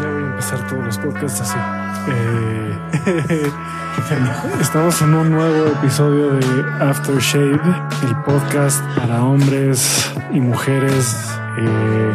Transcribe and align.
Ya 0.00 0.10
voy 0.10 0.22
a 0.22 0.26
empezar 0.26 0.66
todos 0.68 0.84
los 0.84 0.98
podcasts 0.98 1.40
así. 1.40 1.58
Eh, 2.08 2.78
estamos 4.60 5.00
en 5.02 5.14
un 5.14 5.30
nuevo 5.30 5.66
episodio 5.68 6.32
de 6.32 6.84
Aftershave, 6.84 7.60
el 8.06 8.16
podcast 8.24 8.84
para 8.96 9.22
hombres 9.22 10.12
y 10.32 10.40
mujeres. 10.40 11.16
Eh, 11.58 12.12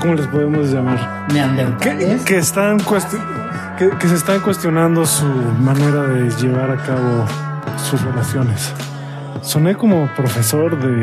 ¿Cómo 0.00 0.14
les 0.14 0.26
podemos 0.28 0.70
llamar? 0.70 1.26
Que, 1.78 2.20
que 2.24 2.38
están 2.38 2.78
que, 2.78 3.90
que 3.90 4.08
se 4.08 4.14
están 4.14 4.40
cuestionando 4.40 5.04
su 5.04 5.26
manera 5.26 6.02
de 6.04 6.30
llevar 6.30 6.70
a 6.70 6.76
cabo 6.76 7.26
sus 7.76 8.00
relaciones. 8.02 8.72
Soné 9.42 9.74
como 9.74 10.08
profesor 10.16 10.78
de 10.78 11.02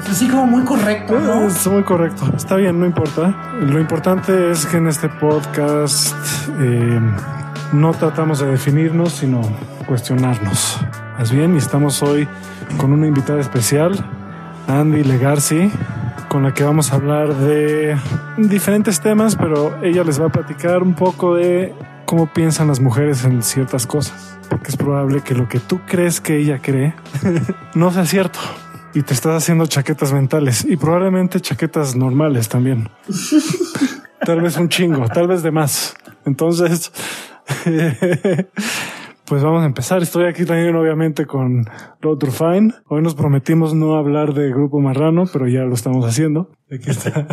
Es 0.00 0.08
así 0.08 0.26
como 0.26 0.46
muy 0.46 0.64
correcto, 0.64 1.20
¿no? 1.20 1.46
es 1.46 1.66
muy 1.66 1.82
correcto. 1.82 2.24
Está 2.34 2.56
bien, 2.56 2.80
no 2.80 2.86
importa. 2.86 3.34
Lo 3.60 3.78
importante 3.78 4.50
es 4.50 4.64
que 4.64 4.78
en 4.78 4.88
este 4.88 5.08
podcast 5.08 6.14
eh, 6.60 7.00
no 7.72 7.92
tratamos 7.92 8.38
de 8.38 8.46
definirnos, 8.46 9.12
sino 9.12 9.42
cuestionarnos. 9.86 10.80
Más 11.18 11.30
bien, 11.30 11.54
y 11.54 11.58
estamos 11.58 12.02
hoy 12.02 12.26
con 12.78 12.92
una 12.92 13.06
invitada 13.06 13.40
especial, 13.40 13.92
Andy 14.66 15.04
Legarci, 15.04 15.70
con 16.28 16.44
la 16.44 16.54
que 16.54 16.64
vamos 16.64 16.92
a 16.92 16.96
hablar 16.96 17.34
de 17.34 17.98
diferentes 18.38 19.00
temas, 19.00 19.36
pero 19.36 19.76
ella 19.82 20.04
les 20.04 20.18
va 20.20 20.26
a 20.26 20.30
platicar 20.30 20.82
un 20.82 20.94
poco 20.94 21.34
de 21.34 21.74
cómo 22.08 22.32
piensan 22.32 22.68
las 22.68 22.80
mujeres 22.80 23.22
en 23.24 23.42
ciertas 23.42 23.86
cosas. 23.86 24.38
Porque 24.48 24.70
es 24.70 24.78
probable 24.78 25.20
que 25.20 25.34
lo 25.34 25.46
que 25.46 25.60
tú 25.60 25.80
crees 25.86 26.22
que 26.22 26.38
ella 26.38 26.58
cree 26.62 26.94
no 27.74 27.92
sea 27.92 28.06
cierto 28.06 28.38
y 28.94 29.02
te 29.02 29.12
estás 29.12 29.42
haciendo 29.42 29.66
chaquetas 29.66 30.14
mentales 30.14 30.64
y 30.64 30.78
probablemente 30.78 31.38
chaquetas 31.38 31.96
normales 31.96 32.48
también. 32.48 32.88
tal 34.24 34.40
vez 34.40 34.56
un 34.56 34.70
chingo, 34.70 35.06
tal 35.08 35.28
vez 35.28 35.42
de 35.42 35.50
más. 35.50 35.94
Entonces, 36.24 36.92
pues 39.26 39.42
vamos 39.42 39.62
a 39.62 39.66
empezar. 39.66 40.02
Estoy 40.02 40.24
aquí 40.24 40.46
también 40.46 40.74
obviamente 40.76 41.26
con 41.26 41.66
Rod 42.00 42.24
Rufine. 42.24 42.72
Hoy 42.86 43.02
nos 43.02 43.16
prometimos 43.16 43.74
no 43.74 43.96
hablar 43.96 44.32
de 44.32 44.48
Grupo 44.48 44.80
Marrano, 44.80 45.26
pero 45.30 45.46
ya 45.46 45.60
lo 45.60 45.74
estamos 45.74 46.06
haciendo. 46.06 46.50
Aquí 46.72 46.88
está. 46.88 47.26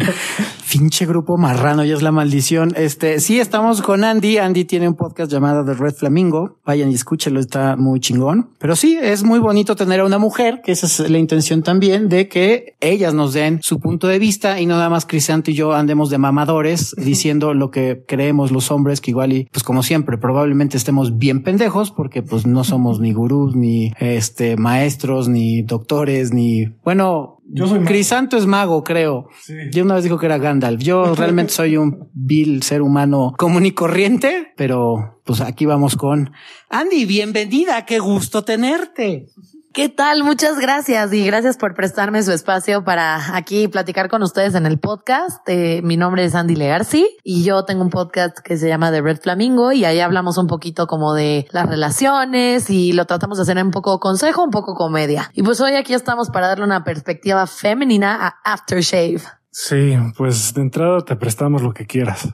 Finche 0.78 1.06
grupo 1.06 1.38
marrano, 1.38 1.86
ya 1.86 1.94
es 1.94 2.02
la 2.02 2.12
maldición. 2.12 2.74
Este, 2.76 3.22
sí, 3.22 3.40
estamos 3.40 3.82
con 3.82 4.04
Andy. 4.04 4.40
Andy 4.40 4.66
tiene 4.66 4.90
un 4.90 4.96
podcast 4.96 5.32
llamado 5.32 5.64
The 5.64 5.74
Red 5.74 5.94
Flamingo. 5.94 6.58
Vayan 6.66 6.92
y 6.92 6.96
escúchelo, 6.96 7.40
está 7.40 7.78
muy 7.78 8.02
chingón. 8.02 8.50
Pero 8.60 8.76
sí, 8.76 9.00
es 9.02 9.24
muy 9.24 9.40
bonito 9.40 9.78
tener 9.78 10.02
a 10.02 10.06
una 10.06 10.18
mujer, 10.18 10.60
que 10.66 10.74
esa 10.74 10.86
es 10.86 11.10
la 11.10 11.18
intención 11.18 11.64
también 11.64 12.10
de 12.10 12.28
que 12.28 12.76
ellas 12.82 13.14
nos 13.14 13.32
den 13.32 13.60
su 13.62 13.80
punto 13.80 14.08
de 14.08 14.20
vista 14.20 14.60
y 14.60 14.66
no 14.66 14.76
nada 14.76 14.90
más 14.90 15.06
Crisanto 15.06 15.50
y 15.50 15.54
yo 15.54 15.72
andemos 15.72 16.10
de 16.10 16.18
mamadores 16.18 16.94
diciendo 16.98 17.54
lo 17.54 17.72
que 17.72 18.04
creemos 18.06 18.52
los 18.52 18.70
hombres, 18.70 19.00
que 19.00 19.12
igual 19.12 19.32
y 19.32 19.46
pues 19.46 19.64
como 19.64 19.82
siempre, 19.82 20.18
probablemente 20.18 20.76
estemos 20.76 21.18
bien 21.18 21.42
pendejos 21.42 21.92
porque 21.92 22.22
pues 22.22 22.46
no 22.46 22.66
somos 22.66 23.00
ni 23.00 23.14
gurús, 23.14 23.56
ni 23.56 23.94
este 23.98 24.58
maestros, 24.58 25.30
ni 25.30 25.62
doctores, 25.62 26.34
ni 26.34 26.66
bueno, 26.84 27.35
Yo 27.48 27.68
soy 27.68 27.80
mago. 27.80 27.88
Crisanto 27.88 28.38
es 28.38 28.46
mago, 28.46 28.84
creo. 28.84 29.30
Sí. 29.42 29.54
Yo 29.72 29.84
una 29.84 29.96
vez 29.96 30.04
dijo 30.04 30.18
que 30.18 30.26
era 30.26 30.38
Gandalf. 30.38 30.82
Yo 30.82 31.16
realmente 31.16 31.54
soy 31.54 31.78
un 31.78 32.10
vil 32.14 32.64
ser 32.64 32.82
humano 32.82 33.34
común 33.38 33.66
y 33.66 33.72
corriente, 33.72 34.54
pero 34.58 35.22
pues 35.24 35.42
aquí 35.42 35.66
vamos 35.66 35.96
con 35.96 36.32
Andy. 36.70 37.06
Bienvenida. 37.06 37.86
Qué 37.86 38.00
gusto 38.00 38.44
tenerte. 38.44 39.28
¿Qué 39.76 39.90
tal? 39.90 40.24
Muchas 40.24 40.58
gracias 40.58 41.12
y 41.12 41.26
gracias 41.26 41.58
por 41.58 41.74
prestarme 41.74 42.24
su 42.24 42.32
espacio 42.32 42.86
para 42.86 43.36
aquí 43.36 43.68
platicar 43.68 44.08
con 44.08 44.24
ustedes 44.24 44.56
en 44.56 44.66
el 44.66 44.80
podcast. 44.80 45.42
Eh, 45.50 45.82
mi 45.84 45.98
nombre 45.98 46.24
es 46.24 46.34
Andy 46.34 46.56
Legarci 46.56 47.06
y 47.26 47.44
yo 47.44 47.66
tengo 47.66 47.82
un 47.82 47.90
podcast 47.90 48.40
que 48.40 48.56
se 48.56 48.70
llama 48.70 48.90
The 48.90 49.02
Red 49.02 49.20
Flamingo 49.20 49.74
y 49.74 49.84
ahí 49.84 50.00
hablamos 50.00 50.38
un 50.38 50.48
poquito 50.48 50.88
como 50.88 51.14
de 51.14 51.46
las 51.52 51.68
relaciones 51.68 52.70
y 52.70 52.94
lo 52.94 53.04
tratamos 53.04 53.38
de 53.38 53.42
hacer 53.42 53.58
en 53.58 53.66
un 53.66 53.72
poco 53.72 54.00
consejo, 54.00 54.46
un 54.46 54.50
poco 54.50 54.76
comedia. 54.76 55.30
Y 55.34 55.44
pues 55.44 55.60
hoy 55.60 55.74
aquí 55.74 55.94
estamos 55.94 56.30
para 56.30 56.48
darle 56.48 56.64
una 56.64 56.86
perspectiva 56.86 57.46
femenina 57.46 58.16
a 58.28 58.54
Aftershave. 58.54 59.24
Sí, 59.52 59.98
pues 60.18 60.54
de 60.54 60.62
entrada 60.62 61.02
te 61.02 61.18
prestamos 61.18 61.62
lo 61.62 61.74
que 61.74 61.86
quieras. 61.86 62.30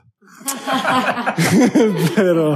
Pero 2.14 2.54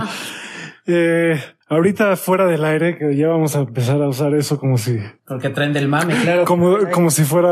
eh, 0.87 1.56
ahorita 1.69 2.17
fuera 2.17 2.47
del 2.47 2.65
aire, 2.65 2.97
que 2.97 3.17
ya 3.17 3.29
vamos 3.29 3.57
a 3.57 3.61
empezar 3.61 4.03
a 4.03 4.09
usar 4.09 4.35
eso 4.35 4.59
como 4.59 4.79
si, 4.79 4.99
Porque 5.27 5.51
traen 5.51 5.73
del 5.73 5.89
mame, 5.89 6.15
claro. 6.23 6.45
como, 6.45 6.79
como 6.93 7.11
si 7.11 7.25
fuera 7.25 7.51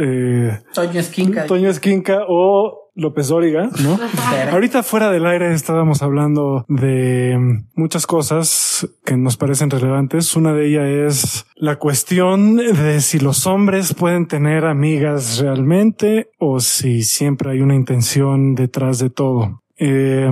eh, 0.00 0.60
Toño 0.72 1.00
Esquinca. 1.00 1.46
Toño 1.46 1.68
Esquinca 1.68 2.20
o 2.28 2.90
López 2.96 3.28
Dóriga, 3.28 3.70
¿no? 3.82 3.98
Ahorita 4.52 4.82
fuera 4.82 5.10
del 5.10 5.26
aire 5.26 5.52
estábamos 5.52 6.02
hablando 6.02 6.64
de 6.68 7.36
muchas 7.74 8.06
cosas 8.06 8.88
que 9.04 9.16
nos 9.16 9.36
parecen 9.36 9.70
relevantes. 9.70 10.36
Una 10.36 10.52
de 10.52 10.66
ellas 10.66 11.14
es 11.16 11.46
la 11.56 11.76
cuestión 11.76 12.56
de 12.56 13.00
si 13.00 13.18
los 13.18 13.46
hombres 13.46 13.94
pueden 13.94 14.26
tener 14.28 14.64
amigas 14.64 15.38
realmente 15.38 16.30
o 16.38 16.60
si 16.60 17.02
siempre 17.02 17.50
hay 17.50 17.60
una 17.60 17.74
intención 17.74 18.54
detrás 18.54 18.98
de 19.00 19.10
todo. 19.10 19.63
Eh, 19.76 20.30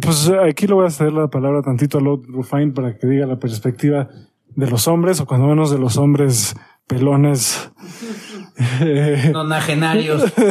pues 0.00 0.30
aquí 0.46 0.66
le 0.66 0.74
voy 0.74 0.86
a 0.86 0.90
ceder 0.90 1.12
la 1.12 1.28
palabra 1.28 1.62
tantito 1.62 1.98
a 1.98 2.00
Lord 2.00 2.26
Rufine 2.26 2.72
para 2.72 2.98
que 2.98 3.06
diga 3.06 3.26
la 3.26 3.38
perspectiva 3.38 4.08
de 4.48 4.70
los 4.70 4.86
hombres 4.88 5.20
o 5.20 5.26
cuando 5.26 5.46
menos 5.46 5.70
de 5.70 5.78
los 5.78 5.96
hombres 5.96 6.54
pelones. 6.86 7.72
Nonagenarios. 9.32 10.32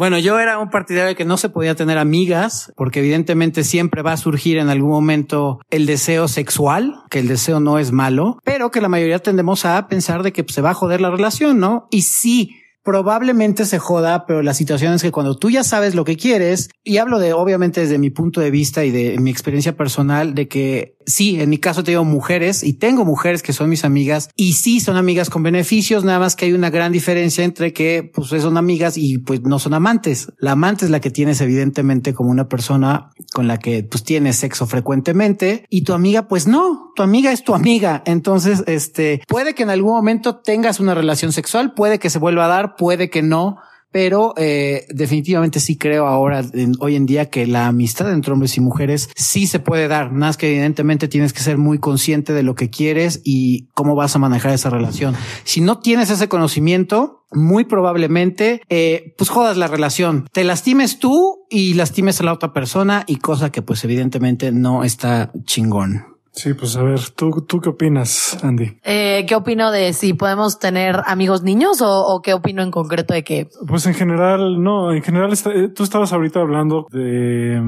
Bueno, 0.00 0.18
yo 0.18 0.40
era 0.40 0.58
un 0.58 0.70
partidario 0.70 1.08
de 1.08 1.14
que 1.14 1.26
no 1.26 1.36
se 1.36 1.50
podía 1.50 1.74
tener 1.74 1.98
amigas, 1.98 2.72
porque 2.74 3.00
evidentemente 3.00 3.64
siempre 3.64 4.00
va 4.00 4.12
a 4.12 4.16
surgir 4.16 4.56
en 4.56 4.70
algún 4.70 4.88
momento 4.88 5.60
el 5.68 5.84
deseo 5.84 6.26
sexual, 6.26 6.94
que 7.10 7.18
el 7.18 7.28
deseo 7.28 7.60
no 7.60 7.78
es 7.78 7.92
malo, 7.92 8.38
pero 8.42 8.70
que 8.70 8.80
la 8.80 8.88
mayoría 8.88 9.18
tendemos 9.18 9.66
a 9.66 9.88
pensar 9.88 10.22
de 10.22 10.32
que 10.32 10.42
pues, 10.42 10.54
se 10.54 10.62
va 10.62 10.70
a 10.70 10.74
joder 10.74 11.02
la 11.02 11.10
relación, 11.10 11.58
¿no? 11.58 11.86
Y 11.90 12.00
sí, 12.00 12.59
probablemente 12.82 13.66
se 13.66 13.78
joda, 13.78 14.26
pero 14.26 14.42
la 14.42 14.54
situación 14.54 14.94
es 14.94 15.02
que 15.02 15.10
cuando 15.10 15.36
tú 15.36 15.50
ya 15.50 15.64
sabes 15.64 15.94
lo 15.94 16.04
que 16.04 16.16
quieres, 16.16 16.70
y 16.82 16.98
hablo 16.98 17.18
de 17.18 17.32
obviamente 17.32 17.80
desde 17.80 17.98
mi 17.98 18.10
punto 18.10 18.40
de 18.40 18.50
vista 18.50 18.84
y 18.84 18.90
de 18.90 19.18
mi 19.18 19.30
experiencia 19.30 19.76
personal, 19.76 20.34
de 20.34 20.48
que 20.48 20.96
sí, 21.06 21.40
en 21.40 21.50
mi 21.50 21.58
caso 21.58 21.84
tengo 21.84 22.04
mujeres 22.04 22.62
y 22.62 22.74
tengo 22.74 23.04
mujeres 23.04 23.42
que 23.42 23.52
son 23.52 23.68
mis 23.68 23.84
amigas 23.84 24.30
y 24.36 24.54
sí 24.54 24.80
son 24.80 24.96
amigas 24.96 25.30
con 25.30 25.42
beneficios, 25.42 26.04
nada 26.04 26.18
más 26.18 26.36
que 26.36 26.46
hay 26.46 26.52
una 26.52 26.70
gran 26.70 26.92
diferencia 26.92 27.44
entre 27.44 27.72
que 27.72 28.10
pues 28.14 28.28
son 28.28 28.56
amigas 28.56 28.96
y 28.96 29.18
pues 29.18 29.42
no 29.42 29.58
son 29.58 29.74
amantes. 29.74 30.32
La 30.38 30.52
amante 30.52 30.84
es 30.84 30.90
la 30.90 31.00
que 31.00 31.10
tienes 31.10 31.40
evidentemente 31.40 32.14
como 32.14 32.30
una 32.30 32.48
persona 32.48 33.10
con 33.32 33.46
la 33.46 33.58
que 33.58 33.82
pues 33.82 34.04
tienes 34.04 34.36
sexo 34.36 34.66
frecuentemente 34.66 35.66
y 35.68 35.82
tu 35.82 35.92
amiga 35.92 36.28
pues 36.28 36.46
no, 36.46 36.89
tu 37.00 37.04
amiga 37.04 37.32
es 37.32 37.42
tu 37.44 37.54
amiga. 37.54 38.02
Entonces, 38.04 38.62
este, 38.66 39.22
puede 39.26 39.54
que 39.54 39.62
en 39.62 39.70
algún 39.70 39.92
momento 39.94 40.36
tengas 40.36 40.80
una 40.80 40.94
relación 40.94 41.32
sexual, 41.32 41.72
puede 41.72 41.98
que 41.98 42.10
se 42.10 42.18
vuelva 42.18 42.44
a 42.44 42.48
dar, 42.48 42.76
puede 42.76 43.08
que 43.08 43.22
no, 43.22 43.56
pero 43.90 44.34
eh, 44.36 44.84
definitivamente 44.90 45.60
sí 45.60 45.76
creo 45.78 46.06
ahora, 46.06 46.44
en- 46.52 46.74
hoy 46.78 46.96
en 46.96 47.06
día, 47.06 47.30
que 47.30 47.46
la 47.46 47.68
amistad 47.68 48.12
entre 48.12 48.32
hombres 48.34 48.56
y 48.56 48.60
mujeres 48.60 49.08
sí 49.16 49.46
se 49.46 49.60
puede 49.60 49.88
dar. 49.88 50.12
Más 50.12 50.36
que 50.36 50.48
evidentemente 50.50 51.08
tienes 51.08 51.32
que 51.32 51.40
ser 51.40 51.56
muy 51.56 51.78
consciente 51.78 52.34
de 52.34 52.42
lo 52.42 52.54
que 52.54 52.68
quieres 52.68 53.22
y 53.24 53.66
cómo 53.74 53.94
vas 53.94 54.14
a 54.14 54.18
manejar 54.18 54.52
esa 54.52 54.68
relación. 54.68 55.16
Si 55.44 55.60
no 55.62 55.78
tienes 55.78 56.10
ese 56.10 56.28
conocimiento, 56.28 57.24
muy 57.32 57.64
probablemente, 57.64 58.60
eh, 58.68 59.14
pues 59.16 59.30
jodas 59.30 59.56
la 59.56 59.68
relación. 59.68 60.28
Te 60.32 60.44
lastimes 60.44 60.98
tú 60.98 61.46
y 61.48 61.74
lastimes 61.74 62.20
a 62.20 62.24
la 62.24 62.32
otra 62.34 62.52
persona 62.52 63.04
y 63.06 63.16
cosa 63.16 63.50
que 63.50 63.62
pues 63.62 63.82
evidentemente 63.84 64.52
no 64.52 64.84
está 64.84 65.32
chingón. 65.46 66.09
Sí, 66.32 66.54
pues 66.54 66.76
a 66.76 66.82
ver, 66.84 67.00
¿tú, 67.16 67.44
tú 67.46 67.60
qué 67.60 67.70
opinas, 67.70 68.38
Andy? 68.44 68.78
Eh, 68.84 69.26
¿Qué 69.28 69.34
opino 69.34 69.72
de 69.72 69.92
si 69.92 70.14
podemos 70.14 70.58
tener 70.60 71.00
amigos 71.06 71.42
niños 71.42 71.82
o, 71.82 72.06
o 72.06 72.22
qué 72.22 72.34
opino 72.34 72.62
en 72.62 72.70
concreto 72.70 73.12
de 73.14 73.24
que 73.24 73.48
Pues 73.66 73.84
en 73.86 73.94
general, 73.94 74.62
no, 74.62 74.92
en 74.92 75.02
general 75.02 75.32
está- 75.32 75.52
eh, 75.52 75.68
tú 75.68 75.82
estabas 75.82 76.12
ahorita 76.12 76.40
hablando 76.40 76.86
de, 76.92 77.60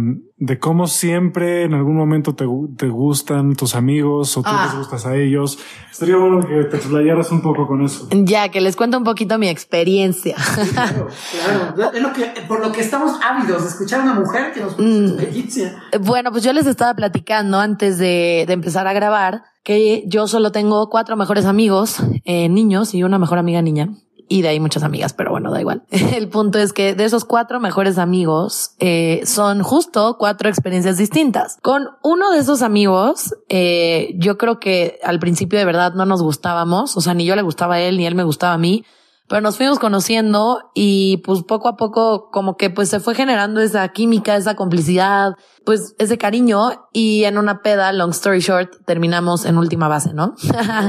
de 0.44 0.58
cómo 0.58 0.88
siempre 0.88 1.62
en 1.62 1.72
algún 1.72 1.94
momento 1.96 2.34
te, 2.34 2.44
te 2.76 2.88
gustan 2.88 3.54
tus 3.54 3.76
amigos 3.76 4.36
o 4.36 4.42
tú 4.42 4.48
Ah. 4.50 4.64
les 4.66 4.76
gustas 4.78 5.06
a 5.06 5.14
ellos. 5.14 5.56
Estaría 5.88 6.16
bueno 6.16 6.40
que 6.40 6.64
te 6.64 6.78
explayaras 6.78 7.30
un 7.30 7.42
poco 7.42 7.68
con 7.68 7.80
eso. 7.84 8.08
ya 8.10 8.48
que 8.48 8.60
les 8.60 8.74
cuento 8.74 8.98
un 8.98 9.04
poquito 9.04 9.38
mi 9.38 9.48
experiencia? 9.48 10.34
Claro, 10.72 11.06
es 11.94 12.02
lo 12.02 12.12
que, 12.12 12.24
por 12.48 12.60
lo 12.60 12.72
que 12.72 12.80
estamos 12.80 13.20
ávidos 13.22 13.62
de 13.62 13.68
escuchar 13.68 14.00
a 14.00 14.02
una 14.02 14.14
mujer 14.14 14.52
que 14.52 14.60
nos 14.62 14.72
su 14.74 14.82
experiencia. 14.82 15.80
Bueno, 16.00 16.32
pues 16.32 16.42
yo 16.42 16.52
les 16.52 16.66
estaba 16.66 16.92
platicando 16.94 17.60
antes 17.60 17.98
de, 17.98 18.42
de 18.44 18.52
empezar 18.52 18.88
a 18.88 18.92
grabar 18.92 19.44
que 19.62 20.02
yo 20.08 20.26
solo 20.26 20.50
tengo 20.50 20.88
cuatro 20.90 21.16
mejores 21.16 21.44
amigos, 21.46 21.98
eh, 22.24 22.48
niños 22.48 22.94
y 22.94 23.04
una 23.04 23.20
mejor 23.20 23.38
amiga 23.38 23.62
niña. 23.62 23.90
Y 24.32 24.40
de 24.40 24.48
ahí 24.48 24.60
muchas 24.60 24.82
amigas, 24.82 25.12
pero 25.12 25.30
bueno, 25.30 25.50
da 25.50 25.60
igual. 25.60 25.82
El 25.90 26.28
punto 26.30 26.58
es 26.58 26.72
que 26.72 26.94
de 26.94 27.04
esos 27.04 27.26
cuatro 27.26 27.60
mejores 27.60 27.98
amigos 27.98 28.74
eh, 28.78 29.20
son 29.24 29.62
justo 29.62 30.16
cuatro 30.18 30.48
experiencias 30.48 30.96
distintas. 30.96 31.58
Con 31.60 31.88
uno 32.02 32.30
de 32.30 32.38
esos 32.38 32.62
amigos, 32.62 33.34
eh, 33.50 34.14
yo 34.16 34.38
creo 34.38 34.58
que 34.58 34.98
al 35.04 35.18
principio 35.18 35.58
de 35.58 35.66
verdad 35.66 35.92
no 35.92 36.06
nos 36.06 36.22
gustábamos, 36.22 36.96
o 36.96 37.02
sea, 37.02 37.12
ni 37.12 37.26
yo 37.26 37.36
le 37.36 37.42
gustaba 37.42 37.74
a 37.74 37.80
él, 37.80 37.98
ni 37.98 38.06
él 38.06 38.14
me 38.14 38.24
gustaba 38.24 38.54
a 38.54 38.58
mí 38.58 38.86
pero 39.32 39.40
nos 39.40 39.56
fuimos 39.56 39.78
conociendo 39.78 40.58
y 40.74 41.22
pues 41.24 41.42
poco 41.42 41.66
a 41.66 41.76
poco 41.78 42.28
como 42.30 42.58
que 42.58 42.68
pues 42.68 42.90
se 42.90 43.00
fue 43.00 43.14
generando 43.14 43.62
esa 43.62 43.88
química, 43.88 44.36
esa 44.36 44.56
complicidad, 44.56 45.36
pues 45.64 45.94
ese 45.98 46.18
cariño. 46.18 46.86
Y 46.92 47.24
en 47.24 47.38
una 47.38 47.62
peda, 47.62 47.94
long 47.94 48.10
story 48.10 48.40
short, 48.40 48.84
terminamos 48.84 49.46
en 49.46 49.56
última 49.56 49.88
base, 49.88 50.12
¿no? 50.12 50.34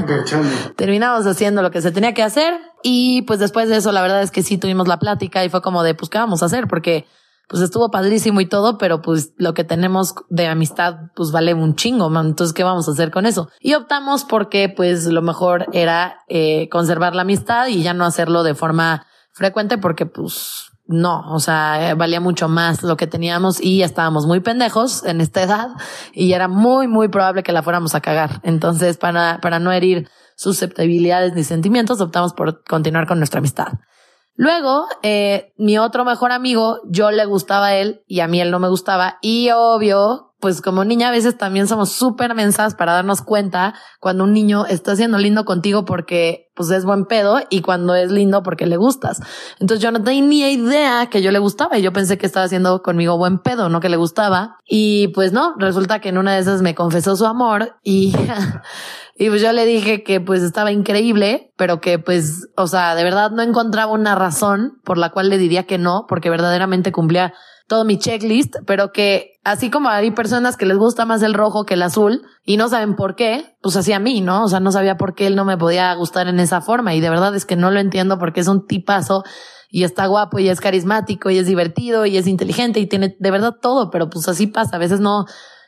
terminamos 0.76 1.26
haciendo 1.26 1.62
lo 1.62 1.70
que 1.70 1.80
se 1.80 1.90
tenía 1.90 2.12
que 2.12 2.22
hacer 2.22 2.52
y 2.82 3.22
pues 3.22 3.38
después 3.38 3.70
de 3.70 3.78
eso 3.78 3.92
la 3.92 4.02
verdad 4.02 4.20
es 4.20 4.30
que 4.30 4.42
sí 4.42 4.58
tuvimos 4.58 4.88
la 4.88 4.98
plática 4.98 5.42
y 5.42 5.48
fue 5.48 5.62
como 5.62 5.82
de 5.82 5.94
pues 5.94 6.10
qué 6.10 6.18
vamos 6.18 6.42
a 6.42 6.46
hacer 6.46 6.68
porque 6.68 7.06
pues 7.48 7.62
estuvo 7.62 7.90
padrísimo 7.90 8.40
y 8.40 8.46
todo, 8.46 8.78
pero 8.78 9.02
pues 9.02 9.32
lo 9.36 9.54
que 9.54 9.64
tenemos 9.64 10.14
de 10.28 10.46
amistad 10.46 10.96
pues 11.14 11.30
vale 11.30 11.54
un 11.54 11.76
chingo. 11.76 12.06
Entonces, 12.20 12.52
¿qué 12.54 12.64
vamos 12.64 12.88
a 12.88 12.92
hacer 12.92 13.10
con 13.10 13.26
eso? 13.26 13.48
Y 13.60 13.74
optamos 13.74 14.24
porque 14.24 14.68
pues 14.68 15.06
lo 15.06 15.22
mejor 15.22 15.66
era 15.72 16.18
eh, 16.28 16.68
conservar 16.70 17.14
la 17.14 17.22
amistad 17.22 17.66
y 17.68 17.82
ya 17.82 17.94
no 17.94 18.04
hacerlo 18.04 18.42
de 18.42 18.54
forma 18.54 19.06
frecuente 19.32 19.78
porque 19.78 20.06
pues 20.06 20.70
no, 20.86 21.32
o 21.32 21.40
sea, 21.40 21.94
valía 21.96 22.20
mucho 22.20 22.48
más 22.48 22.82
lo 22.82 22.96
que 22.96 23.06
teníamos 23.06 23.58
y 23.60 23.78
ya 23.78 23.86
estábamos 23.86 24.26
muy 24.26 24.40
pendejos 24.40 25.04
en 25.04 25.20
esta 25.22 25.42
edad 25.42 25.68
y 26.12 26.32
era 26.34 26.46
muy, 26.46 26.88
muy 26.88 27.08
probable 27.08 27.42
que 27.42 27.52
la 27.52 27.62
fuéramos 27.62 27.94
a 27.94 28.00
cagar. 28.00 28.40
Entonces, 28.42 28.98
para, 28.98 29.38
para 29.40 29.58
no 29.58 29.72
herir 29.72 30.08
susceptibilidades 30.36 31.32
ni 31.34 31.42
sentimientos, 31.42 32.00
optamos 32.00 32.34
por 32.34 32.64
continuar 32.64 33.06
con 33.06 33.18
nuestra 33.18 33.38
amistad. 33.38 33.68
Luego, 34.36 34.86
eh, 35.02 35.52
mi 35.56 35.78
otro 35.78 36.04
mejor 36.04 36.32
amigo, 36.32 36.80
yo 36.86 37.10
le 37.10 37.24
gustaba 37.24 37.66
a 37.66 37.76
él 37.76 38.02
y 38.08 38.20
a 38.20 38.28
mí 38.28 38.40
él 38.40 38.50
no 38.50 38.58
me 38.58 38.68
gustaba. 38.68 39.18
Y 39.22 39.50
obvio, 39.54 40.33
pues 40.44 40.60
como 40.60 40.84
niña 40.84 41.08
a 41.08 41.10
veces 41.10 41.38
también 41.38 41.66
somos 41.66 41.92
súper 41.92 42.34
mensas 42.34 42.74
para 42.74 42.92
darnos 42.92 43.22
cuenta 43.22 43.72
cuando 43.98 44.24
un 44.24 44.34
niño 44.34 44.66
está 44.66 44.94
siendo 44.94 45.16
lindo 45.16 45.46
contigo 45.46 45.86
porque 45.86 46.50
pues 46.54 46.68
es 46.68 46.84
buen 46.84 47.06
pedo 47.06 47.40
y 47.48 47.62
cuando 47.62 47.94
es 47.94 48.10
lindo 48.10 48.42
porque 48.42 48.66
le 48.66 48.76
gustas. 48.76 49.22
Entonces 49.58 49.82
yo 49.82 49.90
no 49.90 50.04
tenía 50.04 50.50
idea 50.50 51.06
que 51.06 51.22
yo 51.22 51.30
le 51.30 51.38
gustaba 51.38 51.78
y 51.78 51.82
yo 51.82 51.94
pensé 51.94 52.18
que 52.18 52.26
estaba 52.26 52.44
haciendo 52.44 52.82
conmigo 52.82 53.16
buen 53.16 53.38
pedo, 53.38 53.70
no 53.70 53.80
que 53.80 53.88
le 53.88 53.96
gustaba. 53.96 54.58
Y 54.66 55.08
pues 55.14 55.32
no, 55.32 55.54
resulta 55.56 56.00
que 56.00 56.10
en 56.10 56.18
una 56.18 56.34
de 56.34 56.40
esas 56.40 56.60
me 56.60 56.74
confesó 56.74 57.16
su 57.16 57.24
amor 57.24 57.78
y 57.82 58.14
Y 59.16 59.28
pues 59.28 59.40
yo 59.40 59.52
le 59.52 59.64
dije 59.64 60.02
que 60.02 60.20
pues 60.20 60.42
estaba 60.42 60.72
increíble, 60.72 61.52
pero 61.56 61.80
que 61.80 62.00
pues, 62.00 62.48
o 62.56 62.66
sea, 62.66 62.96
de 62.96 63.04
verdad 63.04 63.30
no 63.30 63.42
encontraba 63.42 63.92
una 63.92 64.16
razón 64.16 64.80
por 64.82 64.98
la 64.98 65.10
cual 65.10 65.28
le 65.28 65.38
diría 65.38 65.66
que 65.66 65.78
no, 65.78 66.06
porque 66.08 66.30
verdaderamente 66.30 66.90
cumplía 66.90 67.32
todo 67.66 67.84
mi 67.84 67.98
checklist, 67.98 68.56
pero 68.66 68.92
que 68.92 69.38
así 69.42 69.70
como 69.70 69.88
hay 69.88 70.10
personas 70.10 70.56
que 70.56 70.66
les 70.66 70.76
gusta 70.76 71.06
más 71.06 71.22
el 71.22 71.34
rojo 71.34 71.64
que 71.64 71.74
el 71.74 71.82
azul 71.82 72.22
y 72.44 72.56
no 72.56 72.68
saben 72.68 72.94
por 72.94 73.16
qué, 73.16 73.56
pues 73.62 73.76
así 73.76 73.92
a 73.92 73.98
mí, 73.98 74.20
¿no? 74.20 74.44
O 74.44 74.48
sea, 74.48 74.60
no 74.60 74.70
sabía 74.70 74.96
por 74.96 75.14
qué 75.14 75.26
él 75.26 75.36
no 75.36 75.44
me 75.44 75.56
podía 75.56 75.94
gustar 75.94 76.28
en 76.28 76.40
esa 76.40 76.60
forma 76.60 76.94
y 76.94 77.00
de 77.00 77.10
verdad 77.10 77.34
es 77.34 77.46
que 77.46 77.56
no 77.56 77.70
lo 77.70 77.80
entiendo 77.80 78.18
porque 78.18 78.40
es 78.40 78.48
un 78.48 78.66
tipazo 78.66 79.24
y 79.70 79.84
está 79.84 80.06
guapo 80.06 80.38
y 80.38 80.48
es 80.48 80.60
carismático 80.60 81.30
y 81.30 81.38
es 81.38 81.46
divertido 81.46 82.06
y 82.06 82.16
es 82.16 82.26
inteligente 82.26 82.80
y 82.80 82.86
tiene 82.86 83.16
de 83.18 83.30
verdad 83.30 83.54
todo, 83.60 83.90
pero 83.90 84.10
pues 84.10 84.28
así 84.28 84.46
pasa, 84.46 84.76
a 84.76 84.78
veces 84.78 85.00
no 85.00 85.24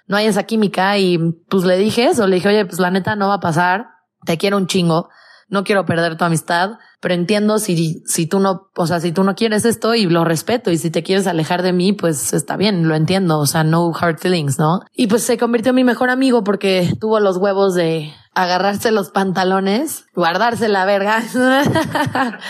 no 0.06 0.16
hay 0.16 0.26
esa 0.26 0.44
química 0.44 0.98
y 0.98 1.18
pues 1.48 1.64
le 1.64 1.76
dije 1.76 2.06
eso, 2.06 2.26
le 2.26 2.36
dije, 2.36 2.48
oye, 2.48 2.64
pues 2.64 2.78
la 2.78 2.90
neta 2.90 3.16
no 3.16 3.28
va 3.28 3.34
a 3.34 3.40
pasar, 3.40 3.86
te 4.24 4.38
quiero 4.38 4.56
un 4.56 4.66
chingo, 4.66 5.08
no 5.48 5.64
quiero 5.64 5.84
perder 5.84 6.16
tu 6.16 6.24
amistad, 6.24 6.78
pero 7.06 7.14
entiendo 7.14 7.60
si, 7.60 8.02
si 8.04 8.26
tú 8.26 8.40
no, 8.40 8.68
o 8.74 8.84
sea, 8.88 8.98
si 8.98 9.12
tú 9.12 9.22
no 9.22 9.36
quieres 9.36 9.64
esto 9.64 9.94
y 9.94 10.06
lo 10.06 10.24
respeto 10.24 10.72
y 10.72 10.76
si 10.76 10.90
te 10.90 11.04
quieres 11.04 11.28
alejar 11.28 11.62
de 11.62 11.72
mí, 11.72 11.92
pues 11.92 12.32
está 12.32 12.56
bien, 12.56 12.88
lo 12.88 12.96
entiendo, 12.96 13.38
o 13.38 13.46
sea, 13.46 13.62
no 13.62 13.92
hard 13.94 14.18
feelings, 14.18 14.58
¿no? 14.58 14.80
Y 14.92 15.06
pues 15.06 15.22
se 15.22 15.38
convirtió 15.38 15.70
en 15.70 15.76
mi 15.76 15.84
mejor 15.84 16.10
amigo 16.10 16.42
porque 16.42 16.92
tuvo 17.00 17.20
los 17.20 17.36
huevos 17.36 17.76
de 17.76 18.12
agarrarse 18.34 18.90
los 18.90 19.10
pantalones, 19.10 20.06
guardarse 20.16 20.68
la 20.68 20.84
verga 20.84 21.22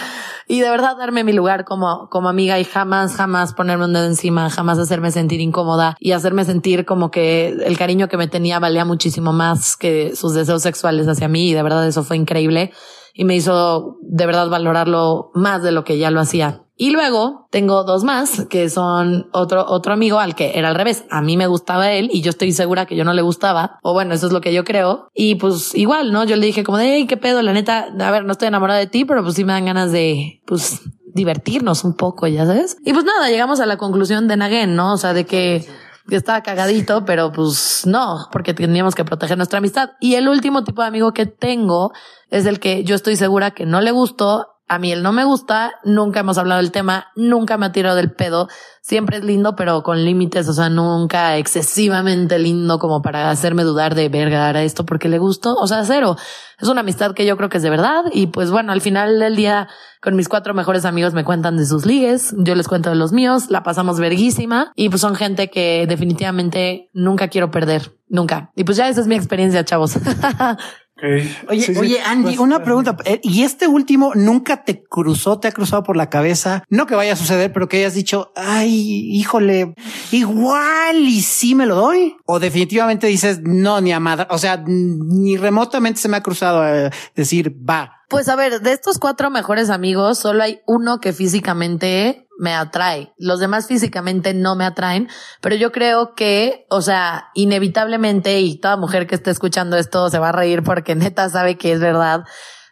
y 0.48 0.60
de 0.60 0.70
verdad 0.70 0.96
darme 0.96 1.22
mi 1.22 1.34
lugar 1.34 1.66
como, 1.66 2.08
como 2.08 2.30
amiga 2.30 2.58
y 2.58 2.64
jamás, 2.64 3.14
jamás 3.14 3.52
ponerme 3.52 3.84
un 3.84 3.92
dedo 3.92 4.06
encima, 4.06 4.48
jamás 4.48 4.78
hacerme 4.78 5.10
sentir 5.10 5.42
incómoda 5.42 5.98
y 6.00 6.12
hacerme 6.12 6.46
sentir 6.46 6.86
como 6.86 7.10
que 7.10 7.48
el 7.48 7.76
cariño 7.76 8.08
que 8.08 8.16
me 8.16 8.26
tenía 8.26 8.58
valía 8.58 8.86
muchísimo 8.86 9.34
más 9.34 9.76
que 9.76 10.16
sus 10.16 10.32
deseos 10.32 10.62
sexuales 10.62 11.08
hacia 11.08 11.28
mí 11.28 11.50
y 11.50 11.52
de 11.52 11.62
verdad 11.62 11.86
eso 11.86 12.04
fue 12.04 12.16
increíble 12.16 12.72
y 13.16 13.24
me 13.24 13.34
hizo 13.34 13.98
de 14.02 14.26
verdad 14.26 14.48
valorarlo 14.48 15.30
más 15.34 15.62
de 15.62 15.72
lo 15.72 15.84
que 15.84 15.98
ya 15.98 16.10
lo 16.10 16.20
hacía. 16.20 16.62
Y 16.78 16.90
luego 16.90 17.48
tengo 17.50 17.84
dos 17.84 18.04
más 18.04 18.44
que 18.50 18.68
son 18.68 19.30
otro, 19.32 19.64
otro 19.66 19.94
amigo 19.94 20.18
al 20.18 20.34
que 20.34 20.58
era 20.58 20.68
al 20.68 20.74
revés. 20.74 21.06
A 21.10 21.22
mí 21.22 21.38
me 21.38 21.46
gustaba 21.46 21.90
él 21.92 22.10
y 22.12 22.20
yo 22.20 22.28
estoy 22.28 22.52
segura 22.52 22.84
que 22.84 22.96
yo 22.96 23.04
no 23.04 23.14
le 23.14 23.22
gustaba. 23.22 23.78
O 23.82 23.94
bueno, 23.94 24.12
eso 24.12 24.26
es 24.26 24.32
lo 24.34 24.42
que 24.42 24.52
yo 24.52 24.62
creo. 24.64 25.08
Y 25.14 25.36
pues 25.36 25.74
igual, 25.74 26.12
¿no? 26.12 26.24
Yo 26.24 26.36
le 26.36 26.44
dije 26.44 26.64
como 26.64 26.76
de, 26.76 26.96
hey, 26.96 27.06
qué 27.06 27.16
pedo, 27.16 27.40
la 27.40 27.54
neta, 27.54 27.88
a 27.98 28.10
ver, 28.10 28.26
no 28.26 28.32
estoy 28.32 28.48
enamorada 28.48 28.78
de 28.78 28.88
ti, 28.88 29.06
pero 29.06 29.22
pues 29.22 29.36
sí 29.36 29.44
me 29.44 29.54
dan 29.54 29.64
ganas 29.64 29.90
de, 29.90 30.42
pues, 30.46 30.82
divertirnos 31.14 31.82
un 31.84 31.94
poco, 31.94 32.26
ya 32.26 32.44
sabes. 32.44 32.76
Y 32.84 32.92
pues 32.92 33.06
nada, 33.06 33.30
llegamos 33.30 33.60
a 33.60 33.66
la 33.66 33.78
conclusión 33.78 34.28
de 34.28 34.36
Naguen, 34.36 34.76
¿no? 34.76 34.92
O 34.92 34.98
sea, 34.98 35.14
de 35.14 35.24
que 35.24 35.66
estaba 36.14 36.42
cagadito, 36.42 37.04
pero 37.04 37.32
pues 37.32 37.82
no, 37.86 38.28
porque 38.30 38.54
teníamos 38.54 38.94
que 38.94 39.04
proteger 39.04 39.36
nuestra 39.36 39.58
amistad. 39.58 39.90
Y 40.00 40.14
el 40.14 40.28
último 40.28 40.62
tipo 40.64 40.82
de 40.82 40.88
amigo 40.88 41.12
que 41.12 41.26
tengo 41.26 41.92
es 42.30 42.46
el 42.46 42.60
que 42.60 42.84
yo 42.84 42.94
estoy 42.94 43.16
segura 43.16 43.50
que 43.52 43.66
no 43.66 43.80
le 43.80 43.90
gustó 43.90 44.55
a 44.68 44.78
mí 44.78 44.90
él 44.90 45.02
no 45.02 45.12
me 45.12 45.24
gusta, 45.24 45.74
nunca 45.84 46.20
hemos 46.20 46.38
hablado 46.38 46.60
del 46.60 46.72
tema, 46.72 47.08
nunca 47.14 47.56
me 47.56 47.66
ha 47.66 47.72
tirado 47.72 47.94
del 47.94 48.12
pedo, 48.12 48.48
siempre 48.80 49.18
es 49.18 49.24
lindo, 49.24 49.54
pero 49.54 49.82
con 49.82 50.04
límites, 50.04 50.48
o 50.48 50.52
sea, 50.52 50.68
nunca 50.68 51.36
excesivamente 51.36 52.38
lindo 52.38 52.78
como 52.78 53.00
para 53.00 53.30
hacerme 53.30 53.62
dudar 53.62 53.94
de 53.94 54.08
verga, 54.08 54.46
a 54.48 54.62
esto 54.62 54.84
porque 54.84 55.08
le 55.08 55.18
gustó, 55.18 55.54
o 55.54 55.66
sea, 55.66 55.84
cero. 55.84 56.16
Es 56.60 56.68
una 56.68 56.80
amistad 56.80 57.12
que 57.12 57.26
yo 57.26 57.36
creo 57.36 57.48
que 57.48 57.58
es 57.58 57.62
de 57.62 57.70
verdad 57.70 58.04
y 58.12 58.28
pues 58.28 58.50
bueno, 58.50 58.72
al 58.72 58.80
final 58.80 59.18
del 59.20 59.36
día 59.36 59.68
con 60.00 60.16
mis 60.16 60.28
cuatro 60.28 60.54
mejores 60.54 60.84
amigos 60.84 61.14
me 61.14 61.24
cuentan 61.24 61.56
de 61.56 61.66
sus 61.66 61.86
ligues, 61.86 62.34
yo 62.38 62.54
les 62.54 62.66
cuento 62.66 62.90
de 62.90 62.96
los 62.96 63.12
míos, 63.12 63.50
la 63.50 63.62
pasamos 63.62 64.00
verguísima 64.00 64.72
y 64.74 64.88
pues 64.88 65.00
son 65.00 65.14
gente 65.14 65.50
que 65.50 65.86
definitivamente 65.88 66.90
nunca 66.92 67.28
quiero 67.28 67.50
perder, 67.50 67.92
nunca. 68.08 68.50
Y 68.56 68.64
pues 68.64 68.76
ya 68.76 68.88
esa 68.88 69.00
es 69.00 69.06
mi 69.06 69.14
experiencia, 69.14 69.64
chavos. 69.64 69.96
Oye, 71.02 71.78
oye, 71.78 72.00
Andy, 72.00 72.22
pues, 72.22 72.38
una 72.38 72.62
pregunta. 72.62 72.96
Eh, 73.04 73.20
¿Y 73.22 73.42
este 73.42 73.66
último 73.66 74.12
nunca 74.14 74.64
te 74.64 74.82
cruzó, 74.82 75.38
te 75.38 75.48
ha 75.48 75.52
cruzado 75.52 75.82
por 75.82 75.96
la 75.96 76.08
cabeza? 76.08 76.64
No 76.70 76.86
que 76.86 76.94
vaya 76.94 77.12
a 77.12 77.16
suceder, 77.16 77.52
pero 77.52 77.68
que 77.68 77.78
hayas 77.78 77.94
dicho, 77.94 78.32
ay, 78.34 78.70
híjole, 79.12 79.74
igual 80.10 80.96
y 80.96 81.20
sí 81.20 81.54
me 81.54 81.66
lo 81.66 81.74
doy. 81.74 82.16
O 82.24 82.38
definitivamente 82.38 83.06
dices, 83.08 83.40
no, 83.42 83.80
ni 83.82 83.92
a 83.92 84.00
madre. 84.00 84.26
O 84.30 84.38
sea, 84.38 84.62
ni 84.66 85.36
remotamente 85.36 86.00
se 86.00 86.08
me 86.08 86.16
ha 86.16 86.22
cruzado 86.22 86.62
a 86.62 86.90
decir, 87.14 87.54
va. 87.68 87.95
Pues 88.08 88.28
a 88.28 88.36
ver, 88.36 88.60
de 88.60 88.72
estos 88.72 88.98
cuatro 88.98 89.30
mejores 89.30 89.68
amigos, 89.68 90.18
solo 90.18 90.44
hay 90.44 90.60
uno 90.66 91.00
que 91.00 91.12
físicamente 91.12 92.28
me 92.38 92.54
atrae. 92.54 93.12
Los 93.18 93.40
demás 93.40 93.66
físicamente 93.66 94.32
no 94.32 94.54
me 94.54 94.64
atraen, 94.64 95.08
pero 95.40 95.56
yo 95.56 95.72
creo 95.72 96.14
que, 96.14 96.66
o 96.70 96.82
sea, 96.82 97.30
inevitablemente, 97.34 98.40
y 98.40 98.60
toda 98.60 98.76
mujer 98.76 99.08
que 99.08 99.16
esté 99.16 99.32
escuchando 99.32 99.76
esto 99.76 100.08
se 100.08 100.20
va 100.20 100.28
a 100.28 100.32
reír 100.32 100.62
porque 100.62 100.94
neta 100.94 101.28
sabe 101.28 101.58
que 101.58 101.72
es 101.72 101.80
verdad, 101.80 102.22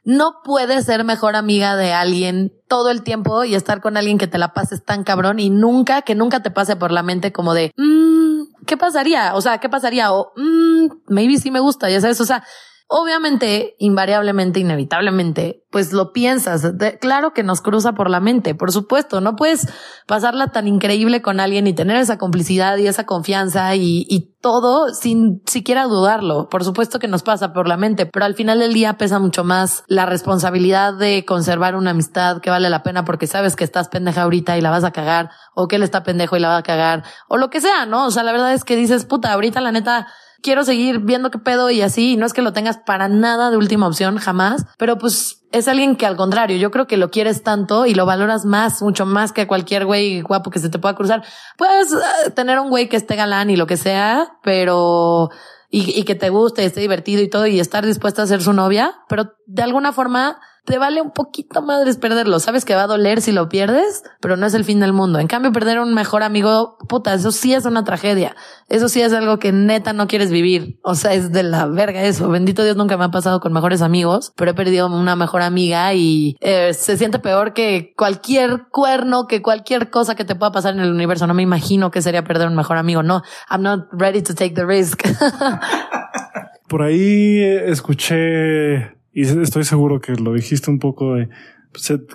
no 0.05 0.35
puedes 0.45 0.85
ser 0.85 1.03
mejor 1.03 1.35
amiga 1.35 1.75
de 1.75 1.93
alguien 1.93 2.53
todo 2.69 2.91
el 2.91 3.03
tiempo 3.03 3.43
y 3.43 3.57
estar 3.57 3.81
con 3.81 3.97
alguien 3.97 4.19
que 4.19 4.27
te 4.29 4.39
la 4.39 4.53
pases 4.53 4.85
tan 4.85 5.03
cabrón 5.03 5.41
y 5.41 5.51
nunca, 5.51 6.03
que 6.03 6.15
nunca 6.15 6.43
te 6.43 6.51
pase 6.53 6.77
por 6.77 6.93
la 6.93 7.03
mente 7.03 7.33
como 7.33 7.55
de, 7.55 7.73
mmm, 7.77 8.65
¿qué 8.67 8.77
pasaría? 8.77 9.35
O 9.35 9.41
sea, 9.41 9.59
¿qué 9.59 9.69
pasaría? 9.69 10.13
O, 10.13 10.33
mmm, 10.37 10.87
maybe 11.09 11.39
sí 11.39 11.51
me 11.51 11.61
gusta, 11.61 11.91
ya 11.91 12.01
sabes, 12.01 12.21
o 12.21 12.27
sea, 12.27 12.45
Obviamente, 12.87 13.77
invariablemente, 13.79 14.61
inevitablemente, 14.61 15.65
pues 15.71 15.93
lo 15.95 16.13
piensas. 16.13 16.63
claro 17.01 17.33
que 17.33 17.43
nos 17.43 17.63
cruza 17.63 17.95
por 17.95 18.11
la 18.11 18.21
mente, 18.21 18.55
por 18.55 18.73
supuesto. 18.73 19.23
No 19.23 19.37
puedes 19.37 19.67
pasarla 20.07 20.53
tan 20.53 20.69
increíble 20.69 21.23
con 21.23 21.41
alguien 21.41 21.67
y 21.67 21.73
tener 21.73 21.97
esa 21.97 22.19
complicidad 22.19 22.77
y 22.77 22.87
esa 22.87 23.07
confianza 23.07 23.75
y, 23.75 24.07
y 24.09 24.35
todo 24.43 24.91
sin 24.91 25.43
siquiera 25.47 25.85
dudarlo. 25.85 26.51
Por 26.51 26.63
supuesto 26.63 26.99
que 26.99 27.09
nos 27.09 27.23
pasa 27.23 27.55
por 27.55 27.67
la 27.67 27.79
mente, 27.79 28.05
pero 28.05 28.27
al 28.27 28.35
final 28.35 28.59
del 28.59 28.75
día 28.75 28.99
pesa 28.99 29.19
mucho 29.19 29.45
más 29.45 29.83
la 29.89 30.05
responsabilidad 30.05 30.93
de 30.93 31.25
conservar 31.25 31.77
una 31.77 31.93
amistad 31.93 32.43
que 32.43 32.51
vale 32.51 32.69
la 32.69 32.83
pena 32.83 33.07
porque 33.07 33.27
sabes 33.27 33.57
que 33.57 33.65
estás 33.65 33.89
pendeja 33.89 34.23
ahorita 34.23 34.59
y 34.59 34.61
la 34.61 34.71
vas 34.71 34.85
a 34.85 34.93
cagar 34.93 35.31
o 35.55 35.69
que 35.69 35.77
él 35.77 35.83
está 35.83 36.03
pendejo 36.03 36.37
y 36.37 36.41
la 36.41 36.49
va 36.49 36.59
a 36.59 36.63
cagar 36.63 37.03
o 37.29 37.39
lo 37.39 37.49
que 37.49 37.63
sea, 37.63 37.87
¿no? 37.87 38.05
O 38.05 38.11
sea, 38.11 38.23
la 38.23 38.33
verdad 38.33 38.53
es 38.53 38.65
que 38.65 38.77
dices, 38.77 39.07
puta, 39.07 39.33
ahorita 39.33 39.63
la 39.63 39.73
neta 39.73 40.07
quiero 40.45 40.63
seguir 40.63 40.99
viendo 40.99 41.31
qué 41.31 41.39
pedo 41.39 41.71
y 41.71 41.81
así, 41.81 42.13
y 42.13 42.17
no 42.17 42.27
es 42.27 42.35
que 42.35 42.43
lo 42.43 42.53
tengas 42.53 42.77
para 42.77 43.09
nada 43.09 43.51
de 43.51 43.57
última 43.57 43.89
opción, 43.89 44.19
jamás, 44.19 44.67
pero 44.77 44.99
pues 44.99 45.43
es 45.53 45.69
alguien 45.69 45.97
que 45.97 46.05
al 46.05 46.17
contrario, 46.17 46.59
yo 46.59 46.71
creo 46.71 46.87
que 46.87 46.99
lo 46.99 47.11
quieres 47.11 47.43
tanto 47.43 47.87
y 47.87 47.95
lo 47.95 48.05
valoras 48.05 48.45
más, 48.45 48.83
mucho 48.83 49.07
más 49.07 49.33
que 49.33 49.47
cualquier 49.47 49.87
güey 49.87 50.21
guapo 50.21 50.51
que 50.51 50.59
se 50.59 50.69
te 50.69 50.79
pueda 50.79 50.95
cruzar. 50.95 51.25
Puedes 51.57 51.93
eh, 51.93 52.31
tener 52.37 52.59
un 52.59 52.69
güey 52.69 52.91
que 52.91 52.97
esté 52.99 53.17
galán 53.17 53.49
y 53.49 53.57
lo 53.57 53.67
que 53.67 53.79
sea, 53.79 54.37
pero 54.43 55.31
y, 55.71 55.99
y 55.99 56.05
que 56.05 56.15
te 56.15 56.29
guste, 56.29 56.67
esté 56.67 56.81
divertido 56.81 57.23
y 57.23 57.31
todo 57.31 57.47
y 57.47 57.59
estar 57.59 57.87
dispuesta 57.87 58.23
a 58.23 58.27
ser 58.27 58.43
su 58.43 58.53
novia, 58.53 58.95
pero 59.09 59.33
de 59.47 59.63
alguna 59.63 59.93
forma 59.93 60.39
te 60.65 60.79
vale 60.79 61.03
un 61.03 61.11
poquito 61.11 61.63
madres 61.63 61.99
perderlo. 61.99 62.41
Sabes 62.41 62.65
que 62.65 62.75
va 62.75 62.85
a 62.85 62.87
doler 62.87 63.21
si 63.21 63.33
lo 63.33 63.49
pierdes, 63.49 64.03
pero 64.21 64.37
no 64.37 64.47
es 64.47 64.55
el 64.55 64.65
fin 64.65 64.81
del 64.81 64.93
mundo. 64.93 65.19
En 65.19 65.27
cambio, 65.27 65.53
perder 65.53 65.79
un 65.79 65.95
mejor 65.95 66.23
amigo, 66.23 66.79
puta, 66.89 67.13
eso 67.15 67.33
sí 67.33 67.53
es 67.53 67.67
una 67.67 67.85
tragedia. 67.85 68.35
Eso 68.69 68.89
sí 68.89 69.03
es 69.03 69.13
algo 69.13 69.39
que 69.39 69.53
neta 69.53 69.93
no 69.93 70.07
quieres 70.07 70.31
vivir. 70.31 70.79
O 70.83 70.95
sea, 70.95 71.13
es 71.13 71.33
de 71.33 71.43
la 71.43 71.67
verga 71.67 72.03
eso. 72.03 72.29
Bendito 72.31 72.65
Dios 72.65 72.77
nunca 72.77 72.97
me 72.97 73.05
ha 73.05 73.11
pasado 73.11 73.41
con 73.41 73.53
mejores 73.53 73.83
amigos, 73.83 74.33
pero 74.37 74.53
he 74.53 74.55
perdido 74.55 74.87
una 74.87 75.17
mejor 75.17 75.43
amiga 75.43 75.93
y 75.93 76.37
eh, 76.41 76.73
se 76.73 76.97
siente 76.97 77.19
peor 77.19 77.53
que 77.53 77.93
cualquier 77.97 78.67
cuerno, 78.71 79.27
que 79.27 79.43
cualquier 79.43 79.91
cosa 79.91 80.15
que 80.15 80.25
te 80.25 80.35
pueda 80.35 80.53
pasar 80.53 80.75
en 80.75 80.81
el 80.81 80.91
universo. 80.91 81.27
No 81.27 81.35
me 81.35 81.43
imagino 81.43 81.91
que 81.91 82.01
sería 82.01 82.25
perder 82.25 82.49
un 82.49 82.57
mejor 82.57 82.79
amigo. 82.79 83.03
No, 83.03 83.23
I'm 83.51 83.63
not 83.63 83.89
ready 83.93 84.23
to 84.23 84.35
take 84.35 84.55
the 84.55 84.65
risk. 84.65 85.03
Por 86.69 86.83
ahí 86.83 87.41
escuché, 87.67 88.95
y 89.15 89.23
estoy 89.23 89.65
seguro 89.65 90.01
que 90.01 90.13
lo 90.13 90.33
dijiste 90.33 90.71
un 90.71 90.79
poco 90.79 91.15
de 91.15 91.29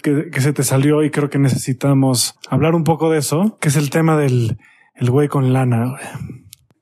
que, 0.04 0.30
que, 0.30 0.42
se 0.42 0.54
te 0.54 0.64
salió 0.64 1.04
y 1.04 1.10
creo 1.10 1.30
que 1.30 1.40
necesitamos 1.40 2.38
hablar 2.50 2.76
un 2.76 2.84
poco 2.84 3.10
de 3.10 3.20
eso, 3.20 3.58
que 3.60 3.70
es 3.70 3.76
el 3.76 3.90
tema 3.90 4.18
del 4.18 4.58
el 4.96 5.10
güey 5.10 5.28
con 5.28 5.54
lana. 5.54 5.96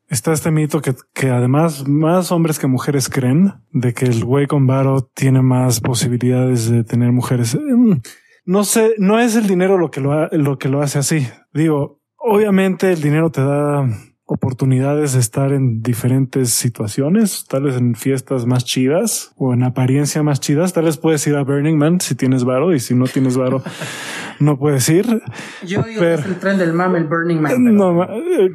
Está 0.09 0.31
este 0.33 0.51
mito 0.51 0.81
que, 0.81 0.95
que 1.13 1.29
además 1.29 1.87
más 1.87 2.31
hombres 2.31 2.59
que 2.59 2.67
mujeres 2.67 3.09
creen 3.09 3.53
de 3.71 3.93
que 3.93 4.05
el 4.05 4.23
güey 4.23 4.47
con 4.47 4.65
varo 4.65 5.09
tiene 5.13 5.41
más 5.41 5.81
posibilidades 5.81 6.69
de 6.69 6.83
tener 6.83 7.11
mujeres. 7.11 7.55
Mm, 7.55 7.97
no 8.45 8.63
sé, 8.63 8.95
no 8.97 9.19
es 9.19 9.35
el 9.35 9.47
dinero 9.47 9.77
lo 9.77 9.91
que 9.91 10.01
lo, 10.01 10.27
lo 10.29 10.57
que 10.57 10.69
lo 10.69 10.81
hace 10.81 10.99
así. 10.99 11.27
Digo, 11.53 11.99
obviamente 12.17 12.91
el 12.91 13.01
dinero 13.01 13.29
te 13.29 13.41
da 13.41 13.87
oportunidades 14.27 15.13
de 15.13 15.19
estar 15.19 15.53
en 15.53 15.81
diferentes 15.81 16.51
situaciones, 16.51 17.45
tal 17.47 17.63
vez 17.63 17.77
en 17.77 17.95
fiestas 17.95 18.45
más 18.45 18.65
chidas 18.65 19.31
o 19.37 19.53
en 19.53 19.63
apariencia 19.63 20.21
más 20.21 20.41
chidas. 20.41 20.73
Tal 20.73 20.83
vez 20.83 20.97
puedes 20.97 21.25
ir 21.27 21.35
a 21.35 21.43
Burning 21.43 21.77
Man 21.77 22.01
si 22.01 22.13
tienes 22.13 22.43
varo 22.43 22.73
y 22.75 22.79
si 22.81 22.93
no 22.93 23.05
tienes 23.05 23.37
varo 23.37 23.63
no 24.39 24.59
puedes 24.59 24.87
ir. 24.89 25.23
Yo 25.65 25.81
digo 25.81 26.01
que 26.01 26.13
es 26.13 26.25
el 26.25 26.39
tren 26.39 26.57
del 26.57 26.73
mame, 26.73 26.99
el 26.99 27.05
Burning 27.05 27.39
Man. 27.39 27.75
No, 27.75 28.05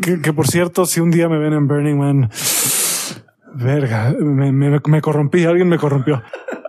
que, 0.01 0.33
por 0.33 0.47
cierto, 0.47 0.85
si 0.85 1.01
un 1.01 1.11
día 1.11 1.29
me 1.31 1.39
ven 1.39 1.55
en 1.55 1.67
Burning 1.67 1.97
Man, 1.97 2.31
verga, 3.55 4.15
me, 4.21 4.53
me, 4.53 4.79
me 4.79 5.01
corrompí, 5.01 5.45
alguien 5.45 5.69
me 5.69 5.79
corrompió. 5.79 6.23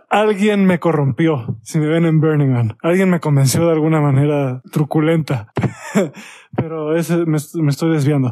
Alguien 0.10 0.66
me 0.66 0.80
corrompió. 0.80 1.58
Si 1.64 1.80
me 1.80 1.88
ven 1.88 2.06
en 2.06 2.22
Burning 2.22 2.52
Man, 2.52 2.78
alguien 2.82 3.10
me 3.10 3.20
convenció 3.20 3.66
de 3.66 3.74
alguna 3.74 4.00
manera 4.00 4.62
truculenta, 4.72 5.52
pero 6.56 6.96
ese 6.96 7.26
me, 7.26 7.40
me 7.56 7.70
estoy 7.70 7.92
desviando. 7.92 8.32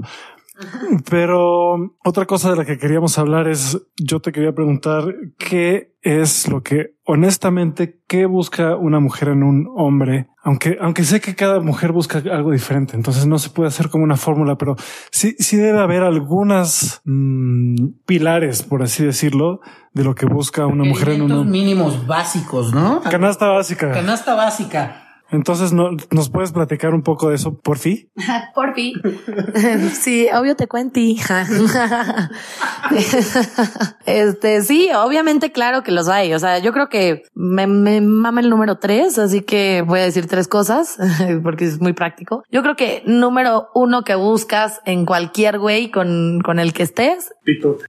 Pero 1.09 1.95
otra 2.03 2.25
cosa 2.25 2.51
de 2.51 2.57
la 2.57 2.65
que 2.65 2.77
queríamos 2.77 3.17
hablar 3.17 3.47
es, 3.47 3.81
yo 3.97 4.19
te 4.19 4.31
quería 4.31 4.53
preguntar 4.53 5.05
qué 5.37 5.95
es 6.01 6.47
lo 6.47 6.63
que 6.63 6.95
honestamente, 7.05 8.01
qué 8.07 8.25
busca 8.25 8.75
una 8.75 8.99
mujer 8.99 9.29
en 9.29 9.43
un 9.43 9.67
hombre, 9.75 10.29
aunque, 10.43 10.77
aunque 10.79 11.03
sé 11.03 11.19
que 11.19 11.35
cada 11.35 11.59
mujer 11.59 11.91
busca 11.91 12.19
algo 12.19 12.51
diferente, 12.51 12.95
entonces 12.95 13.27
no 13.27 13.37
se 13.37 13.49
puede 13.49 13.67
hacer 13.67 13.89
como 13.89 14.03
una 14.03 14.17
fórmula, 14.17 14.57
pero 14.57 14.75
sí, 15.11 15.35
sí 15.37 15.57
debe 15.57 15.79
haber 15.79 16.03
algunas 16.03 17.01
mm, 17.05 18.03
pilares, 18.05 18.63
por 18.63 18.81
así 18.81 19.03
decirlo, 19.03 19.59
de 19.93 20.03
lo 20.03 20.15
que 20.15 20.25
busca 20.25 20.65
una 20.65 20.83
mujer 20.83 21.09
en 21.09 21.23
un 21.23 21.31
hombre. 21.31 21.51
mínimos 21.51 22.07
básicos, 22.07 22.73
¿no? 22.73 23.01
Canasta 23.01 23.47
básica. 23.49 23.91
Canasta 23.91 24.35
básica. 24.35 25.00
Entonces, 25.31 25.71
¿no, 25.73 25.91
¿nos 26.11 26.29
puedes 26.29 26.51
platicar 26.51 26.93
un 26.93 27.03
poco 27.03 27.29
de 27.29 27.35
eso, 27.35 27.57
por 27.57 27.77
fin? 27.77 28.09
por 28.55 28.73
fin. 28.73 28.93
sí, 29.93 30.27
obvio 30.33 30.55
te 30.55 30.67
cuento, 30.67 30.99
hija. 30.99 31.45
este, 34.05 34.61
sí, 34.61 34.89
obviamente, 34.93 35.51
claro 35.51 35.83
que 35.83 35.91
los 35.91 36.09
hay. 36.09 36.33
O 36.33 36.39
sea, 36.39 36.59
yo 36.59 36.73
creo 36.73 36.89
que 36.89 37.23
me, 37.33 37.67
me 37.67 38.01
mama 38.01 38.41
el 38.41 38.49
número 38.49 38.77
tres, 38.77 39.17
así 39.17 39.41
que 39.41 39.83
voy 39.85 39.99
a 39.99 40.03
decir 40.03 40.27
tres 40.27 40.47
cosas 40.47 40.97
porque 41.43 41.65
es 41.65 41.79
muy 41.79 41.93
práctico. 41.93 42.43
Yo 42.49 42.61
creo 42.61 42.75
que 42.75 43.03
número 43.05 43.69
uno 43.73 44.03
que 44.03 44.15
buscas 44.15 44.81
en 44.85 45.05
cualquier 45.05 45.59
güey 45.59 45.91
con, 45.91 46.41
con 46.43 46.59
el 46.59 46.73
que 46.73 46.83
estés. 46.83 47.33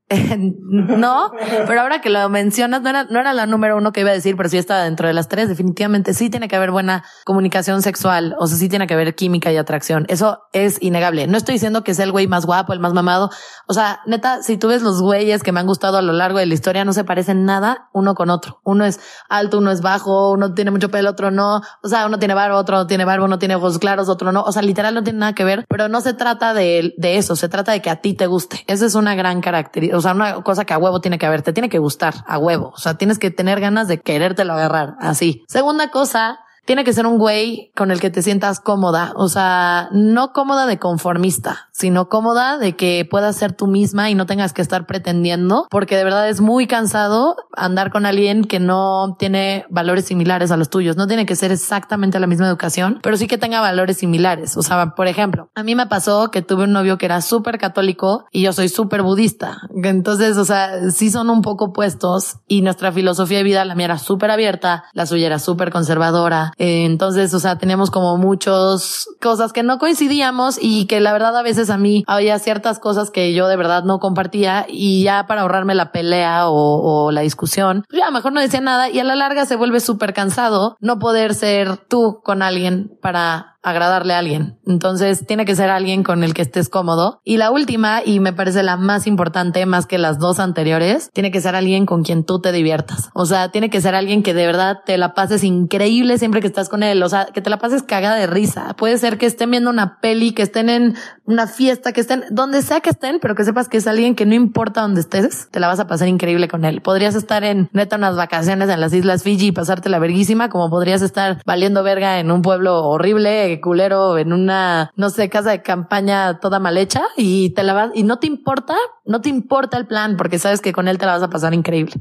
no, 0.09 1.33
pero 1.67 1.81
ahora 1.81 2.01
que 2.01 2.11
lo 2.11 2.29
mencionas, 2.29 2.83
no 2.83 2.91
era, 2.91 3.05
no 3.05 3.19
era 3.19 3.33
la 3.33 3.47
número 3.47 3.77
uno 3.77 3.93
que 3.93 4.01
iba 4.01 4.11
a 4.11 4.15
decir, 4.15 4.37
pero 4.37 4.49
sí 4.49 4.59
está 4.59 4.83
dentro 4.85 5.09
de 5.09 5.15
las 5.15 5.29
tres. 5.29 5.49
Definitivamente 5.49 6.15
sí 6.15 6.31
tiene 6.31 6.49
que 6.49 6.57
haber 6.57 6.71
buena 6.71 7.05
comunicación 7.33 7.81
sexual, 7.81 8.37
o 8.39 8.47
sea, 8.47 8.59
sí 8.59 8.69
tiene 8.69 8.87
que 8.87 8.93
haber 8.93 9.15
química 9.15 9.51
y 9.51 9.57
atracción. 9.57 10.05
Eso 10.09 10.43
es 10.53 10.77
innegable. 10.83 11.27
No 11.27 11.39
estoy 11.39 11.55
diciendo 11.55 11.83
que 11.83 11.95
sea 11.95 12.05
el 12.05 12.13
güey 12.13 12.27
más 12.27 12.45
guapo, 12.45 12.75
el 12.75 12.79
más 12.79 12.93
mamado. 12.93 13.31
O 13.67 13.73
sea, 13.73 14.01
neta, 14.05 14.43
si 14.43 14.59
tú 14.59 14.69
ves 14.69 14.83
los 14.83 15.01
güeyes 15.01 15.43
que 15.43 15.51
me 15.51 15.61
han 15.61 15.67
gustado 15.67 15.97
a 15.97 16.03
lo 16.03 16.13
largo 16.13 16.39
de 16.39 16.45
la 16.45 16.53
historia, 16.53 16.85
no 16.85 16.93
se 16.93 17.05
parecen 17.05 17.47
nada 17.47 17.89
uno 17.95 18.15
con 18.15 18.29
otro. 18.29 18.61
Uno 18.65 18.85
es 18.85 19.01
alto, 19.31 19.59
uno 19.59 19.71
es 19.71 19.81
bajo, 19.81 20.33
uno 20.33 20.53
tiene 20.53 20.71
mucho 20.71 20.91
pelo, 20.91 21.09
otro 21.09 21.31
no. 21.31 21.63
O 21.83 21.89
sea, 21.89 22.05
uno 22.05 22.19
tiene 22.19 22.35
barba, 22.35 22.59
otro 22.59 22.77
no 22.77 22.87
tiene 22.87 23.07
barba, 23.07 23.25
uno 23.25 23.39
tiene 23.39 23.55
ojos 23.55 23.79
claros, 23.79 24.11
otro 24.11 24.31
no. 24.31 24.43
O 24.43 24.53
sea, 24.53 24.61
literal 24.61 24.95
no 24.95 25.03
tiene 25.03 25.21
nada 25.21 25.33
que 25.33 25.45
ver, 25.45 25.65
pero 25.71 25.89
no 25.89 26.03
se 26.03 26.13
trata 26.13 26.53
de, 26.53 26.93
de 26.99 27.17
eso. 27.17 27.35
Se 27.35 27.49
trata 27.49 27.73
de 27.73 27.81
que 27.81 27.89
a 27.89 27.97
ti 27.97 28.13
te 28.13 28.27
guste. 28.27 28.63
Esa 28.67 28.85
es 28.85 28.95
una 28.95 29.15
gran 29.15 29.41
característica. 29.41 29.97
O 29.97 30.03
sea, 30.03 30.13
una 30.13 30.43
cosa 30.43 30.67
que 30.67 30.75
a 30.75 30.79
huevo 30.79 31.01
tiene 31.01 31.19
que 31.19 31.25
haber. 31.25 31.41
Te 31.41 31.55
tiene 31.55 31.71
que 31.71 31.79
gustar 31.79 32.15
a 32.27 32.37
huevo. 32.37 32.73
O 32.75 32.79
sea, 32.79 32.95
tienes 32.95 33.19
que 33.19 33.31
tener 33.31 33.59
ganas 33.59 33.89
de 33.89 34.01
querértelo 34.01 34.53
agarrar 34.53 34.97
así. 35.01 35.45
Segunda 35.49 35.91
cosa, 35.91 36.41
tiene 36.65 36.85
que 36.85 36.93
ser 36.93 37.07
un 37.07 37.19
güey 37.19 37.73
con 37.75 37.91
el 37.91 38.01
que 38.01 38.11
te 38.11 38.23
sientas 38.23 38.61
cómoda, 38.61 39.13
o 39.17 39.29
sea, 39.29 39.89
no 39.93 40.33
cómoda 40.33 40.67
de 40.67 40.79
conformista, 40.79 41.69
sino 41.73 42.09
cómoda 42.09 42.59
de 42.59 42.77
que 42.77 43.07
puedas 43.09 43.37
ser 43.37 43.53
tú 43.53 43.67
misma 43.67 44.11
y 44.11 44.15
no 44.15 44.27
tengas 44.27 44.53
que 44.53 44.63
estar 44.63 44.87
pretendiendo, 44.87 45.67
porque 45.71 45.97
de 45.97 46.05
verdad 46.05 46.29
es 46.29 46.41
muy 46.41 46.67
cansado 46.67 47.37
andar 47.57 47.91
con 47.91 48.07
alguien 48.07 48.45
que 48.45 48.61
no 48.61 49.17
tiene 49.19 49.67
valores 49.71 50.05
similares 50.05 50.51
a 50.51 50.57
los 50.57 50.71
tuyos. 50.71 50.97
No 50.97 51.07
tiene 51.07 51.27
que 51.27 51.37
ser 51.37 51.51
exactamente 51.51 52.21
la 52.21 52.27
misma 52.27 52.47
educación, 52.47 53.01
pero 53.03 53.17
sí 53.17 53.27
que 53.27 53.39
tenga 53.39 53.61
valores 53.61 53.99
similares. 53.99 54.57
O 54.57 54.63
sea, 54.63 54.95
por 54.95 55.09
ejemplo, 55.09 55.51
a 55.55 55.63
mí 55.63 55.75
me 55.75 55.87
pasó 55.87 56.31
que 56.31 56.43
tuve 56.43 56.65
un 56.65 56.73
novio 56.73 56.99
que 56.99 57.07
era 57.07 57.21
súper 57.21 57.59
católico 57.59 58.27
y 58.31 58.43
yo 58.43 58.53
soy 58.53 58.69
súper 58.69 59.03
budista. 59.03 59.63
Entonces, 59.83 60.37
o 60.37 60.45
sea, 60.45 60.91
sí 60.91 61.11
son 61.11 61.31
un 61.31 61.43
poco 61.43 61.67
opuestos 61.67 62.37
y 62.47 62.63
nuestra 62.63 62.93
filosofía 62.93 63.39
de 63.39 63.45
vida, 63.45 63.65
la 63.65 63.75
mía 63.75 63.87
era 63.87 63.99
súper 63.99 64.31
abierta, 64.31 64.85
la 64.93 65.07
suya 65.07 65.27
era 65.27 65.39
súper 65.39 65.71
conservadora 65.71 66.52
eh, 66.59 66.85
entonces, 66.85 67.33
o 67.35 67.41
sea, 67.41 67.59
teníamos 67.59 67.91
como 67.91 68.17
muchas 68.17 69.09
cosas 69.21 69.53
que 69.53 69.63
no 69.63 69.79
coincidíamos 69.79 70.59
y 70.61 70.87
que 70.87 71.01
la 71.01 71.13
verdad 71.13 71.37
a 71.37 71.43
veces 71.43 71.71
a 71.71 71.79
mí 71.79 72.05
había 72.07 72.39
ciertas 72.39 72.79
cosas 72.79 73.11
que 73.11 73.35
yo 73.35 73.49
de 73.49 73.57
verdad 73.57 73.85
no 73.85 73.99
compartía 73.99 74.67
y 74.69 75.03
ya 75.05 75.27
para 75.27 75.43
ahorrarme 75.43 75.75
la 75.75 75.93
pelea 75.93 76.49
o, 76.49 77.11
la 77.13 77.21
discusión, 77.21 77.85
pues 77.89 78.01
ya 78.01 78.11
mejor 78.11 78.33
no 78.33 78.41
decía 78.41 78.61
nada 78.61 78.89
y 78.89 78.99
a 78.99 79.05
la 79.05 79.17
larga 79.17 79.45
se 79.45 79.57
vuelve 79.57 79.81
súper 79.81 80.15
cansado 80.15 80.77
no 80.81 80.99
poder 80.99 81.35
ser 81.35 81.77
tú 81.77 82.21
con 82.23 82.43
alguien 82.43 82.97
para 83.01 83.52
agradarle 83.63 84.15
a 84.15 84.19
alguien. 84.19 84.59
Entonces 84.67 85.25
tiene 85.27 85.45
que 85.45 85.57
ser 85.57 85.71
alguien 85.71 86.03
con 86.03 86.25
el 86.25 86.35
que 86.35 86.43
estés 86.43 86.69
cómodo. 86.69 87.21
Y 87.25 87.37
la 87.37 87.51
última, 87.51 88.03
y 88.05 88.21
me 88.21 88.33
parece 88.33 88.63
la 88.63 88.77
más 88.77 89.07
importante, 89.07 89.65
más 89.67 89.87
que 89.87 89.99
las 89.99 90.19
dos 90.19 90.41
anteriores, 90.41 91.11
tiene 91.13 91.31
que 91.31 91.41
ser 91.41 91.55
alguien 91.55 91.87
con 91.87 92.03
quien 92.03 92.25
tú 92.25 92.41
te 92.41 92.53
diviertas. 92.53 93.11
O 93.15 93.27
sea, 93.27 93.51
tiene 93.51 93.71
que 93.71 93.81
ser 93.81 93.95
alguien 93.95 94.23
que 94.23 94.35
de 94.35 94.47
verdad 94.47 94.79
te 94.85 94.99
la 94.99 95.15
pases 95.15 95.45
increíble 95.45 96.19
siempre 96.19 96.41
que 96.41 96.47
estás 96.47 96.69
con 96.69 96.83
él. 96.83 97.03
O 97.03 97.09
sea, 97.09 97.27
que 97.33 97.41
te 97.41 97.51
la 97.51 97.59
pases 97.59 97.83
cagada 97.83 98.17
de 98.17 98.27
risa. 98.27 98.75
Puede 98.77 98.99
ser 98.99 99.19
que 99.19 99.27
estén 99.27 99.51
viendo 99.51 99.71
una 99.71 100.01
peli, 100.01 100.33
que 100.33 100.43
estén 100.43 100.69
en 100.69 100.97
una 101.25 101.47
fiesta, 101.47 101.93
que 101.93 102.01
estén 102.01 102.25
donde 102.31 102.63
sea 102.63 102.81
que 102.81 102.91
estén, 102.91 103.19
pero 103.21 103.35
que 103.35 103.45
sepas 103.45 103.69
que 103.69 103.77
es 103.77 103.87
alguien 103.87 104.15
que 104.15 104.27
no 104.27 104.35
importa 104.35 104.83
dónde 104.83 105.01
estés, 105.01 105.49
te 105.51 105.61
la 105.61 105.69
vas 105.69 105.81
a 105.81 105.87
pasar 105.87 106.09
increíble 106.09 106.49
con 106.49 106.65
él. 106.65 106.81
Podrías 106.81 107.15
estar 107.15 107.45
en 107.45 107.69
neta 107.73 107.97
unas 107.97 108.17
vacaciones 108.17 108.69
en 108.69 108.81
las 108.81 108.93
Islas 108.93 109.23
Fiji 109.23 109.49
y 109.49 109.53
pasarte 109.53 109.89
la 109.89 109.99
verguísima, 109.99 110.49
como 110.49 110.71
podrías 110.71 111.03
estar 111.03 111.41
valiendo 111.47 111.83
verga 111.83 112.19
en 112.19 112.31
un 112.31 112.43
pueblo 112.43 112.85
horrible 112.85 113.52
culero 113.61 114.19
en 114.19 114.33
una, 114.33 114.93
no 114.97 115.11
sé, 115.11 115.29
casa 115.29 115.51
de 115.51 115.63
campaña 115.63 116.41
toda 116.41 116.59
mal 116.59 116.77
hecha 116.79 117.03
y 117.17 117.51
te 117.51 117.63
la 117.63 117.73
vas, 117.73 117.91
y 117.95 118.03
no 118.03 118.19
te 118.19 118.27
importa, 118.27 118.77
no 119.05 119.21
te 119.21 119.29
importa 119.29 119.77
el 119.77 119.87
plan 119.87 120.17
porque 120.17 120.39
sabes 120.39 120.61
que 120.61 120.73
con 120.73 120.89
él 120.89 120.99
te 120.99 121.07
la 121.07 121.13
vas 121.13 121.23
a 121.23 121.31
pasar 121.31 121.55
increíble. 121.55 121.95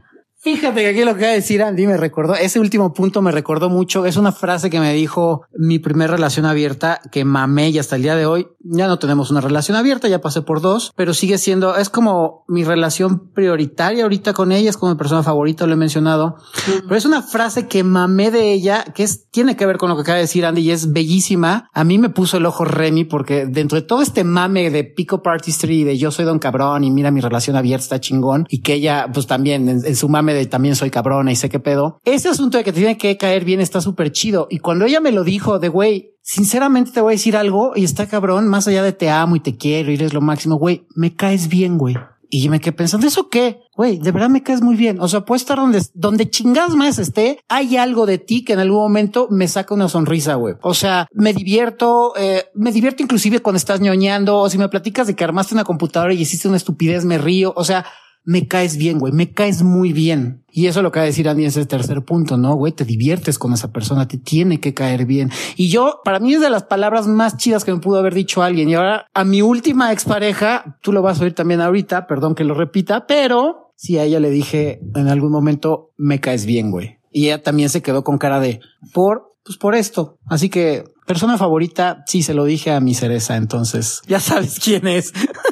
Fíjate 0.43 0.81
que 0.81 0.87
aquí 0.87 1.03
lo 1.03 1.15
que 1.15 1.25
va 1.25 1.29
a 1.29 1.33
decir 1.33 1.61
Andy 1.61 1.85
me 1.85 1.97
recordó, 1.97 2.33
ese 2.33 2.59
último 2.59 2.93
punto 2.93 3.21
me 3.21 3.31
recordó 3.31 3.69
mucho, 3.69 4.07
es 4.07 4.17
una 4.17 4.31
frase 4.31 4.71
que 4.71 4.79
me 4.79 4.91
dijo 4.91 5.43
mi 5.55 5.77
primera 5.77 6.15
relación 6.15 6.47
abierta 6.47 6.99
que 7.11 7.25
mamé 7.25 7.69
y 7.69 7.77
hasta 7.77 7.95
el 7.95 8.01
día 8.01 8.15
de 8.15 8.25
hoy 8.25 8.47
ya 8.59 8.87
no 8.87 8.97
tenemos 8.97 9.29
una 9.29 9.41
relación 9.41 9.77
abierta, 9.77 10.07
ya 10.07 10.19
pasé 10.19 10.41
por 10.41 10.59
dos, 10.59 10.93
pero 10.95 11.13
sigue 11.13 11.37
siendo, 11.37 11.75
es 11.75 11.89
como 11.89 12.43
mi 12.47 12.63
relación 12.63 13.31
prioritaria 13.33 14.01
ahorita 14.01 14.33
con 14.33 14.51
ella, 14.51 14.71
es 14.71 14.77
como 14.77 14.93
mi 14.93 14.97
persona 14.97 15.21
favorita, 15.21 15.67
lo 15.67 15.73
he 15.73 15.77
mencionado, 15.77 16.37
pero 16.85 16.95
es 16.95 17.05
una 17.05 17.21
frase 17.21 17.67
que 17.67 17.83
mamé 17.83 18.31
de 18.31 18.51
ella, 18.51 18.83
que 18.95 19.03
es, 19.03 19.29
tiene 19.29 19.55
que 19.55 19.67
ver 19.67 19.77
con 19.77 19.89
lo 19.89 19.95
que 19.95 20.01
acaba 20.01 20.15
de 20.15 20.23
decir 20.23 20.47
Andy 20.47 20.61
y 20.61 20.71
es 20.71 20.91
bellísima. 20.91 21.69
A 21.71 21.83
mí 21.83 21.99
me 21.99 22.09
puso 22.09 22.37
el 22.37 22.47
ojo 22.47 22.65
Remy 22.65 23.03
porque 23.03 23.45
dentro 23.45 23.79
de 23.79 23.85
todo 23.85 24.01
este 24.01 24.23
mame 24.23 24.71
de 24.71 24.85
Pico 24.85 25.21
Artistry, 25.23 25.83
de 25.83 25.99
yo 25.99 26.09
soy 26.09 26.25
don 26.25 26.39
cabrón 26.39 26.83
y 26.83 26.89
mira 26.89 27.11
mi 27.11 27.21
relación 27.21 27.55
abierta 27.55 27.83
está 27.83 27.99
chingón 27.99 28.47
y 28.49 28.61
que 28.61 28.73
ella 28.73 29.07
pues 29.13 29.27
también 29.27 29.69
en 29.69 29.95
su 29.95 30.09
mame 30.09 30.30
de 30.33 30.45
también 30.45 30.75
soy 30.75 30.89
cabrona 30.89 31.31
y 31.31 31.35
sé 31.35 31.49
qué 31.49 31.59
pedo. 31.59 31.99
Ese 32.05 32.29
asunto 32.29 32.57
de 32.57 32.63
que 32.63 32.71
te 32.71 32.79
tiene 32.79 32.97
que 32.97 33.17
caer 33.17 33.45
bien 33.45 33.61
está 33.61 33.81
súper 33.81 34.11
chido. 34.11 34.47
Y 34.49 34.59
cuando 34.59 34.85
ella 34.85 34.99
me 34.99 35.11
lo 35.11 35.23
dijo 35.23 35.59
de 35.59 35.69
güey, 35.69 36.11
sinceramente 36.21 36.91
te 36.91 37.01
voy 37.01 37.13
a 37.13 37.17
decir 37.17 37.35
algo 37.35 37.73
y 37.75 37.83
está 37.83 38.07
cabrón, 38.07 38.47
más 38.47 38.67
allá 38.67 38.83
de 38.83 38.93
te 38.93 39.09
amo 39.09 39.35
y 39.35 39.39
te 39.39 39.57
quiero 39.57 39.91
y 39.91 39.95
eres 39.95 40.13
lo 40.13 40.21
máximo, 40.21 40.55
güey, 40.55 40.85
me 40.95 41.15
caes 41.15 41.47
bien, 41.47 41.77
güey. 41.77 41.95
y 42.33 42.47
me 42.47 42.61
quedé 42.61 42.71
pensando, 42.71 43.05
¿eso 43.05 43.27
qué? 43.27 43.59
Güey, 43.75 43.97
de 43.97 44.11
verdad 44.11 44.29
me 44.29 44.41
caes 44.41 44.61
muy 44.61 44.75
bien. 44.77 45.01
O 45.01 45.07
sea, 45.09 45.25
puedo 45.25 45.35
estar 45.35 45.57
donde, 45.57 45.81
donde 45.93 46.29
chingadas 46.29 46.75
más 46.75 46.97
esté, 46.97 47.39
hay 47.49 47.75
algo 47.75 48.05
de 48.05 48.19
ti 48.19 48.45
que 48.45 48.53
en 48.53 48.59
algún 48.59 48.79
momento 48.79 49.27
me 49.29 49.49
saca 49.49 49.73
una 49.73 49.89
sonrisa, 49.89 50.35
güey. 50.35 50.55
O 50.61 50.73
sea, 50.73 51.07
me 51.11 51.33
divierto, 51.33 52.13
eh, 52.15 52.45
me 52.55 52.71
divierto 52.71 53.03
inclusive 53.03 53.39
cuando 53.39 53.57
estás 53.57 53.81
ñoñando, 53.81 54.37
o 54.37 54.49
si 54.49 54.57
me 54.57 54.69
platicas 54.69 55.07
de 55.07 55.15
que 55.15 55.25
armaste 55.25 55.55
una 55.55 55.65
computadora 55.65 56.13
y 56.13 56.21
hiciste 56.21 56.47
una 56.47 56.55
estupidez, 56.57 57.03
me 57.03 57.17
río. 57.17 57.51
O 57.57 57.65
sea, 57.65 57.85
me 58.23 58.47
caes 58.47 58.77
bien, 58.77 58.99
güey, 58.99 59.13
me 59.13 59.31
caes 59.31 59.63
muy 59.63 59.93
bien. 59.93 60.43
Y 60.51 60.67
eso 60.67 60.81
lo 60.81 60.91
que 60.91 60.99
va 60.99 61.03
a 61.03 61.07
decir 61.07 61.27
Andy 61.29 61.43
en 61.43 61.47
ese 61.47 61.65
tercer 61.65 62.03
punto, 62.03 62.37
¿no? 62.37 62.55
Güey, 62.55 62.73
te 62.73 62.85
diviertes 62.85 63.39
con 63.39 63.53
esa 63.53 63.71
persona, 63.71 64.07
te 64.07 64.17
tiene 64.17 64.59
que 64.59 64.73
caer 64.73 65.05
bien. 65.05 65.31
Y 65.55 65.69
yo, 65.69 66.01
para 66.03 66.19
mí 66.19 66.33
es 66.33 66.41
de 66.41 66.49
las 66.49 66.63
palabras 66.63 67.07
más 67.07 67.37
chidas 67.37 67.63
que 67.63 67.71
me 67.71 67.79
pudo 67.79 67.99
haber 67.99 68.13
dicho 68.13 68.43
alguien. 68.43 68.69
Y 68.69 68.75
ahora 68.75 69.07
a 69.13 69.23
mi 69.23 69.41
última 69.41 69.91
expareja, 69.91 70.77
tú 70.81 70.91
lo 70.91 71.01
vas 71.01 71.19
a 71.19 71.23
oír 71.23 71.33
también 71.33 71.61
ahorita, 71.61 72.05
perdón 72.05 72.35
que 72.35 72.43
lo 72.43 72.53
repita, 72.53 73.07
pero 73.07 73.73
sí 73.75 73.97
a 73.97 74.03
ella 74.03 74.19
le 74.19 74.29
dije 74.29 74.81
en 74.95 75.07
algún 75.07 75.31
momento, 75.31 75.91
me 75.97 76.19
caes 76.19 76.45
bien, 76.45 76.69
güey. 76.69 76.97
Y 77.11 77.25
ella 77.25 77.41
también 77.41 77.69
se 77.69 77.81
quedó 77.81 78.03
con 78.03 78.17
cara 78.17 78.39
de, 78.39 78.59
por, 78.93 79.35
pues 79.43 79.57
por 79.57 79.75
esto. 79.75 80.17
Así 80.25 80.49
que 80.49 80.83
persona 81.07 81.37
favorita, 81.37 82.03
sí, 82.07 82.23
se 82.23 82.33
lo 82.33 82.45
dije 82.45 82.71
a 82.71 82.79
mi 82.79 82.93
cereza, 82.93 83.35
entonces 83.35 84.01
ya 84.07 84.19
sabes 84.19 84.59
quién 84.59 84.87
es. 84.87 85.13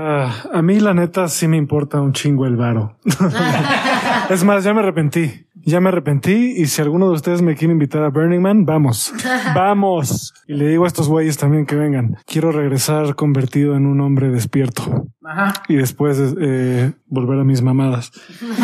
Ah, 0.00 0.44
a 0.52 0.62
mí 0.62 0.78
la 0.78 0.94
neta 0.94 1.26
sí 1.26 1.48
me 1.48 1.56
importa 1.56 2.00
un 2.00 2.12
chingo 2.12 2.46
el 2.46 2.54
varo. 2.54 2.96
es 4.30 4.44
más, 4.44 4.62
ya 4.62 4.72
me 4.72 4.78
arrepentí. 4.80 5.44
Ya 5.64 5.80
me 5.80 5.88
arrepentí 5.88 6.54
y 6.56 6.66
si 6.66 6.80
alguno 6.80 7.08
de 7.08 7.14
ustedes 7.14 7.42
me 7.42 7.56
quiere 7.56 7.72
invitar 7.72 8.04
a 8.04 8.10
Burning 8.10 8.40
Man, 8.40 8.64
vamos, 8.64 9.12
vamos. 9.56 10.32
Y 10.46 10.54
le 10.54 10.68
digo 10.68 10.84
a 10.84 10.86
estos 10.86 11.08
güeyes 11.08 11.36
también 11.36 11.66
que 11.66 11.74
vengan. 11.74 12.16
Quiero 12.26 12.52
regresar 12.52 13.16
convertido 13.16 13.74
en 13.74 13.86
un 13.86 14.00
hombre 14.00 14.28
despierto. 14.28 15.08
Y 15.68 15.74
después 15.74 16.34
eh, 16.40 16.92
volver 17.06 17.40
a 17.40 17.44
mis 17.44 17.60
mamadas. 17.60 18.12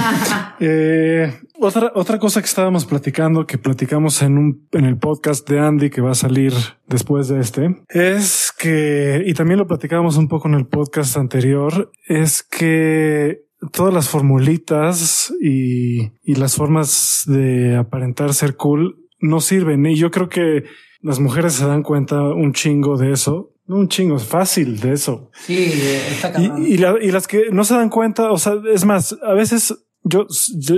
eh, 0.60 1.34
otra, 1.58 1.92
otra 1.94 2.18
cosa 2.18 2.40
que 2.40 2.46
estábamos 2.46 2.84
platicando, 2.84 3.46
que 3.46 3.58
platicamos 3.58 4.23
en 4.23 4.38
un, 4.38 4.68
en 4.73 4.84
el 4.84 4.99
podcast 4.99 5.49
de 5.49 5.61
Andy 5.61 5.90
que 5.90 6.00
va 6.00 6.12
a 6.12 6.14
salir 6.14 6.52
después 6.87 7.28
de 7.28 7.40
este, 7.40 7.82
es 7.88 8.52
que, 8.58 9.23
y 9.26 9.34
también 9.34 9.58
lo 9.58 9.66
platicábamos 9.66 10.16
un 10.16 10.28
poco 10.28 10.49
en 10.49 10.54
el 10.54 10.66
podcast 10.66 11.16
anterior, 11.16 11.90
es 12.06 12.42
que 12.42 13.44
todas 13.73 13.94
las 13.94 14.08
formulitas 14.08 15.32
y, 15.40 16.12
y 16.23 16.34
las 16.34 16.56
formas 16.56 17.23
de 17.26 17.76
aparentar 17.76 18.34
ser 18.34 18.56
cool 18.56 18.96
no 19.20 19.40
sirven. 19.40 19.87
Y 19.87 19.96
yo 19.96 20.11
creo 20.11 20.28
que 20.28 20.64
las 21.00 21.20
mujeres 21.20 21.54
se 21.54 21.66
dan 21.66 21.82
cuenta 21.82 22.20
un 22.20 22.52
chingo 22.52 22.96
de 22.96 23.12
eso. 23.12 23.52
No 23.66 23.76
un 23.76 23.88
chingo, 23.88 24.16
es 24.16 24.25
fácil 24.25 24.78
de 24.80 24.92
eso. 24.92 25.30
Sí, 25.32 25.73
está 26.11 26.34
y, 26.38 26.75
y, 26.75 26.76
la, 26.76 26.96
y 27.00 27.11
las 27.11 27.26
que 27.26 27.50
no 27.50 27.64
se 27.64 27.75
dan 27.75 27.88
cuenta, 27.88 28.30
o 28.30 28.37
sea, 28.37 28.54
es 28.70 28.84
más, 28.84 29.16
a 29.23 29.32
veces 29.32 29.75
yo, 30.04 30.26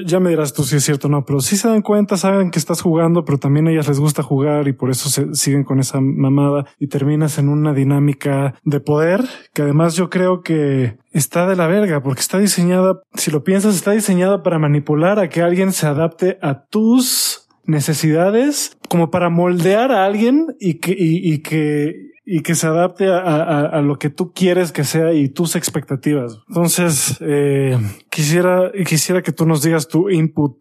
ya 0.07 0.21
me 0.21 0.31
dirás 0.31 0.53
tú 0.53 0.63
si 0.63 0.77
es 0.77 0.85
cierto 0.85 1.09
o 1.09 1.11
no, 1.11 1.25
pero 1.25 1.41
sí 1.41 1.57
se 1.57 1.69
dan 1.69 1.83
cuenta, 1.83 2.17
saben 2.17 2.53
que 2.53 2.61
estás 2.61 2.81
jugando, 2.81 3.25
pero 3.25 3.39
también 3.39 3.67
a 3.67 3.73
ellas 3.73 3.89
les 3.89 3.99
gusta 3.99 4.23
jugar 4.23 4.69
y 4.69 4.73
por 4.73 4.91
eso 4.91 5.09
se 5.09 5.35
siguen 5.35 5.65
con 5.65 5.81
esa 5.81 6.01
mamada 6.01 6.67
y 6.79 6.87
terminas 6.87 7.39
en 7.39 7.49
una 7.49 7.75
dinámica 7.75 8.55
de 8.65 8.79
poder 8.79 9.25
que 9.53 9.63
además 9.63 9.97
yo 9.97 10.11
creo 10.11 10.43
que 10.43 10.97
está 11.13 11.49
de 11.49 11.57
la 11.57 11.67
verga 11.67 12.03
porque 12.03 12.21
está 12.21 12.39
diseñada, 12.39 13.01
si 13.15 13.33
lo 13.33 13.43
piensas, 13.43 13.75
está 13.75 13.91
diseñada 13.91 14.45
para 14.45 14.61
manipular 14.61 15.19
a 15.19 15.29
que 15.29 15.43
alguien 15.43 15.73
se 15.73 15.87
adapte 15.87 16.39
a 16.41 16.65
tus 16.67 17.49
necesidades 17.65 18.77
como 18.89 19.11
para 19.11 19.29
moldear 19.29 19.91
a 19.91 20.05
alguien 20.05 20.47
y 20.61 20.75
que, 20.75 20.93
y, 20.93 21.33
y 21.33 21.43
que 21.43 22.16
y 22.29 22.43
que 22.43 22.57
se 22.57 22.67
adapte 22.67 23.09
a, 23.09 23.19
a, 23.19 23.61
a, 23.67 23.81
lo 23.83 24.01
que 24.01 24.11
tú 24.11 24.33
quieres 24.33 24.73
que 24.73 24.83
sea 24.83 25.13
y 25.13 25.29
tus 25.29 25.55
expectativas. 25.55 26.41
Entonces, 26.49 27.19
eh, 27.21 27.79
quisiera, 28.11 28.73
quisiera 28.85 29.23
que 29.23 29.31
tú 29.31 29.47
nos 29.47 29.63
digas 29.63 29.87
tu 29.87 30.11
input 30.11 30.57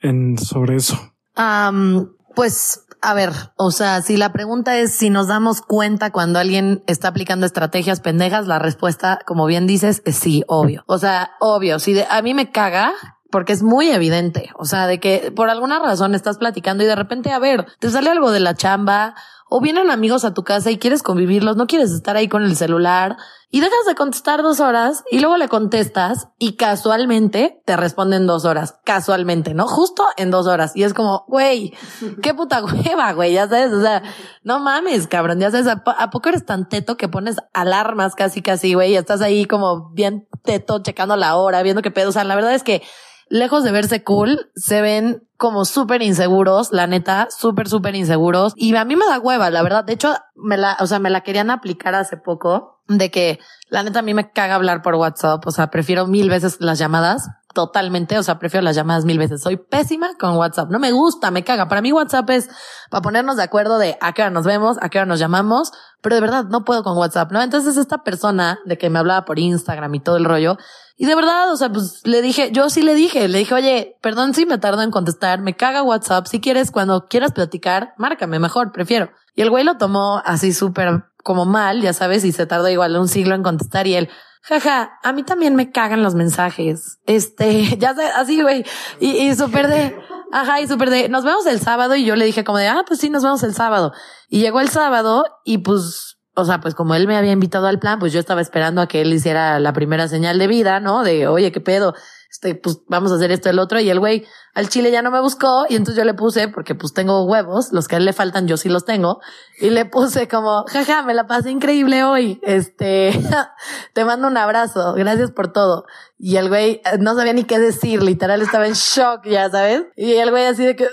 en 0.00 0.36
sobre 0.36 0.74
eso. 0.74 0.98
Um, 1.38 2.08
pues, 2.34 2.84
a 3.00 3.14
ver, 3.14 3.30
o 3.56 3.70
sea, 3.70 4.02
si 4.02 4.16
la 4.16 4.32
pregunta 4.32 4.76
es 4.76 4.92
si 4.92 5.08
nos 5.08 5.28
damos 5.28 5.62
cuenta 5.62 6.10
cuando 6.10 6.40
alguien 6.40 6.82
está 6.88 7.08
aplicando 7.08 7.46
estrategias 7.46 8.00
pendejas, 8.00 8.48
la 8.48 8.58
respuesta, 8.58 9.20
como 9.24 9.46
bien 9.46 9.68
dices, 9.68 10.02
es 10.04 10.16
sí, 10.16 10.42
obvio. 10.48 10.82
O 10.88 10.98
sea, 10.98 11.30
obvio. 11.38 11.78
Si 11.78 11.92
de, 11.92 12.06
a 12.10 12.22
mí 12.22 12.34
me 12.34 12.50
caga 12.50 12.92
porque 13.34 13.52
es 13.52 13.64
muy 13.64 13.90
evidente. 13.90 14.50
O 14.54 14.64
sea, 14.64 14.86
de 14.86 15.00
que 15.00 15.32
por 15.34 15.50
alguna 15.50 15.80
razón 15.80 16.14
estás 16.14 16.38
platicando 16.38 16.84
y 16.84 16.86
de 16.86 16.94
repente, 16.94 17.32
a 17.32 17.40
ver, 17.40 17.66
te 17.80 17.90
sale 17.90 18.10
algo 18.10 18.30
de 18.30 18.38
la 18.38 18.54
chamba 18.54 19.16
o 19.56 19.60
vienen 19.60 19.88
amigos 19.92 20.24
a 20.24 20.34
tu 20.34 20.42
casa 20.42 20.72
y 20.72 20.78
quieres 20.78 21.04
convivirlos, 21.04 21.56
no 21.56 21.68
quieres 21.68 21.92
estar 21.92 22.16
ahí 22.16 22.26
con 22.26 22.42
el 22.42 22.56
celular 22.56 23.16
y 23.50 23.60
dejas 23.60 23.86
de 23.86 23.94
contestar 23.94 24.42
dos 24.42 24.58
horas 24.58 25.04
y 25.12 25.20
luego 25.20 25.36
le 25.36 25.46
contestas 25.46 26.26
y 26.40 26.56
casualmente 26.56 27.62
te 27.64 27.76
responden 27.76 28.26
dos 28.26 28.46
horas, 28.46 28.80
casualmente, 28.84 29.54
¿no? 29.54 29.68
Justo 29.68 30.04
en 30.16 30.32
dos 30.32 30.48
horas. 30.48 30.74
Y 30.74 30.82
es 30.82 30.92
como, 30.92 31.24
güey, 31.28 31.72
qué 32.20 32.34
puta 32.34 32.64
hueva, 32.84 33.12
güey, 33.12 33.34
ya 33.34 33.48
sabes, 33.48 33.72
o 33.72 33.80
sea, 33.80 34.02
no 34.42 34.58
mames, 34.58 35.06
cabrón, 35.06 35.38
ya 35.38 35.52
sabes, 35.52 35.68
¿a, 35.68 36.10
poco 36.10 36.30
eres 36.30 36.44
tan 36.44 36.68
teto 36.68 36.96
que 36.96 37.06
pones 37.06 37.36
alarmas 37.52 38.16
casi, 38.16 38.42
casi, 38.42 38.74
güey, 38.74 38.94
y 38.94 38.96
estás 38.96 39.20
ahí 39.20 39.44
como 39.44 39.90
bien 39.90 40.26
teto, 40.42 40.82
checando 40.82 41.14
la 41.14 41.36
hora, 41.36 41.62
viendo 41.62 41.80
qué 41.80 41.92
pedo, 41.92 42.08
o 42.08 42.12
sea, 42.12 42.24
la 42.24 42.34
verdad 42.34 42.54
es 42.54 42.64
que 42.64 42.82
lejos 43.28 43.64
de 43.64 43.72
verse 43.72 44.02
cool, 44.04 44.50
se 44.54 44.80
ven 44.80 45.26
como 45.36 45.64
súper 45.64 46.02
inseguros, 46.02 46.72
la 46.72 46.86
neta, 46.86 47.28
súper, 47.30 47.68
súper 47.68 47.94
inseguros. 47.94 48.52
Y 48.56 48.74
a 48.76 48.84
mí 48.84 48.96
me 48.96 49.06
da 49.06 49.18
hueva, 49.18 49.50
la 49.50 49.62
verdad. 49.62 49.84
De 49.84 49.92
hecho, 49.92 50.14
me 50.34 50.56
la, 50.56 50.76
o 50.80 50.86
sea, 50.86 50.98
me 50.98 51.10
la 51.10 51.22
querían 51.22 51.50
aplicar 51.50 51.94
hace 51.94 52.16
poco 52.16 52.82
de 52.88 53.10
que 53.10 53.40
la 53.68 53.82
neta 53.82 54.00
a 54.00 54.02
mí 54.02 54.14
me 54.14 54.30
caga 54.30 54.54
hablar 54.54 54.82
por 54.82 54.94
WhatsApp. 54.94 55.46
O 55.46 55.50
sea, 55.50 55.68
prefiero 55.68 56.06
mil 56.06 56.30
veces 56.30 56.56
las 56.60 56.78
llamadas 56.78 57.28
totalmente. 57.54 58.18
O 58.18 58.22
sea, 58.22 58.38
prefiero 58.38 58.62
las 58.64 58.76
llamadas 58.76 59.06
mil 59.06 59.18
veces. 59.18 59.40
Soy 59.40 59.56
pésima 59.56 60.10
con 60.18 60.36
WhatsApp. 60.36 60.70
No 60.70 60.78
me 60.78 60.92
gusta, 60.92 61.30
me 61.30 61.44
caga. 61.44 61.68
Para 61.68 61.80
mí 61.80 61.92
WhatsApp 61.92 62.28
es 62.30 62.50
para 62.90 63.00
ponernos 63.00 63.36
de 63.36 63.44
acuerdo 63.44 63.78
de 63.78 63.96
a 64.02 64.12
qué 64.12 64.22
hora 64.22 64.30
nos 64.30 64.44
vemos, 64.44 64.76
a 64.82 64.90
qué 64.90 64.98
hora 64.98 65.06
nos 65.06 65.18
llamamos. 65.18 65.72
Pero 66.02 66.16
de 66.16 66.20
verdad 66.20 66.44
no 66.44 66.64
puedo 66.64 66.82
con 66.82 66.98
WhatsApp, 66.98 67.32
¿no? 67.32 67.40
Entonces 67.40 67.78
esta 67.78 68.02
persona 68.02 68.58
de 68.66 68.76
que 68.76 68.90
me 68.90 68.98
hablaba 68.98 69.24
por 69.24 69.38
Instagram 69.38 69.94
y 69.94 70.00
todo 70.00 70.18
el 70.18 70.26
rollo, 70.26 70.58
y 70.96 71.06
de 71.06 71.14
verdad, 71.16 71.50
o 71.52 71.56
sea, 71.56 71.70
pues 71.70 72.02
le 72.04 72.22
dije, 72.22 72.50
yo 72.52 72.70
sí 72.70 72.82
le 72.82 72.94
dije, 72.94 73.26
le 73.26 73.38
dije, 73.38 73.54
oye, 73.54 73.96
perdón 74.00 74.32
si 74.32 74.46
me 74.46 74.58
tardo 74.58 74.82
en 74.82 74.92
contestar, 74.92 75.40
me 75.40 75.56
caga 75.56 75.82
WhatsApp, 75.82 76.26
si 76.26 76.40
quieres, 76.40 76.70
cuando 76.70 77.08
quieras 77.08 77.32
platicar, 77.32 77.94
márcame 77.98 78.38
mejor, 78.38 78.70
prefiero. 78.70 79.10
Y 79.34 79.42
el 79.42 79.50
güey 79.50 79.64
lo 79.64 79.76
tomó 79.76 80.22
así 80.24 80.52
súper 80.52 81.04
como 81.24 81.46
mal, 81.46 81.80
ya 81.82 81.92
sabes, 81.92 82.24
y 82.24 82.30
se 82.30 82.46
tardó 82.46 82.68
igual 82.68 82.96
un 82.96 83.08
siglo 83.08 83.34
en 83.34 83.42
contestar 83.42 83.88
y 83.88 83.96
él, 83.96 84.08
jaja, 84.44 84.98
a 85.02 85.12
mí 85.12 85.22
también 85.22 85.56
me 85.56 85.70
cagan 85.70 86.02
los 86.02 86.14
mensajes. 86.14 86.98
Este, 87.06 87.76
ya 87.78 87.94
sé, 87.94 88.04
así, 88.04 88.42
güey, 88.42 88.64
y, 89.00 89.10
y 89.10 89.34
súper 89.34 89.68
de, 89.68 89.98
ajá, 90.32 90.60
y 90.60 90.68
súper 90.68 90.90
de, 90.90 91.08
nos 91.08 91.24
vemos 91.24 91.46
el 91.46 91.60
sábado 91.60 91.96
y 91.96 92.04
yo 92.04 92.14
le 92.16 92.24
dije 92.24 92.44
como 92.44 92.58
de, 92.58 92.68
ah, 92.68 92.84
pues 92.86 93.00
sí, 93.00 93.10
nos 93.10 93.22
vemos 93.22 93.42
el 93.42 93.54
sábado. 93.54 93.92
Y 94.28 94.40
llegó 94.40 94.60
el 94.60 94.68
sábado 94.68 95.24
y 95.44 95.58
pues 95.58 96.14
o 96.36 96.44
sea, 96.44 96.60
pues 96.60 96.74
como 96.74 96.94
él 96.94 97.06
me 97.06 97.16
había 97.16 97.32
invitado 97.32 97.68
al 97.68 97.78
plan, 97.78 97.98
pues 98.00 98.12
yo 98.12 98.18
estaba 98.18 98.40
esperando 98.40 98.80
a 98.80 98.88
que 98.88 99.02
él 99.02 99.12
hiciera 99.12 99.60
la 99.60 99.72
primera 99.72 100.08
señal 100.08 100.38
de 100.38 100.48
vida, 100.48 100.80
¿no? 100.80 101.04
De, 101.04 101.28
oye, 101.28 101.52
qué 101.52 101.60
pedo, 101.60 101.94
este, 102.34 102.56
pues 102.56 102.80
vamos 102.88 103.12
a 103.12 103.14
hacer 103.14 103.30
esto, 103.30 103.48
el 103.48 103.60
otro. 103.60 103.78
Y 103.78 103.88
el 103.90 104.00
güey 104.00 104.26
al 104.54 104.68
chile 104.68 104.90
ya 104.90 105.02
no 105.02 105.12
me 105.12 105.20
buscó. 105.20 105.66
Y 105.68 105.76
entonces 105.76 105.96
yo 105.96 106.04
le 106.04 106.14
puse, 106.14 106.48
porque 106.48 106.74
pues 106.74 106.92
tengo 106.92 107.24
huevos, 107.26 107.72
los 107.72 107.86
que 107.86 107.94
a 107.94 107.98
él 107.98 108.04
le 108.04 108.12
faltan, 108.12 108.48
yo 108.48 108.56
sí 108.56 108.68
los 108.68 108.84
tengo. 108.84 109.20
Y 109.60 109.70
le 109.70 109.84
puse 109.84 110.26
como, 110.26 110.64
jaja, 110.66 111.04
me 111.04 111.14
la 111.14 111.28
pasé 111.28 111.52
increíble 111.52 112.02
hoy. 112.02 112.40
Este, 112.42 113.12
te 113.94 114.04
mando 114.04 114.26
un 114.26 114.36
abrazo. 114.36 114.94
Gracias 114.94 115.30
por 115.30 115.52
todo. 115.52 115.86
Y 116.26 116.36
el 116.36 116.48
güey 116.48 116.80
eh, 116.84 116.98
no 117.00 117.14
sabía 117.14 117.32
ni 117.32 117.44
qué 117.44 117.58
decir, 117.58 118.02
literal 118.02 118.40
estaba 118.40 118.66
en 118.66 118.72
shock, 118.72 119.26
ya 119.26 119.50
sabes. 119.50 119.82
Y 119.96 120.14
el 120.14 120.30
güey 120.30 120.46
así 120.46 120.64
de 120.64 120.74
que, 120.74 120.88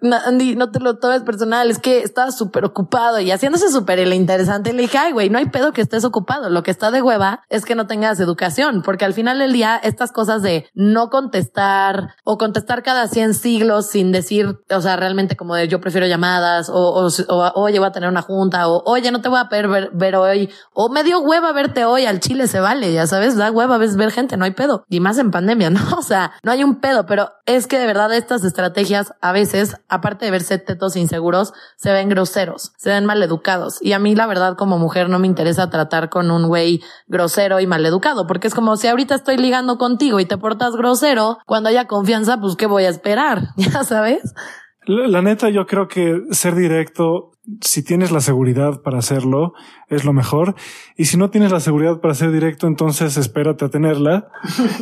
no, 0.00 0.16
Andy, 0.16 0.56
no 0.56 0.70
te 0.70 0.80
lo 0.80 0.98
tomes 0.98 1.22
personal, 1.22 1.70
es 1.70 1.78
que 1.78 2.00
estaba 2.00 2.32
súper 2.32 2.64
ocupado 2.64 3.20
y 3.20 3.30
haciéndose 3.30 3.68
súper 3.68 4.00
interesante. 4.12 4.72
Le 4.72 4.82
dije, 4.82 4.98
ay, 4.98 5.12
güey, 5.12 5.30
no 5.30 5.38
hay 5.38 5.46
pedo 5.46 5.72
que 5.72 5.82
estés 5.82 6.04
ocupado. 6.04 6.48
Lo 6.50 6.62
que 6.62 6.70
está 6.70 6.90
de 6.90 7.00
hueva 7.00 7.44
es 7.48 7.64
que 7.64 7.74
no 7.74 7.86
tengas 7.86 8.18
educación, 8.18 8.82
porque 8.82 9.04
al 9.04 9.14
final 9.14 9.38
del 9.38 9.52
día 9.52 9.76
estas 10.02 10.12
cosas 10.12 10.42
de 10.42 10.66
no 10.74 11.10
contestar 11.10 12.16
o 12.24 12.36
contestar 12.36 12.82
cada 12.82 13.06
100 13.06 13.34
siglos 13.34 13.86
sin 13.86 14.10
decir, 14.10 14.58
o 14.68 14.80
sea, 14.80 14.96
realmente 14.96 15.36
como 15.36 15.54
de 15.54 15.68
yo 15.68 15.80
prefiero 15.80 16.08
llamadas 16.08 16.68
o, 16.68 16.74
o, 16.74 17.06
o 17.06 17.52
oye, 17.54 17.78
voy 17.78 17.86
a 17.86 17.92
tener 17.92 18.08
una 18.08 18.22
junta 18.22 18.68
o 18.68 18.82
oye, 18.84 19.12
no 19.12 19.20
te 19.20 19.28
voy 19.28 19.38
a 19.38 19.48
poder 19.48 19.90
ver, 19.92 20.16
hoy 20.16 20.50
o 20.74 20.88
me 20.88 21.04
dio 21.04 21.20
hueva 21.20 21.52
verte 21.52 21.84
hoy 21.84 22.06
al 22.06 22.18
chile 22.18 22.48
se 22.48 22.58
vale, 22.58 22.92
ya 22.92 23.06
sabes, 23.06 23.36
da 23.36 23.52
hueva 23.52 23.78
ves 23.78 23.96
ver 23.96 24.10
gente, 24.10 24.36
no 24.36 24.44
hay 24.44 24.50
pedo. 24.50 24.84
Y 24.88 24.98
más 24.98 25.18
en 25.18 25.30
pandemia, 25.30 25.70
¿no? 25.70 25.80
O 25.96 26.02
sea, 26.02 26.32
no 26.42 26.50
hay 26.50 26.64
un 26.64 26.80
pedo, 26.80 27.06
pero 27.06 27.30
es 27.46 27.68
que 27.68 27.78
de 27.78 27.86
verdad 27.86 28.12
estas 28.12 28.42
estrategias 28.42 29.14
a 29.20 29.30
veces, 29.30 29.76
aparte 29.88 30.24
de 30.24 30.32
verse 30.32 30.58
tetos 30.58 30.96
inseguros, 30.96 31.52
se 31.76 31.92
ven 31.92 32.08
groseros, 32.08 32.72
se 32.76 32.90
ven 32.90 33.06
maleducados. 33.06 33.80
Y 33.80 33.92
a 33.92 34.00
mí 34.00 34.16
la 34.16 34.26
verdad 34.26 34.56
como 34.56 34.78
mujer 34.78 35.08
no 35.08 35.20
me 35.20 35.28
interesa 35.28 35.70
tratar 35.70 36.08
con 36.08 36.32
un 36.32 36.48
güey 36.48 36.82
grosero 37.06 37.60
y 37.60 37.68
maleducado, 37.68 38.26
porque 38.26 38.48
es 38.48 38.54
como 38.54 38.76
si 38.76 38.88
ahorita 38.88 39.14
estoy 39.14 39.36
ligando 39.36 39.78
contigo 39.92 40.20
y 40.20 40.24
te 40.24 40.38
portas 40.38 40.74
grosero, 40.74 41.38
cuando 41.46 41.68
haya 41.68 41.86
confianza, 41.86 42.38
pues 42.40 42.56
qué 42.56 42.66
voy 42.66 42.84
a 42.84 42.88
esperar, 42.88 43.48
ya 43.56 43.84
sabes. 43.84 44.34
La, 44.86 45.06
la, 45.06 45.22
neta, 45.22 45.50
yo 45.50 45.66
creo 45.66 45.86
que 45.86 46.22
ser 46.30 46.54
directo 46.54 47.32
si 47.60 47.82
tienes 47.82 48.12
la 48.12 48.20
seguridad 48.20 48.82
para 48.82 48.98
hacerlo, 48.98 49.52
es 49.88 50.04
lo 50.04 50.12
mejor. 50.12 50.54
Y 50.96 51.06
si 51.06 51.16
no 51.16 51.30
tienes 51.30 51.50
la 51.50 51.60
seguridad 51.60 52.00
para 52.00 52.14
ser 52.14 52.30
directo, 52.30 52.66
entonces 52.66 53.16
espérate 53.16 53.64
a 53.64 53.68
tenerla 53.68 54.28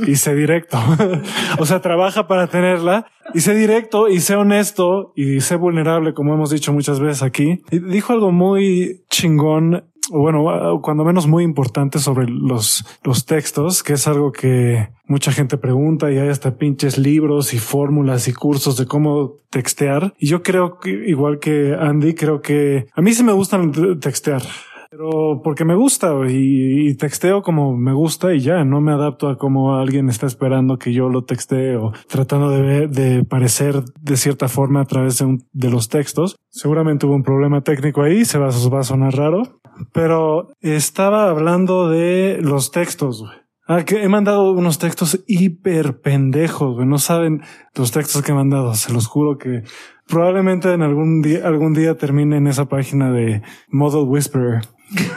y 0.06 0.16
sé 0.16 0.34
directo. 0.34 0.78
o 1.58 1.64
sea, 1.66 1.80
trabaja 1.80 2.26
para 2.26 2.48
tenerla 2.48 3.06
y 3.32 3.40
sé 3.40 3.54
directo 3.54 4.08
y 4.08 4.20
sé 4.20 4.36
honesto 4.36 5.12
y 5.16 5.40
sé 5.40 5.56
vulnerable, 5.56 6.12
como 6.12 6.34
hemos 6.34 6.50
dicho 6.50 6.72
muchas 6.72 7.00
veces 7.00 7.22
aquí. 7.22 7.62
Dijo 7.70 8.12
algo 8.12 8.30
muy 8.30 9.04
chingón 9.08 9.89
bueno, 10.10 10.80
cuando 10.82 11.04
menos 11.04 11.26
muy 11.26 11.44
importante 11.44 11.98
sobre 11.98 12.26
los, 12.28 12.84
los 13.02 13.24
textos, 13.26 13.82
que 13.82 13.94
es 13.94 14.06
algo 14.06 14.32
que 14.32 14.88
mucha 15.06 15.32
gente 15.32 15.56
pregunta 15.56 16.10
y 16.10 16.18
hay 16.18 16.28
hasta 16.28 16.56
pinches 16.56 16.98
libros 16.98 17.52
y 17.54 17.58
fórmulas 17.58 18.28
y 18.28 18.32
cursos 18.32 18.76
de 18.76 18.86
cómo 18.86 19.36
textear. 19.50 20.14
Y 20.18 20.28
yo 20.28 20.42
creo 20.42 20.78
que, 20.78 20.90
igual 20.90 21.38
que 21.38 21.74
Andy, 21.78 22.14
creo 22.14 22.40
que 22.42 22.86
a 22.94 23.02
mí 23.02 23.12
sí 23.12 23.24
me 23.24 23.32
gustan 23.32 23.72
textear. 24.00 24.42
Pero 24.90 25.40
porque 25.44 25.64
me 25.64 25.76
gusta 25.76 26.12
y, 26.28 26.96
texteo 26.96 27.42
como 27.42 27.76
me 27.76 27.92
gusta 27.92 28.34
y 28.34 28.40
ya 28.40 28.64
no 28.64 28.80
me 28.80 28.90
adapto 28.90 29.28
a 29.28 29.38
cómo 29.38 29.76
alguien 29.76 30.08
está 30.08 30.26
esperando 30.26 30.78
que 30.78 30.92
yo 30.92 31.08
lo 31.08 31.22
textee 31.22 31.76
o 31.76 31.92
tratando 32.08 32.50
de, 32.50 32.88
de 32.88 33.24
parecer 33.24 33.84
de 34.00 34.16
cierta 34.16 34.48
forma 34.48 34.80
a 34.80 34.86
través 34.86 35.18
de, 35.18 35.38
de 35.52 35.70
los 35.70 35.88
textos. 35.88 36.34
Seguramente 36.48 37.06
hubo 37.06 37.14
un 37.14 37.22
problema 37.22 37.60
técnico 37.60 38.02
ahí, 38.02 38.24
se 38.24 38.38
va, 38.38 38.48
va 38.48 38.80
a 38.80 38.82
sonar 38.82 39.14
raro, 39.14 39.60
pero 39.92 40.48
estaba 40.60 41.30
hablando 41.30 41.88
de 41.88 42.38
los 42.42 42.72
textos. 42.72 43.24
Ah, 43.68 43.84
que 43.84 44.02
he 44.02 44.08
mandado 44.08 44.50
unos 44.50 44.80
textos 44.80 45.22
hiper 45.28 46.00
pendejos, 46.00 46.74
güey. 46.74 46.88
No 46.88 46.98
saben 46.98 47.42
los 47.76 47.92
textos 47.92 48.22
que 48.22 48.32
he 48.32 48.34
mandado. 48.34 48.74
Se 48.74 48.92
los 48.92 49.06
juro 49.06 49.38
que 49.38 49.62
probablemente 50.08 50.72
en 50.72 50.82
algún 50.82 51.22
día, 51.22 51.46
algún 51.46 51.72
día 51.72 51.96
termine 51.96 52.38
en 52.38 52.48
esa 52.48 52.64
página 52.64 53.12
de 53.12 53.42
Model 53.68 54.08
Whisperer 54.08 54.62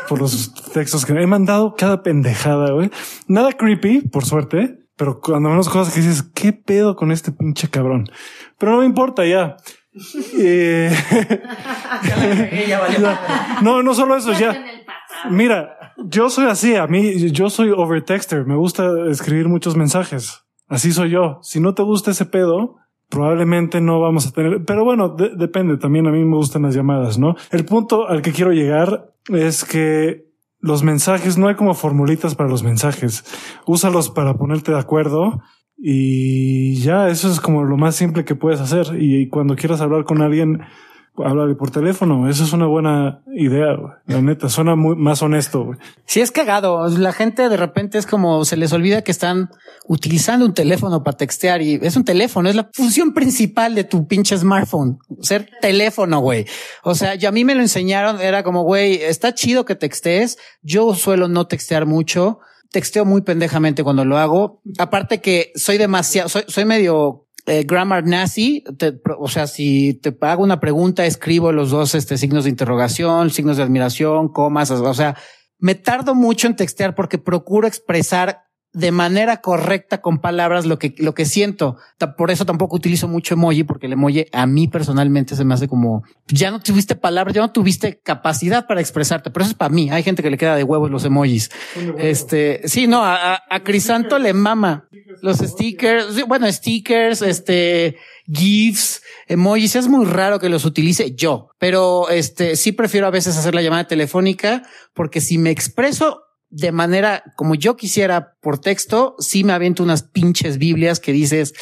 por 0.07 0.19
los 0.19 0.53
textos 0.73 1.05
que 1.05 1.13
he 1.13 1.27
mandado 1.27 1.75
cada 1.75 2.03
pendejada, 2.03 2.71
güey. 2.71 2.89
Nada 3.27 3.53
creepy, 3.53 4.01
por 4.01 4.25
suerte, 4.25 4.79
pero 4.95 5.19
cuando 5.19 5.49
menos 5.49 5.69
cosas 5.69 5.93
que 5.93 6.01
dices, 6.01 6.23
¿qué 6.33 6.53
pedo 6.53 6.95
con 6.95 7.11
este 7.11 7.31
pinche 7.31 7.69
cabrón? 7.69 8.09
Pero 8.57 8.73
no 8.73 8.79
me 8.79 8.85
importa 8.85 9.25
ya. 9.25 9.57
Eh, 10.39 10.91
no, 13.61 13.83
no 13.83 13.93
solo 13.93 14.15
eso, 14.15 14.33
ya. 14.33 14.63
Mira, 15.29 15.93
yo 15.97 16.29
soy 16.29 16.45
así, 16.45 16.75
a 16.75 16.87
mí, 16.87 17.31
yo 17.31 17.49
soy 17.49 17.71
overtexter, 17.71 18.45
me 18.45 18.55
gusta 18.55 19.09
escribir 19.09 19.47
muchos 19.47 19.75
mensajes. 19.75 20.43
Así 20.67 20.91
soy 20.91 21.11
yo. 21.11 21.39
Si 21.41 21.59
no 21.59 21.73
te 21.73 21.83
gusta 21.83 22.11
ese 22.11 22.25
pedo, 22.25 22.77
probablemente 23.09 23.81
no 23.81 23.99
vamos 23.99 24.27
a 24.27 24.31
tener, 24.31 24.63
pero 24.65 24.83
bueno, 24.83 25.09
depende, 25.09 25.77
también 25.77 26.07
a 26.07 26.11
mí 26.11 26.23
me 26.23 26.35
gustan 26.35 26.63
las 26.63 26.75
llamadas, 26.75 27.19
¿no? 27.19 27.35
El 27.51 27.65
punto 27.65 28.07
al 28.07 28.21
que 28.21 28.31
quiero 28.31 28.51
llegar 28.51 29.12
es 29.29 29.65
que 29.65 30.25
los 30.59 30.83
mensajes, 30.83 31.37
no 31.37 31.47
hay 31.49 31.55
como 31.55 31.73
formulitas 31.73 32.35
para 32.35 32.49
los 32.49 32.63
mensajes. 32.63 33.25
Úsalos 33.65 34.09
para 34.09 34.35
ponerte 34.35 34.71
de 34.71 34.79
acuerdo 34.79 35.41
y 35.77 36.75
ya, 36.75 37.09
eso 37.09 37.29
es 37.29 37.41
como 37.41 37.63
lo 37.63 37.75
más 37.77 37.95
simple 37.95 38.23
que 38.23 38.35
puedes 38.35 38.61
hacer. 38.61 38.95
Y 38.97 39.27
cuando 39.27 39.55
quieras 39.55 39.81
hablar 39.81 40.05
con 40.05 40.21
alguien, 40.21 40.61
Habla 41.15 41.53
por 41.55 41.69
teléfono. 41.69 42.27
Eso 42.27 42.43
es 42.43 42.53
una 42.53 42.65
buena 42.65 43.21
idea. 43.35 43.75
La 44.07 44.21
neta, 44.21 44.49
suena 44.49 44.75
muy 44.75 44.95
más 44.95 45.21
honesto. 45.21 45.65
Güey. 45.65 45.79
Sí, 46.05 46.21
es 46.21 46.31
cagado. 46.31 46.87
La 46.87 47.13
gente 47.13 47.49
de 47.49 47.57
repente 47.57 47.99
es 47.99 48.07
como 48.07 48.43
se 48.45 48.57
les 48.57 48.73
olvida 48.73 49.03
que 49.03 49.11
están 49.11 49.51
utilizando 49.87 50.45
un 50.45 50.53
teléfono 50.53 51.03
para 51.03 51.17
textear 51.17 51.61
y 51.61 51.79
es 51.81 51.95
un 51.95 52.03
teléfono. 52.03 52.49
Es 52.49 52.55
la 52.55 52.69
función 52.73 53.13
principal 53.13 53.75
de 53.75 53.83
tu 53.83 54.07
pinche 54.07 54.37
smartphone. 54.37 54.97
Ser 55.21 55.49
teléfono, 55.61 56.19
güey. 56.19 56.45
O 56.83 56.95
sea, 56.95 57.13
yo 57.13 57.29
a 57.29 57.31
mí 57.31 57.45
me 57.45 57.53
lo 57.53 57.61
enseñaron. 57.61 58.19
Era 58.19 58.43
como, 58.43 58.63
güey, 58.63 58.95
está 58.95 59.35
chido 59.35 59.65
que 59.65 59.75
textees. 59.75 60.39
Yo 60.63 60.95
suelo 60.95 61.27
no 61.27 61.45
textear 61.45 61.85
mucho 61.85 62.39
texteo 62.71 63.05
muy 63.05 63.21
pendejamente 63.21 63.83
cuando 63.83 64.03
lo 64.03 64.17
hago. 64.17 64.61
Aparte 64.79 65.21
que 65.21 65.51
soy 65.55 65.77
demasiado, 65.77 66.27
soy, 66.27 66.43
soy 66.47 66.65
medio 66.65 67.27
eh, 67.45 67.63
grammar 67.63 68.05
nazi, 68.05 68.63
o 69.19 69.27
sea, 69.27 69.47
si 69.47 69.95
te 69.95 70.15
hago 70.21 70.43
una 70.43 70.59
pregunta, 70.59 71.05
escribo 71.05 71.51
los 71.51 71.71
dos 71.71 71.93
este, 71.95 72.17
signos 72.17 72.45
de 72.45 72.49
interrogación, 72.49 73.29
signos 73.31 73.57
de 73.57 73.63
admiración, 73.63 74.29
comas, 74.29 74.71
o 74.71 74.93
sea, 74.93 75.17
me 75.59 75.75
tardo 75.75 76.15
mucho 76.15 76.47
en 76.47 76.55
textear 76.55 76.95
porque 76.95 77.17
procuro 77.17 77.67
expresar 77.67 78.43
de 78.73 78.91
manera 78.91 79.37
correcta 79.37 80.01
con 80.01 80.19
palabras 80.19 80.65
lo 80.65 80.79
que, 80.79 80.95
lo 80.97 81.13
que 81.13 81.25
siento. 81.25 81.77
Por 82.17 82.31
eso 82.31 82.45
tampoco 82.45 82.75
utilizo 82.75 83.07
mucho 83.07 83.35
emoji, 83.35 83.63
porque 83.63 83.85
el 83.85 83.93
emoji 83.93 84.25
a 84.31 84.47
mí 84.47 84.67
personalmente 84.67 85.35
se 85.35 85.45
me 85.45 85.53
hace 85.53 85.67
como, 85.67 86.03
ya 86.27 86.49
no 86.49 86.59
tuviste 86.59 86.95
palabras, 86.95 87.35
ya 87.35 87.41
no 87.41 87.51
tuviste 87.51 87.99
capacidad 88.03 88.65
para 88.65 88.81
expresarte, 88.81 89.29
pero 89.29 89.43
eso 89.43 89.51
es 89.51 89.57
para 89.57 89.73
mí. 89.73 89.89
Hay 89.91 90.03
gente 90.03 90.23
que 90.23 90.31
le 90.31 90.37
queda 90.37 90.55
de 90.55 90.63
huevos 90.63 90.89
los 90.89 91.05
emojis. 91.05 91.51
Este, 91.97 92.61
sí, 92.65 92.87
no, 92.87 93.03
a, 93.03 93.41
a 93.47 93.63
Crisanto 93.63 94.17
le 94.17 94.33
mama 94.33 94.87
los 95.21 95.37
stickers, 95.37 96.25
bueno, 96.27 96.51
stickers, 96.51 97.21
este, 97.21 97.97
GIFs, 98.25 99.01
emojis. 99.27 99.75
Es 99.75 99.87
muy 99.87 100.05
raro 100.05 100.39
que 100.39 100.49
los 100.49 100.65
utilice 100.65 101.13
yo, 101.13 101.49
pero 101.59 102.09
este, 102.09 102.55
sí 102.55 102.71
prefiero 102.71 103.07
a 103.07 103.11
veces 103.11 103.37
hacer 103.37 103.53
la 103.53 103.61
llamada 103.61 103.87
telefónica 103.87 104.63
porque 104.93 105.21
si 105.21 105.37
me 105.37 105.51
expreso 105.51 106.23
de 106.53 106.71
manera 106.71 107.23
como 107.35 107.55
yo 107.55 107.75
quisiera 107.75 108.35
por 108.39 108.59
texto, 108.59 109.15
sí 109.17 109.43
me 109.43 109.53
aviento 109.53 109.81
unas 109.81 110.03
pinches 110.03 110.59
Biblias 110.59 110.99
que 110.99 111.11
dices, 111.11 111.53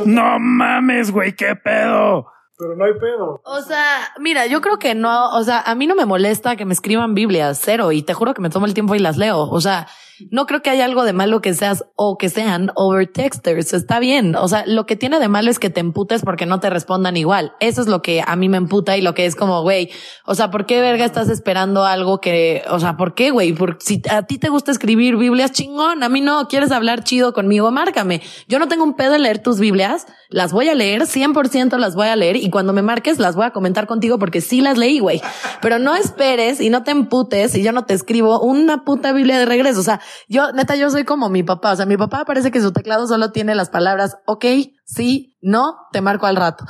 no 0.06 0.38
mames, 0.38 1.10
güey, 1.10 1.36
qué 1.36 1.54
pedo. 1.54 2.26
Pero 2.58 2.74
no 2.74 2.86
hay 2.86 2.94
pedo. 2.94 3.42
O 3.44 3.60
sea, 3.60 4.14
mira, 4.18 4.46
yo 4.46 4.62
creo 4.62 4.78
que 4.78 4.94
no, 4.94 5.28
o 5.32 5.44
sea, 5.44 5.60
a 5.60 5.74
mí 5.74 5.86
no 5.86 5.94
me 5.94 6.06
molesta 6.06 6.56
que 6.56 6.64
me 6.64 6.72
escriban 6.72 7.14
Biblias, 7.14 7.60
cero, 7.62 7.92
y 7.92 8.02
te 8.02 8.14
juro 8.14 8.32
que 8.32 8.40
me 8.40 8.48
tomo 8.48 8.64
el 8.64 8.72
tiempo 8.72 8.94
y 8.94 8.98
las 8.98 9.18
leo. 9.18 9.40
O 9.40 9.60
sea, 9.60 9.86
no 10.30 10.46
creo 10.46 10.62
que 10.62 10.70
haya 10.70 10.84
algo 10.84 11.04
de 11.04 11.12
malo 11.12 11.40
que 11.40 11.54
seas 11.54 11.84
o 11.94 12.16
que 12.16 12.28
sean 12.28 12.70
overtexters. 12.74 13.72
Está 13.72 13.98
bien. 13.98 14.34
O 14.36 14.48
sea, 14.48 14.64
lo 14.66 14.86
que 14.86 14.96
tiene 14.96 15.18
de 15.18 15.28
malo 15.28 15.50
es 15.50 15.58
que 15.58 15.70
te 15.70 15.80
emputes 15.80 16.22
porque 16.22 16.46
no 16.46 16.60
te 16.60 16.70
respondan 16.70 17.16
igual. 17.16 17.52
Eso 17.60 17.82
es 17.82 17.88
lo 17.88 18.02
que 18.02 18.22
a 18.26 18.36
mí 18.36 18.48
me 18.48 18.56
emputa 18.56 18.96
y 18.96 19.02
lo 19.02 19.14
que 19.14 19.26
es 19.26 19.36
como, 19.36 19.62
güey, 19.62 19.90
o 20.24 20.34
sea, 20.34 20.50
¿por 20.50 20.66
qué 20.66 20.80
verga 20.80 21.04
estás 21.04 21.28
esperando 21.28 21.84
algo 21.84 22.20
que, 22.20 22.62
o 22.70 22.78
sea, 22.80 22.96
¿por 22.96 23.14
qué, 23.14 23.30
güey? 23.30 23.52
Porque 23.52 23.84
si 23.84 24.02
a 24.10 24.22
ti 24.22 24.38
te 24.38 24.48
gusta 24.48 24.70
escribir 24.70 25.16
Biblias, 25.16 25.52
chingón. 25.52 26.02
A 26.02 26.08
mí 26.08 26.20
no. 26.20 26.48
¿Quieres 26.48 26.70
hablar 26.72 27.04
chido 27.04 27.32
conmigo? 27.32 27.70
Márcame. 27.70 28.22
Yo 28.48 28.58
no 28.58 28.68
tengo 28.68 28.84
un 28.84 28.94
pedo 28.94 29.14
en 29.14 29.22
leer 29.22 29.42
tus 29.42 29.60
Biblias. 29.60 30.06
Las 30.28 30.52
voy 30.52 30.68
a 30.68 30.74
leer, 30.74 31.02
100% 31.02 31.78
las 31.78 31.94
voy 31.94 32.08
a 32.08 32.16
leer 32.16 32.36
y 32.36 32.50
cuando 32.50 32.72
me 32.72 32.82
marques 32.82 33.18
las 33.18 33.36
voy 33.36 33.46
a 33.46 33.50
comentar 33.50 33.86
contigo 33.86 34.18
porque 34.18 34.40
sí 34.40 34.60
las 34.60 34.78
leí, 34.78 34.98
güey. 34.98 35.20
Pero 35.62 35.78
no 35.78 35.94
esperes 35.94 36.60
y 36.60 36.70
no 36.70 36.82
te 36.82 36.90
emputes 36.90 37.54
y 37.54 37.62
yo 37.62 37.72
no 37.72 37.84
te 37.84 37.94
escribo 37.94 38.40
una 38.40 38.84
puta 38.84 39.12
Biblia 39.12 39.38
de 39.38 39.46
regreso. 39.46 39.80
O 39.80 39.84
sea, 39.84 40.00
yo, 40.28 40.52
neta, 40.52 40.76
yo 40.76 40.90
soy 40.90 41.04
como 41.04 41.28
mi 41.28 41.42
papá. 41.42 41.72
O 41.72 41.76
sea, 41.76 41.86
mi 41.86 41.96
papá 41.96 42.24
parece 42.24 42.50
que 42.50 42.60
su 42.60 42.72
teclado 42.72 43.06
solo 43.06 43.32
tiene 43.32 43.54
las 43.54 43.70
palabras, 43.70 44.18
ok, 44.26 44.44
sí, 44.84 45.36
no, 45.40 45.76
te 45.92 46.00
marco 46.00 46.26
al 46.26 46.36
rato. 46.36 46.64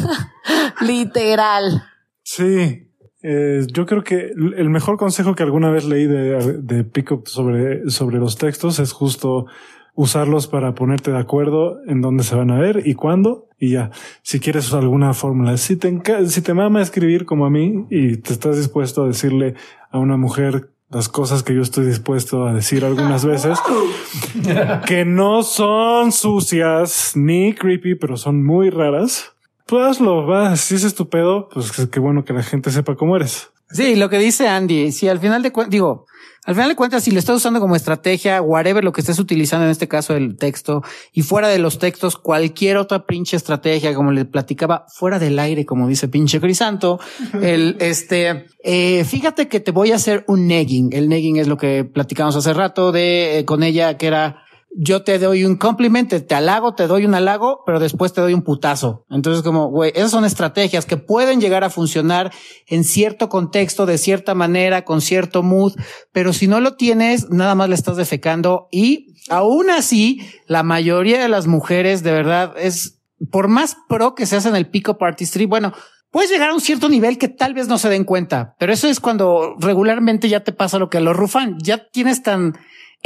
Literal. 0.80 1.84
Sí. 2.22 2.90
Eh, 3.22 3.66
yo 3.72 3.86
creo 3.86 4.04
que 4.04 4.32
el 4.36 4.68
mejor 4.68 4.98
consejo 4.98 5.34
que 5.34 5.42
alguna 5.42 5.70
vez 5.70 5.86
leí 5.86 6.06
de, 6.06 6.60
de 6.62 6.84
Pickup 6.84 7.26
sobre, 7.26 7.88
sobre 7.88 8.18
los 8.18 8.36
textos 8.36 8.78
es 8.78 8.92
justo 8.92 9.46
usarlos 9.94 10.46
para 10.46 10.74
ponerte 10.74 11.12
de 11.12 11.18
acuerdo 11.18 11.78
en 11.86 12.00
dónde 12.00 12.24
se 12.24 12.34
van 12.34 12.50
a 12.50 12.58
ver 12.58 12.86
y 12.86 12.94
cuándo 12.94 13.48
y 13.58 13.72
ya. 13.72 13.90
Si 14.22 14.40
quieres 14.40 14.72
alguna 14.74 15.14
fórmula, 15.14 15.56
si 15.56 15.76
te, 15.76 16.00
si 16.26 16.42
te 16.42 16.54
mama 16.54 16.82
escribir 16.82 17.24
como 17.24 17.46
a 17.46 17.50
mí 17.50 17.86
y 17.90 18.16
te 18.18 18.32
estás 18.32 18.56
dispuesto 18.56 19.04
a 19.04 19.06
decirle 19.06 19.54
a 19.90 19.98
una 19.98 20.16
mujer 20.16 20.73
las 20.94 21.08
cosas 21.08 21.42
que 21.42 21.54
yo 21.54 21.60
estoy 21.60 21.86
dispuesto 21.86 22.46
a 22.46 22.54
decir 22.54 22.84
algunas 22.84 23.24
veces, 23.24 23.58
que 24.86 25.04
no 25.04 25.42
son 25.42 26.12
sucias 26.12 27.12
ni 27.16 27.52
creepy, 27.52 27.96
pero 27.96 28.16
son 28.16 28.44
muy 28.44 28.70
raras, 28.70 29.32
pues 29.66 29.84
hazlo, 29.84 30.24
va, 30.24 30.56
si 30.56 30.76
es 30.76 30.84
estupendo, 30.84 31.48
pues 31.52 31.72
qué 31.90 31.98
bueno 31.98 32.24
que 32.24 32.32
la 32.32 32.44
gente 32.44 32.70
sepa 32.70 32.94
cómo 32.94 33.16
eres. 33.16 33.50
Sí, 33.70 33.96
lo 33.96 34.08
que 34.08 34.18
dice 34.18 34.46
Andy, 34.46 34.92
si 34.92 35.08
al 35.08 35.18
final 35.18 35.42
de 35.42 35.50
cuentas, 35.50 35.72
digo, 35.72 36.06
al 36.44 36.54
final 36.54 36.68
de 36.68 36.76
cuentas, 36.76 37.04
si 37.04 37.10
lo 37.10 37.18
estás 37.18 37.36
usando 37.36 37.58
como 37.58 37.74
estrategia, 37.74 38.42
whatever 38.42 38.84
lo 38.84 38.92
que 38.92 39.00
estés 39.00 39.18
utilizando 39.18 39.64
en 39.64 39.70
este 39.70 39.88
caso 39.88 40.14
el 40.14 40.36
texto 40.36 40.82
y 41.12 41.22
fuera 41.22 41.48
de 41.48 41.58
los 41.58 41.78
textos, 41.78 42.16
cualquier 42.16 42.76
otra 42.76 43.06
pinche 43.06 43.36
estrategia, 43.36 43.94
como 43.94 44.12
le 44.12 44.26
platicaba, 44.26 44.84
fuera 44.88 45.18
del 45.18 45.38
aire, 45.38 45.64
como 45.64 45.88
dice 45.88 46.08
pinche 46.08 46.40
Crisanto, 46.40 47.00
el, 47.40 47.76
este, 47.80 48.46
eh, 48.62 49.04
fíjate 49.04 49.48
que 49.48 49.60
te 49.60 49.70
voy 49.70 49.92
a 49.92 49.96
hacer 49.96 50.24
un 50.28 50.46
negging. 50.46 50.92
El 50.92 51.08
negging 51.08 51.36
es 51.36 51.48
lo 51.48 51.56
que 51.56 51.84
platicamos 51.84 52.36
hace 52.36 52.52
rato 52.52 52.92
de, 52.92 53.38
eh, 53.38 53.44
con 53.44 53.62
ella, 53.62 53.96
que 53.96 54.06
era, 54.06 54.43
yo 54.76 55.02
te 55.02 55.18
doy 55.18 55.44
un 55.44 55.56
compliment, 55.56 56.08
te 56.08 56.34
halago, 56.34 56.74
te 56.74 56.86
doy 56.86 57.04
un 57.04 57.14
halago, 57.14 57.62
pero 57.64 57.78
después 57.78 58.12
te 58.12 58.20
doy 58.20 58.34
un 58.34 58.42
putazo. 58.42 59.04
Entonces, 59.08 59.42
como, 59.42 59.68
güey, 59.68 59.92
esas 59.94 60.10
son 60.10 60.24
estrategias 60.24 60.84
que 60.84 60.96
pueden 60.96 61.40
llegar 61.40 61.64
a 61.64 61.70
funcionar 61.70 62.32
en 62.66 62.84
cierto 62.84 63.28
contexto, 63.28 63.86
de 63.86 63.98
cierta 63.98 64.34
manera, 64.34 64.84
con 64.84 65.00
cierto 65.00 65.42
mood, 65.42 65.74
pero 66.12 66.32
si 66.32 66.48
no 66.48 66.60
lo 66.60 66.74
tienes, 66.74 67.30
nada 67.30 67.54
más 67.54 67.68
le 67.68 67.74
estás 67.76 67.96
defecando 67.96 68.68
y 68.70 69.14
aún 69.28 69.70
así, 69.70 70.20
la 70.46 70.62
mayoría 70.62 71.20
de 71.20 71.28
las 71.28 71.46
mujeres, 71.46 72.02
de 72.02 72.12
verdad, 72.12 72.54
es, 72.58 73.00
por 73.30 73.48
más 73.48 73.76
pro 73.88 74.14
que 74.14 74.26
se 74.26 74.36
hacen 74.36 74.56
el 74.56 74.68
pico 74.68 74.98
party 74.98 75.24
street, 75.24 75.48
bueno, 75.48 75.72
puedes 76.10 76.30
llegar 76.30 76.50
a 76.50 76.54
un 76.54 76.60
cierto 76.60 76.88
nivel 76.88 77.18
que 77.18 77.28
tal 77.28 77.54
vez 77.54 77.68
no 77.68 77.78
se 77.78 77.88
den 77.88 78.04
cuenta, 78.04 78.54
pero 78.58 78.72
eso 78.72 78.88
es 78.88 79.00
cuando 79.00 79.56
regularmente 79.58 80.28
ya 80.28 80.44
te 80.44 80.52
pasa 80.52 80.78
lo 80.78 80.90
que 80.90 80.98
a 80.98 81.00
los 81.00 81.16
rufan, 81.16 81.58
ya 81.62 81.88
tienes 81.90 82.22
tan 82.22 82.54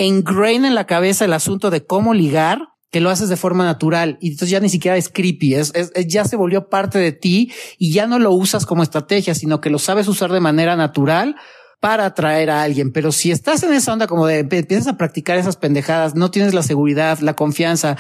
ingrained 0.07 0.67
en 0.67 0.75
la 0.75 0.87
cabeza 0.87 1.25
el 1.25 1.33
asunto 1.33 1.71
de 1.71 1.85
cómo 1.85 2.15
ligar 2.15 2.69
que 2.91 3.01
lo 3.01 3.11
haces 3.11 3.29
de 3.29 3.37
forma 3.37 3.65
natural 3.65 4.17
y 4.21 4.29
entonces 4.29 4.51
ya 4.51 4.61
ni 4.61 4.71
siquiera 4.71 4.97
es 4.97 5.11
creepy, 5.11 5.55
es, 5.55 5.73
ya 6.07 6.25
se 6.25 6.37
volvió 6.37 6.69
parte 6.69 6.99
de 6.99 7.13
ti 7.13 7.53
y 7.77 7.93
ya 7.93 8.07
no 8.07 8.19
lo 8.19 8.33
usas 8.33 8.65
como 8.65 8.83
estrategia, 8.83 9.35
sino 9.35 9.61
que 9.61 9.71
lo 9.71 9.79
sabes 9.79 10.09
usar 10.09 10.33
de 10.33 10.41
manera 10.41 10.75
natural 10.75 11.37
para 11.81 12.07
atraer 12.07 12.51
a 12.51 12.63
alguien. 12.63 12.93
Pero 12.93 13.13
si 13.13 13.31
estás 13.31 13.63
en 13.63 13.73
esa 13.73 13.93
onda 13.93 14.07
como 14.07 14.27
de 14.27 14.39
empiezas 14.39 14.89
a 14.89 14.97
practicar 14.97 15.37
esas 15.37 15.57
pendejadas, 15.57 16.15
no 16.15 16.31
tienes 16.31 16.55
la 16.55 16.63
seguridad, 16.63 17.19
la 17.19 17.35
confianza, 17.35 17.97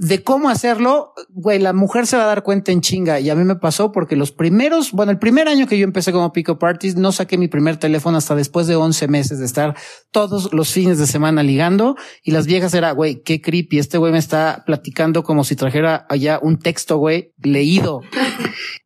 de 0.00 0.22
cómo 0.22 0.48
hacerlo, 0.48 1.12
güey, 1.30 1.58
la 1.58 1.72
mujer 1.72 2.06
se 2.06 2.16
va 2.16 2.22
a 2.22 2.26
dar 2.26 2.44
cuenta 2.44 2.70
en 2.70 2.80
chinga. 2.80 3.18
Y 3.18 3.30
a 3.30 3.34
mí 3.34 3.42
me 3.42 3.56
pasó 3.56 3.90
porque 3.90 4.14
los 4.14 4.30
primeros, 4.30 4.92
bueno, 4.92 5.10
el 5.10 5.18
primer 5.18 5.48
año 5.48 5.66
que 5.66 5.76
yo 5.76 5.82
empecé 5.82 6.12
como 6.12 6.32
pick-up 6.32 6.64
artist, 6.64 6.96
no 6.96 7.10
saqué 7.10 7.36
mi 7.36 7.48
primer 7.48 7.78
teléfono 7.78 8.16
hasta 8.16 8.36
después 8.36 8.68
de 8.68 8.76
11 8.76 9.08
meses 9.08 9.40
de 9.40 9.44
estar 9.44 9.76
todos 10.12 10.52
los 10.52 10.72
fines 10.72 10.98
de 10.98 11.08
semana 11.08 11.42
ligando. 11.42 11.96
Y 12.22 12.30
las 12.30 12.46
viejas 12.46 12.74
era, 12.74 12.92
güey, 12.92 13.22
qué 13.24 13.40
creepy. 13.40 13.80
Este 13.80 13.98
güey 13.98 14.12
me 14.12 14.18
está 14.18 14.62
platicando 14.64 15.24
como 15.24 15.42
si 15.42 15.56
trajera 15.56 16.06
allá 16.08 16.38
un 16.40 16.60
texto, 16.60 16.98
güey, 16.98 17.34
leído. 17.42 18.02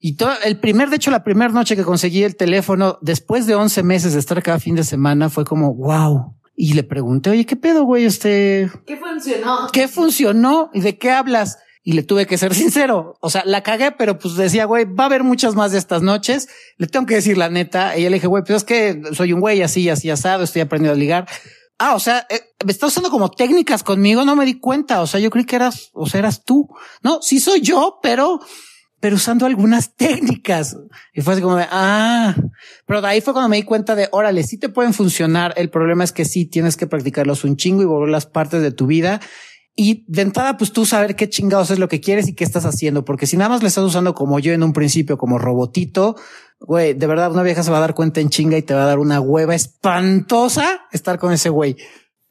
Y 0.01 0.17
todo, 0.17 0.33
el 0.45 0.59
primer, 0.61 0.89
de 0.89 0.97
hecho, 0.97 1.11
la 1.11 1.25
primera 1.25 1.53
noche 1.53 1.77
que 1.77 1.85
conseguí 1.85 2.23
el 2.23 2.37
teléfono, 2.37 2.99
después 3.03 3.47
de 3.47 3.55
11 3.55 3.83
meses 3.83 4.15
de 4.15 4.19
estar 4.19 4.43
cada 4.43 4.59
fin 4.59 4.77
de 4.77 4.85
semana, 4.85 5.29
fue 5.29 5.45
como, 5.45 5.75
wow, 5.75 6.35
y 6.55 6.75
le 6.75 6.83
pregunté, 6.83 7.31
oye, 7.31 7.47
¿qué 7.47 7.57
pedo, 7.57 7.85
güey? 7.85 8.05
Este. 8.05 8.71
¿Qué 8.87 8.97
funcionó? 8.97 9.69
¿Qué 9.73 9.89
funcionó? 9.89 10.71
¿Y 10.75 10.81
de 10.81 10.99
qué 10.99 11.11
hablas? 11.11 11.59
Y 11.83 11.93
le 11.93 12.03
tuve 12.03 12.27
que 12.27 12.39
ser 12.39 12.55
sincero. 12.55 13.15
O 13.21 13.31
sea, 13.31 13.43
la 13.45 13.63
cagué, 13.63 13.93
pero 13.93 14.19
pues 14.19 14.37
decía, 14.37 14.67
güey, 14.67 14.85
va 14.85 15.05
a 15.05 15.07
haber 15.07 15.25
muchas 15.25 15.55
más 15.55 15.73
de 15.73 15.79
estas 15.79 16.03
noches. 16.03 16.49
Le 16.77 16.87
tengo 16.87 17.07
que 17.07 17.15
decir 17.15 17.39
la 17.39 17.49
neta. 17.49 17.97
Y 17.97 18.01
ella 18.01 18.11
le 18.11 18.17
dije, 18.17 18.27
güey, 18.27 18.45
pues 18.45 18.59
es 18.59 18.65
que 18.65 19.03
soy 19.13 19.33
un 19.33 19.41
güey 19.41 19.63
así, 19.63 19.89
así 19.89 20.11
asado, 20.11 20.45
estoy 20.45 20.63
aprendiendo 20.63 20.95
a 20.95 20.99
ligar. 20.99 21.29
Ah, 21.79 21.95
o 21.95 22.01
sea, 22.01 22.27
eh, 22.31 22.41
me 22.65 22.71
estás 22.71 22.91
usando 22.91 23.11
como 23.11 23.31
técnicas 23.31 23.83
conmigo, 23.83 24.25
no 24.25 24.37
me 24.37 24.45
di 24.45 24.61
cuenta. 24.61 25.01
O 25.01 25.07
sea, 25.07 25.21
yo 25.21 25.31
creí 25.31 25.45
que 25.45 25.57
eras, 25.57 25.91
o 25.95 26.07
sea, 26.07 26.21
eras 26.21 26.45
tú. 26.45 26.69
No, 27.03 27.21
sí 27.23 27.41
soy 27.41 27.61
yo, 27.61 27.99
pero 28.03 28.41
pero 29.03 29.17
usando 29.17 29.47
algunas 29.47 29.95
técnicas. 29.97 30.79
Y 31.13 31.23
fue 31.23 31.35
así 31.35 31.43
como 31.43 31.57
de, 31.57 31.67
ah, 31.69 32.37
pero 32.87 33.03
de 33.03 33.09
ahí 33.09 33.21
fue 33.21 33.33
cuando 33.33 33.49
me 33.49 33.57
di 33.57 33.65
cuenta 33.65 33.97
de, 33.97 34.09
órale, 34.13 34.45
sí 34.45 34.59
te 34.59 34.69
pueden 34.69 34.95
funcionar. 34.95 35.53
El 35.57 35.71
problema 35.71 36.05
es 36.05 36.13
que 36.13 36.25
sí 36.25 36.47
tienes 36.47 36.77
que 36.77 36.87
practicarlos 36.87 37.43
un 37.43 37.57
chingo 37.57 37.83
y 37.83 37.85
volver 37.85 38.11
las 38.11 38.27
partes 38.27 38.63
de 38.63 38.71
tu 38.71 38.87
vida. 38.87 39.21
Y 39.75 40.05
de 40.07 40.23
entrada, 40.23 40.57
pues 40.57 40.73
tú 40.73 40.87
saber 40.87 41.17
qué 41.17 41.29
chingados 41.29 41.73
es 41.73 41.81
lo 41.81 41.89
que 41.89 42.01
quieres 42.01 42.29
y 42.29 42.35
qué 42.35 42.45
estás 42.45 42.65
haciendo. 42.65 43.05
Porque 43.05 43.27
si 43.27 43.37
nada 43.37 43.49
más 43.49 43.63
le 43.63 43.69
estás 43.69 43.83
usando 43.83 44.15
como 44.15 44.39
yo 44.39 44.53
en 44.53 44.63
un 44.63 44.73
principio, 44.73 45.19
como 45.19 45.37
robotito, 45.37 46.15
güey, 46.61 46.95
de 46.95 47.07
verdad 47.09 47.33
una 47.33 47.43
vieja 47.43 47.65
se 47.65 47.73
va 47.73 47.79
a 47.79 47.81
dar 47.81 47.95
cuenta 47.95 48.21
en 48.21 48.29
chinga 48.29 48.57
y 48.57 48.63
te 48.63 48.75
va 48.75 48.85
a 48.85 48.87
dar 48.87 49.01
una 49.01 49.21
hueva 49.21 49.57
espantosa 49.57 50.83
estar 50.93 51.19
con 51.19 51.33
ese 51.33 51.49
güey. 51.49 51.77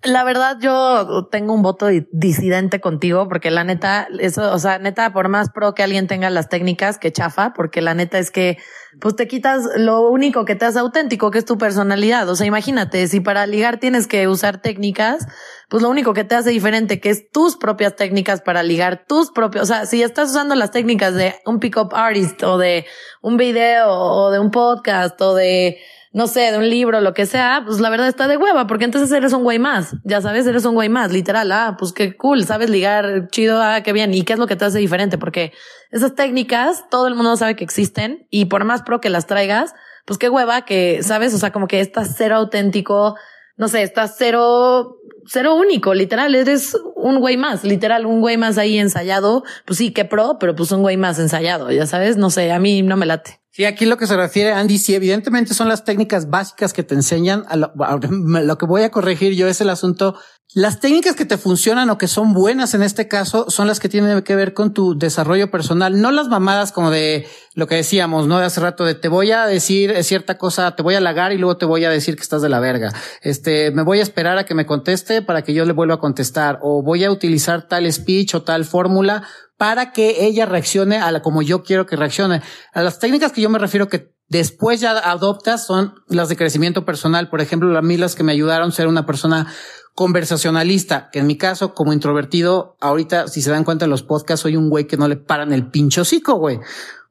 La 0.04 0.24
verdad, 0.24 0.58
yo 0.60 1.28
tengo 1.28 1.54
un 1.54 1.62
voto 1.62 1.88
disidente 2.12 2.82
contigo 2.82 3.28
porque 3.30 3.52
la 3.52 3.64
neta, 3.64 4.08
eso, 4.20 4.52
o 4.52 4.58
sea, 4.58 4.80
neta, 4.80 5.14
por 5.14 5.30
más 5.30 5.52
pro 5.52 5.76
que 5.76 5.84
alguien 5.84 6.08
tenga 6.08 6.32
las 6.32 6.50
técnicas 6.50 6.98
que 6.98 7.12
chafa, 7.12 7.54
porque 7.54 7.82
la 7.82 7.94
neta 7.94 8.18
es 8.18 8.32
que, 8.32 8.58
pues 9.00 9.16
te 9.16 9.28
quitas 9.28 9.64
lo 9.76 10.10
único 10.10 10.44
que 10.44 10.56
te 10.56 10.66
hace 10.66 10.80
auténtico, 10.80 11.30
que 11.30 11.38
es 11.38 11.46
tu 11.46 11.60
personalidad. 11.60 12.28
O 12.30 12.36
sea, 12.36 12.48
imagínate, 12.48 13.08
si 13.08 13.20
para 13.20 13.46
ligar 13.46 13.80
tienes 13.80 14.08
que 14.08 14.28
usar 14.28 14.60
técnicas, 14.60 15.28
pues 15.70 15.84
lo 15.84 15.90
único 15.90 16.14
que 16.16 16.24
te 16.24 16.34
hace 16.34 16.50
diferente, 16.50 17.00
que 17.00 17.12
es 17.12 17.30
tus 17.30 17.56
propias 17.56 17.96
técnicas 17.96 18.42
para 18.42 18.64
ligar, 18.64 19.06
tus 19.08 19.30
propios, 19.30 19.64
o 19.64 19.68
sea, 19.68 19.86
si 19.86 20.02
estás 20.02 20.32
usando 20.32 20.56
las 20.56 20.72
técnicas 20.72 21.14
de 21.14 21.36
un 21.46 21.60
pick-up 21.60 21.94
artist 21.94 22.42
o 22.42 22.58
de 22.58 22.88
un 23.22 23.38
video 23.38 23.88
o 23.92 24.32
de 24.32 24.40
un 24.40 24.50
podcast 24.50 25.22
o 25.22 25.36
de, 25.36 25.78
no 26.14 26.28
sé, 26.28 26.52
de 26.52 26.58
un 26.58 26.70
libro, 26.70 27.00
lo 27.00 27.14
que 27.14 27.26
sea, 27.26 27.64
pues 27.66 27.80
la 27.80 27.90
verdad 27.90 28.10
está 28.10 28.28
de 28.28 28.36
hueva, 28.36 28.68
porque 28.68 28.84
entonces 28.84 29.12
eres 29.12 29.32
un 29.32 29.44
güey 29.44 29.60
más, 29.60 29.96
ya 30.04 30.22
sabes, 30.22 30.46
eres 30.46 30.66
un 30.66 30.76
güey 30.76 30.90
más, 30.90 31.14
literal, 31.14 31.52
ah, 31.54 31.78
pues 31.80 31.94
qué 31.94 32.18
cool, 32.18 32.44
sabes 32.44 32.70
ligar, 32.70 33.30
chido, 33.32 33.62
ah, 33.62 33.82
qué 33.82 33.94
bien, 33.94 34.14
y 34.14 34.24
qué 34.24 34.34
es 34.34 34.40
lo 34.40 34.48
que 34.48 34.58
te 34.58 34.66
hace 34.66 34.80
diferente, 34.80 35.18
porque 35.18 35.54
esas 35.90 36.14
técnicas 36.14 36.90
todo 36.90 37.08
el 37.08 37.16
mundo 37.16 37.38
sabe 37.38 37.56
que 37.56 37.64
existen 37.64 38.28
y 38.30 38.46
por 38.46 38.66
más 38.66 38.82
pro 38.82 39.00
que 39.00 39.10
las 39.10 39.26
traigas, 39.26 39.74
pues 40.06 40.18
qué 40.18 40.28
hueva 40.28 40.66
que, 40.66 41.02
sabes, 41.02 41.34
o 41.34 41.38
sea, 41.38 41.52
como 41.52 41.68
que 41.68 41.80
estás 41.80 42.14
cero 42.18 42.36
auténtico, 42.36 43.16
no 43.56 43.70
sé, 43.70 43.82
estás 43.82 44.16
cero, 44.18 44.98
cero 45.28 45.56
único, 45.56 45.94
literal, 45.94 46.36
eres 46.36 46.76
un 46.96 47.20
güey 47.20 47.38
más, 47.38 47.64
literal, 47.64 48.06
un 48.06 48.20
güey 48.20 48.36
más 48.36 48.58
ahí 48.58 48.78
ensayado, 48.80 49.44
pues 49.66 49.78
sí, 49.78 49.94
qué 49.94 50.04
pro, 50.04 50.38
pero 50.42 50.56
pues 50.56 50.74
un 50.74 50.82
güey 50.82 50.98
más 50.98 51.20
ensayado, 51.20 51.72
ya 51.72 51.86
sabes, 51.86 52.18
no 52.18 52.30
sé, 52.30 52.52
a 52.52 52.60
mí 52.60 52.82
no 52.82 52.98
me 52.98 53.06
late. 53.06 53.41
Sí, 53.54 53.66
aquí 53.66 53.86
lo 53.86 53.98
que 53.98 54.08
se 54.08 54.16
refiere, 54.16 54.54
Andy, 54.54 54.78
sí, 54.78 54.96
evidentemente 54.96 55.54
son 55.54 55.68
las 55.68 55.84
técnicas 55.84 56.30
básicas 56.30 56.72
que 56.72 56.84
te 56.84 56.96
enseñan. 56.96 57.44
A 57.50 57.58
lo, 57.58 57.74
lo, 57.76 58.58
que 58.58 58.66
voy 58.66 58.84
a 58.84 58.92
corregir 58.92 59.34
yo 59.34 59.46
es 59.50 59.60
el 59.60 59.70
asunto. 59.70 60.18
Las 60.54 60.80
técnicas 60.80 61.16
que 61.16 61.26
te 61.26 61.38
funcionan 61.38 61.90
o 61.90 61.98
que 61.98 62.08
son 62.08 62.34
buenas 62.34 62.74
en 62.76 62.82
este 62.82 63.10
caso 63.10 63.50
son 63.50 63.68
las 63.68 63.82
que 63.82 63.90
tienen 63.90 64.22
que 64.22 64.36
ver 64.36 64.54
con 64.54 64.74
tu 64.74 64.98
desarrollo 64.98 65.52
personal, 65.52 66.00
no 66.00 66.12
las 66.12 66.30
mamadas 66.30 66.72
como 66.72 66.92
de 66.92 67.28
lo 67.54 67.68
que 67.68 67.76
decíamos, 67.76 68.26
¿no? 68.26 68.40
De 68.40 68.46
hace 68.46 68.62
rato 68.62 68.86
de 68.86 68.96
te 68.96 69.10
voy 69.10 69.32
a 69.32 69.46
decir 69.46 70.02
cierta 70.04 70.38
cosa, 70.38 70.76
te 70.76 70.84
voy 70.84 70.96
a 70.96 71.00
halagar 71.00 71.34
y 71.34 71.38
luego 71.38 71.58
te 71.58 71.66
voy 71.66 71.84
a 71.84 71.90
decir 71.90 72.16
que 72.16 72.22
estás 72.22 72.42
de 72.42 72.50
la 72.50 72.62
verga. 72.62 72.94
Este, 73.22 73.72
me 73.72 73.84
voy 73.84 74.00
a 74.00 74.04
esperar 74.04 74.38
a 74.38 74.46
que 74.46 74.56
me 74.56 74.66
conteste 74.66 75.22
para 75.22 75.42
que 75.42 75.54
yo 75.54 75.66
le 75.66 75.74
vuelva 75.74 75.96
a 75.96 76.00
contestar 76.00 76.60
o 76.62 76.84
voy 76.84 77.04
a 77.04 77.12
utilizar 77.12 77.68
tal 77.68 77.92
speech 77.92 78.36
o 78.36 78.44
tal 78.44 78.64
fórmula 78.64 79.24
para 79.62 79.92
que 79.92 80.26
ella 80.26 80.48
reaccione 80.48 80.98
a 80.98 81.12
la 81.12 81.22
como 81.22 81.44
yo 81.44 81.62
quiero 81.62 81.86
que 81.86 81.96
reaccione. 81.96 82.42
A 82.74 82.82
las 82.82 82.98
técnicas 82.98 83.32
que 83.32 83.42
yo 83.42 83.50
me 83.52 83.60
refiero 83.60 83.90
que 83.90 84.12
después 84.28 84.80
ya 84.80 84.98
adoptas 84.98 85.68
son 85.68 85.94
las 86.08 86.30
de 86.30 86.36
crecimiento 86.36 86.84
personal. 86.84 87.30
Por 87.30 87.42
ejemplo, 87.42 87.78
a 87.78 87.82
mí 87.84 87.96
las 87.96 88.16
que 88.16 88.24
me 88.24 88.32
ayudaron 88.32 88.70
a 88.70 88.72
ser 88.72 88.88
una 88.88 89.06
persona 89.06 89.54
conversacionalista, 89.94 91.12
que 91.12 91.20
en 91.20 91.28
mi 91.28 91.38
caso, 91.38 91.76
como 91.76 91.94
introvertido, 91.94 92.76
ahorita, 92.82 93.28
si 93.28 93.44
se 93.44 93.52
dan 93.52 93.64
cuenta 93.64 93.86
en 93.86 93.92
los 93.92 94.02
podcasts, 94.02 94.42
soy 94.42 94.56
un 94.56 94.68
güey 94.68 94.88
que 94.88 94.98
no 94.98 95.08
le 95.08 95.18
paran 95.18 95.54
el 95.54 95.70
pincho 95.70 96.02
hocico, 96.02 96.38
güey. 96.40 96.60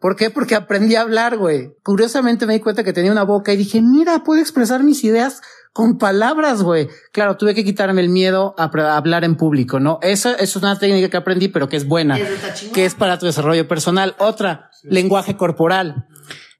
¿Por 0.00 0.16
qué? 0.16 0.30
Porque 0.30 0.56
aprendí 0.56 0.96
a 0.96 1.02
hablar, 1.02 1.36
güey. 1.36 1.76
Curiosamente 1.84 2.46
me 2.46 2.54
di 2.54 2.58
cuenta 2.58 2.82
que 2.82 2.92
tenía 2.92 3.12
una 3.12 3.22
boca 3.22 3.52
y 3.52 3.56
dije, 3.58 3.80
mira, 3.80 4.24
puedo 4.24 4.40
expresar 4.40 4.82
mis 4.82 5.04
ideas 5.04 5.40
con 5.72 5.98
palabras, 5.98 6.62
güey. 6.62 6.88
Claro, 7.12 7.36
tuve 7.36 7.54
que 7.54 7.64
quitarme 7.64 8.00
el 8.00 8.08
miedo 8.08 8.54
a, 8.58 8.70
hablar 8.96 9.24
en 9.24 9.36
público, 9.36 9.80
¿no? 9.80 9.98
Eso, 10.02 10.36
es 10.36 10.56
una 10.56 10.78
técnica 10.78 11.08
que 11.08 11.16
aprendí, 11.16 11.48
pero 11.48 11.68
que 11.68 11.76
es 11.76 11.86
buena, 11.86 12.18
que 12.72 12.84
es 12.84 12.94
para 12.94 13.18
tu 13.18 13.26
desarrollo 13.26 13.68
personal. 13.68 14.16
Otra, 14.18 14.70
lenguaje 14.82 15.36
corporal. 15.36 16.06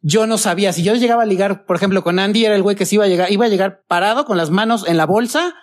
Yo 0.03 0.27
no 0.27 0.39
sabía, 0.39 0.73
si 0.73 0.83
yo 0.83 0.95
llegaba 0.95 1.25
a 1.25 1.27
ligar, 1.27 1.67
por 1.67 1.77
ejemplo, 1.77 2.03
con 2.03 2.19
Andy, 2.19 2.45
era 2.45 2.55
el 2.55 2.63
güey 2.63 2.77
que 2.77 2.87
se 2.87 2.95
iba 2.95 3.05
a 3.05 3.09
llegar, 3.09 3.31
iba 3.31 3.45
a 3.45 3.49
llegar 3.49 3.85
parado 3.87 4.25
con 4.25 4.39
las 4.39 4.51
manos 4.51 4.87
en 4.89 4.97
la 4.97 5.05
bolsa, 5.05 5.55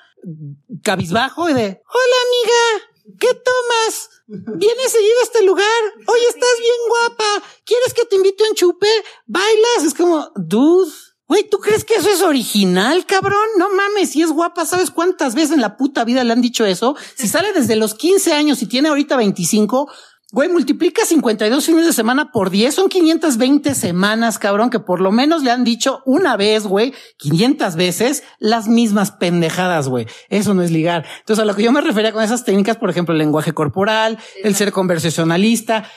cabizbajo 0.84 1.50
y 1.50 1.54
de, 1.54 1.64
hola 1.64 2.18
amiga, 2.28 3.18
¿qué 3.20 3.34
tomas? 3.34 4.10
¿Vienes 4.28 4.92
seguido 4.92 5.20
a 5.22 5.24
este 5.24 5.44
lugar? 5.44 5.66
Oye, 6.06 6.28
estás 6.28 6.60
bien 6.60 6.76
guapa. 6.90 7.48
¿Quieres 7.64 7.94
que 7.94 8.06
te 8.06 8.18
invite 8.18 8.44
a 8.44 8.50
un 8.50 8.56
chupe? 8.56 8.88
¿Bailas? 9.26 9.86
Es 9.86 9.94
como, 9.94 10.30
dude 10.36 10.92
Güey, 11.28 11.50
¿tú 11.50 11.58
crees 11.58 11.84
que 11.84 11.96
eso 11.96 12.10
es 12.10 12.22
original, 12.22 13.06
cabrón? 13.06 13.46
No 13.58 13.68
mames, 13.70 14.12
si 14.12 14.22
es 14.22 14.32
guapa, 14.32 14.66
¿sabes 14.66 14.92
cuántas 14.92 15.36
veces 15.36 15.52
en 15.52 15.62
la 15.62 15.76
puta 15.76 16.06
vida 16.06 16.24
le 16.24 16.32
han 16.32 16.42
dicho 16.42 16.66
eso? 16.66 16.96
Si 17.16 17.28
sale 17.28 17.52
desde 17.52 17.76
los 17.76 17.96
15 17.96 18.32
años 18.32 18.62
y 18.62 18.66
tiene 18.66 18.88
ahorita 18.88 19.18
25, 19.18 19.92
güey, 20.32 20.48
multiplica 20.48 21.06
52 21.06 21.66
fines 21.66 21.86
de 21.86 21.92
semana 21.92 22.32
por 22.32 22.50
10, 22.50 22.74
son 22.74 22.88
520 22.88 23.76
semanas, 23.76 24.40
cabrón, 24.40 24.70
que 24.70 24.80
por 24.80 25.02
lo 25.02 25.12
menos 25.12 25.44
le 25.44 25.52
han 25.52 25.66
dicho 25.66 26.02
una 26.06 26.38
vez, 26.38 26.64
güey, 26.64 26.94
500 27.18 27.76
veces 27.76 28.24
las 28.40 28.70
mismas 28.70 29.12
pendejadas, 29.12 29.90
güey. 29.90 30.08
Eso 30.30 30.54
no 30.54 30.64
es 30.64 30.72
ligar. 30.72 31.06
Entonces, 31.20 31.44
a 31.44 31.46
lo 31.46 31.56
que 31.56 31.64
yo 31.64 31.74
me 31.74 31.82
refería 31.82 32.14
con 32.14 32.24
esas 32.24 32.46
técnicas, 32.46 32.78
por 32.78 32.90
ejemplo, 32.90 33.12
el 33.12 33.20
lenguaje 33.20 33.54
corporal, 33.54 34.18
el 34.44 34.56
ser 34.56 34.72
conversacionalista, 34.72 35.90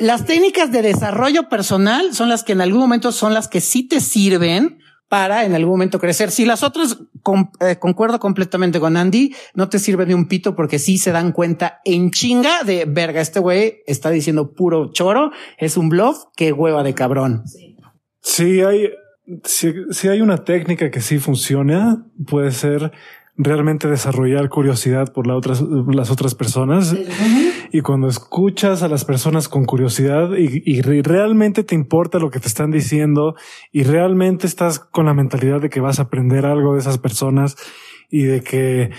las 0.00 0.26
técnicas 0.26 0.70
de 0.70 0.82
desarrollo 0.82 1.48
personal 1.48 2.14
son 2.14 2.28
las 2.28 2.44
que 2.44 2.52
en 2.52 2.60
algún 2.60 2.80
momento 2.80 3.12
son 3.12 3.34
las 3.34 3.48
que 3.48 3.60
sí 3.60 3.86
te 3.86 4.00
sirven 4.00 4.80
para 5.08 5.44
en 5.44 5.54
algún 5.54 5.72
momento 5.72 5.98
crecer. 5.98 6.30
Si 6.30 6.44
las 6.44 6.62
otras 6.62 6.98
eh, 7.60 7.76
concuerdo 7.78 8.18
completamente 8.20 8.78
con 8.78 8.96
Andy, 8.96 9.34
no 9.54 9.68
te 9.68 9.78
sirve 9.78 10.04
de 10.04 10.14
un 10.14 10.28
pito 10.28 10.54
porque 10.54 10.78
sí 10.78 10.98
se 10.98 11.12
dan 11.12 11.32
cuenta 11.32 11.80
en 11.84 12.10
chinga 12.10 12.62
de 12.64 12.84
verga. 12.84 13.20
Este 13.20 13.40
güey 13.40 13.78
está 13.86 14.10
diciendo 14.10 14.52
puro 14.52 14.92
choro, 14.92 15.30
es 15.56 15.76
un 15.76 15.88
bluff, 15.88 16.24
qué 16.36 16.52
hueva 16.52 16.82
de 16.82 16.94
cabrón. 16.94 17.44
Sí, 18.20 18.60
hay, 18.60 18.90
si 19.44 20.08
hay 20.08 20.20
una 20.20 20.44
técnica 20.44 20.90
que 20.90 21.00
sí 21.00 21.18
funciona, 21.18 22.04
puede 22.26 22.50
ser 22.50 22.92
realmente 23.38 23.88
desarrollar 23.88 24.48
curiosidad 24.48 25.12
por 25.12 25.26
la 25.26 25.36
otras, 25.36 25.62
las 25.62 26.10
otras 26.10 26.34
personas. 26.34 26.94
Y 27.72 27.80
cuando 27.80 28.08
escuchas 28.08 28.82
a 28.82 28.88
las 28.88 29.04
personas 29.04 29.48
con 29.48 29.64
curiosidad 29.64 30.30
y, 30.36 30.62
y, 30.64 30.82
realmente 30.82 31.62
te 31.62 31.74
importa 31.74 32.18
lo 32.18 32.30
que 32.30 32.40
te 32.40 32.48
están 32.48 32.70
diciendo 32.70 33.34
y 33.72 33.84
realmente 33.84 34.46
estás 34.46 34.80
con 34.80 35.06
la 35.06 35.14
mentalidad 35.14 35.60
de 35.60 35.70
que 35.70 35.80
vas 35.80 35.98
a 35.98 36.02
aprender 36.02 36.44
algo 36.44 36.74
de 36.74 36.80
esas 36.80 36.98
personas 36.98 37.56
y 38.10 38.22
de 38.22 38.42
que 38.42 38.90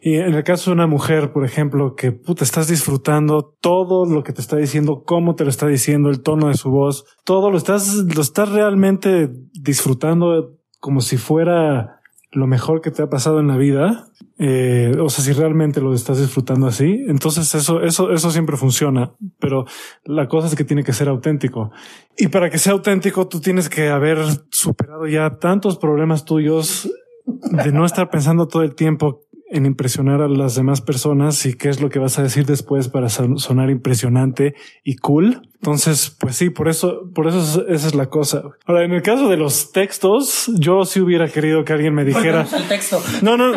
y 0.00 0.14
en 0.16 0.34
el 0.34 0.44
caso 0.44 0.70
de 0.70 0.74
una 0.74 0.86
mujer, 0.86 1.32
por 1.32 1.44
ejemplo, 1.44 1.94
que 1.94 2.12
puta, 2.12 2.44
estás 2.44 2.68
disfrutando 2.68 3.56
todo 3.60 4.06
lo 4.06 4.22
que 4.22 4.32
te 4.32 4.40
está 4.40 4.56
diciendo, 4.56 5.02
cómo 5.04 5.34
te 5.34 5.44
lo 5.44 5.50
está 5.50 5.66
diciendo, 5.66 6.08
el 6.10 6.22
tono 6.22 6.48
de 6.48 6.54
su 6.54 6.70
voz, 6.70 7.04
todo 7.24 7.50
lo 7.50 7.58
estás, 7.58 7.94
lo 7.94 8.22
estás 8.22 8.50
realmente 8.50 9.30
disfrutando 9.52 10.58
como 10.80 11.00
si 11.00 11.16
fuera 11.16 12.01
lo 12.32 12.46
mejor 12.46 12.80
que 12.80 12.90
te 12.90 13.02
ha 13.02 13.08
pasado 13.08 13.40
en 13.40 13.46
la 13.46 13.56
vida. 13.56 14.08
Eh, 14.38 14.96
o 14.98 15.08
sea, 15.10 15.24
si 15.24 15.32
realmente 15.32 15.80
lo 15.80 15.94
estás 15.94 16.18
disfrutando 16.18 16.66
así, 16.66 17.04
entonces 17.06 17.54
eso, 17.54 17.82
eso, 17.82 18.10
eso 18.10 18.30
siempre 18.30 18.56
funciona. 18.56 19.12
Pero 19.38 19.66
la 20.04 20.28
cosa 20.28 20.48
es 20.48 20.54
que 20.54 20.64
tiene 20.64 20.82
que 20.82 20.92
ser 20.92 21.08
auténtico. 21.08 21.70
Y 22.16 22.28
para 22.28 22.50
que 22.50 22.58
sea 22.58 22.72
auténtico, 22.72 23.28
tú 23.28 23.40
tienes 23.40 23.68
que 23.68 23.88
haber 23.88 24.18
superado 24.50 25.06
ya 25.06 25.38
tantos 25.38 25.78
problemas 25.78 26.24
tuyos 26.24 26.90
de 27.24 27.72
no 27.72 27.84
estar 27.84 28.10
pensando 28.10 28.48
todo 28.48 28.62
el 28.62 28.74
tiempo 28.74 29.22
en 29.52 29.66
impresionar 29.66 30.22
a 30.22 30.28
las 30.28 30.54
demás 30.54 30.80
personas 30.80 31.44
y 31.44 31.54
qué 31.54 31.68
es 31.68 31.80
lo 31.80 31.90
que 31.90 31.98
vas 31.98 32.18
a 32.18 32.22
decir 32.22 32.46
después 32.46 32.88
para 32.88 33.08
sonar 33.08 33.70
impresionante 33.70 34.54
y 34.82 34.96
cool. 34.96 35.48
Entonces, 35.56 36.16
pues 36.18 36.36
sí, 36.36 36.50
por 36.50 36.68
eso, 36.68 37.10
por 37.14 37.28
eso 37.28 37.64
esa 37.68 37.86
es 37.86 37.94
la 37.94 38.06
cosa. 38.06 38.42
Ahora, 38.66 38.84
en 38.84 38.92
el 38.92 39.02
caso 39.02 39.28
de 39.28 39.36
los 39.36 39.70
textos, 39.72 40.50
yo 40.54 40.84
sí 40.84 41.00
hubiera 41.00 41.28
querido 41.28 41.64
que 41.64 41.74
alguien 41.74 41.94
me 41.94 42.04
dijera. 42.04 42.46
El 42.52 42.68
texto. 42.68 43.00
No, 43.22 43.36
no. 43.36 43.52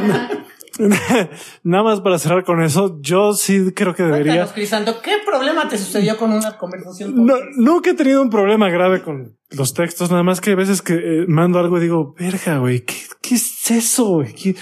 Nada 1.63 1.83
más 1.83 2.01
para 2.01 2.19
cerrar 2.19 2.43
con 2.43 2.61
eso, 2.61 2.99
yo 3.01 3.33
sí 3.33 3.71
creo 3.73 3.95
que 3.95 4.03
debería. 4.03 4.45
Cuéntanos, 4.47 4.97
¿qué 5.01 5.13
problema 5.25 5.67
te 5.69 5.77
sucedió 5.77 6.17
con 6.17 6.33
una 6.33 6.57
conversación? 6.57 7.25
No, 7.25 7.35
nunca 7.55 7.91
he 7.91 7.93
tenido 7.93 8.21
un 8.21 8.29
problema 8.29 8.69
grave 8.69 9.01
con 9.01 9.37
los 9.51 9.73
textos, 9.73 10.11
nada 10.11 10.23
más 10.23 10.41
que 10.41 10.51
a 10.51 10.55
veces 10.55 10.81
que 10.81 10.93
eh, 10.93 11.25
mando 11.27 11.59
algo 11.59 11.77
y 11.77 11.81
digo, 11.81 12.13
verga, 12.19 12.57
güey, 12.57 12.81
¿qué, 12.81 12.95
¿qué, 13.21 13.35
es 13.35 13.71
eso? 13.71 14.21
¿Qué, 14.35 14.55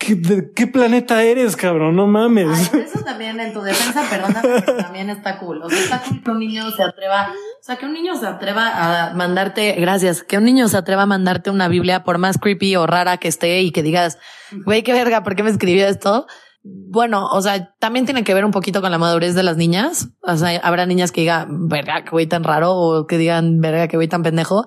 ¿Qué, 0.00 0.14
¿De 0.14 0.50
qué 0.52 0.66
planeta 0.66 1.22
eres, 1.22 1.56
cabrón? 1.56 1.94
No 1.94 2.06
mames. 2.06 2.72
eso 2.74 3.04
también 3.04 3.38
en 3.38 3.52
tu 3.52 3.60
defensa, 3.60 4.02
perdóname, 4.08 4.62
también 4.62 5.10
está 5.10 5.38
cool. 5.38 5.60
O 5.62 5.68
sea, 5.68 5.78
está 5.78 6.00
cool 6.00 6.22
que 6.22 6.30
un 6.30 6.38
niño 6.38 6.70
se 6.70 6.82
atreva, 6.82 7.34
o 7.34 7.62
sea, 7.62 7.76
que 7.76 7.84
un 7.84 7.92
niño 7.92 8.16
se 8.16 8.26
atreva 8.26 9.10
a 9.10 9.12
mandarte, 9.12 9.72
gracias, 9.72 10.22
que 10.22 10.38
un 10.38 10.44
niño 10.44 10.68
se 10.68 10.78
atreva 10.78 11.02
a 11.02 11.06
mandarte 11.06 11.50
una 11.50 11.68
Biblia, 11.68 12.02
por 12.02 12.16
más 12.16 12.38
creepy 12.38 12.76
o 12.76 12.86
rara 12.86 13.18
que 13.18 13.28
esté 13.28 13.60
y 13.60 13.72
que 13.72 13.82
digas, 13.82 14.18
güey, 14.64 14.82
qué 14.82 14.94
verga, 14.94 15.22
¿por 15.22 15.36
qué 15.36 15.42
me 15.42 15.50
escribió 15.50 15.86
esto? 15.86 16.26
Bueno, 16.62 17.26
o 17.28 17.40
sea, 17.40 17.74
también 17.78 18.04
tiene 18.04 18.22
que 18.22 18.34
ver 18.34 18.44
un 18.44 18.50
poquito 18.50 18.82
con 18.82 18.90
la 18.90 18.98
madurez 18.98 19.34
de 19.34 19.42
las 19.42 19.56
niñas. 19.56 20.08
O 20.22 20.36
sea, 20.36 20.60
habrá 20.62 20.84
niñas 20.84 21.10
que 21.10 21.22
digan, 21.22 21.68
verga, 21.68 22.04
que 22.04 22.10
voy 22.10 22.26
tan 22.26 22.44
raro, 22.44 22.74
o 22.74 23.06
que 23.06 23.16
digan, 23.16 23.60
verga, 23.60 23.88
que 23.88 23.96
voy 23.96 24.08
tan 24.08 24.22
pendejo. 24.22 24.66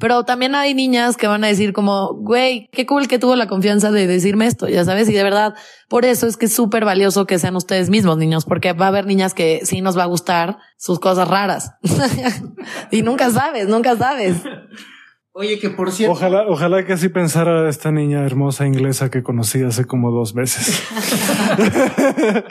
Pero 0.00 0.24
también 0.24 0.54
hay 0.54 0.72
niñas 0.72 1.18
que 1.18 1.26
van 1.26 1.44
a 1.44 1.48
decir 1.48 1.74
como, 1.74 2.14
güey, 2.14 2.68
qué 2.72 2.86
cool 2.86 3.08
que 3.08 3.18
tuvo 3.18 3.36
la 3.36 3.46
confianza 3.46 3.90
de 3.90 4.06
decirme 4.06 4.46
esto, 4.46 4.68
ya 4.68 4.84
sabes, 4.84 5.08
y 5.10 5.12
de 5.12 5.22
verdad, 5.22 5.54
por 5.88 6.06
eso 6.06 6.26
es 6.26 6.38
que 6.38 6.46
es 6.46 6.54
súper 6.54 6.84
valioso 6.86 7.26
que 7.26 7.38
sean 7.38 7.56
ustedes 7.56 7.90
mismos, 7.90 8.16
niños, 8.16 8.46
porque 8.46 8.72
va 8.72 8.86
a 8.86 8.88
haber 8.88 9.04
niñas 9.04 9.34
que 9.34 9.60
sí 9.64 9.82
nos 9.82 9.98
va 9.98 10.04
a 10.04 10.06
gustar 10.06 10.58
sus 10.78 10.98
cosas 10.98 11.28
raras. 11.28 11.72
y 12.90 13.02
nunca 13.02 13.30
sabes, 13.30 13.68
nunca 13.68 13.96
sabes. 13.96 14.36
Oye, 15.36 15.58
que 15.58 15.68
por 15.68 15.90
cierto. 15.90 16.12
Ojalá, 16.12 16.44
ojalá 16.46 16.86
que 16.86 16.92
así 16.92 17.08
pensara 17.08 17.68
esta 17.68 17.90
niña 17.90 18.24
hermosa 18.24 18.68
inglesa 18.68 19.10
que 19.10 19.24
conocí 19.24 19.64
hace 19.64 19.84
como 19.84 20.12
dos 20.12 20.36
meses. 20.36 20.80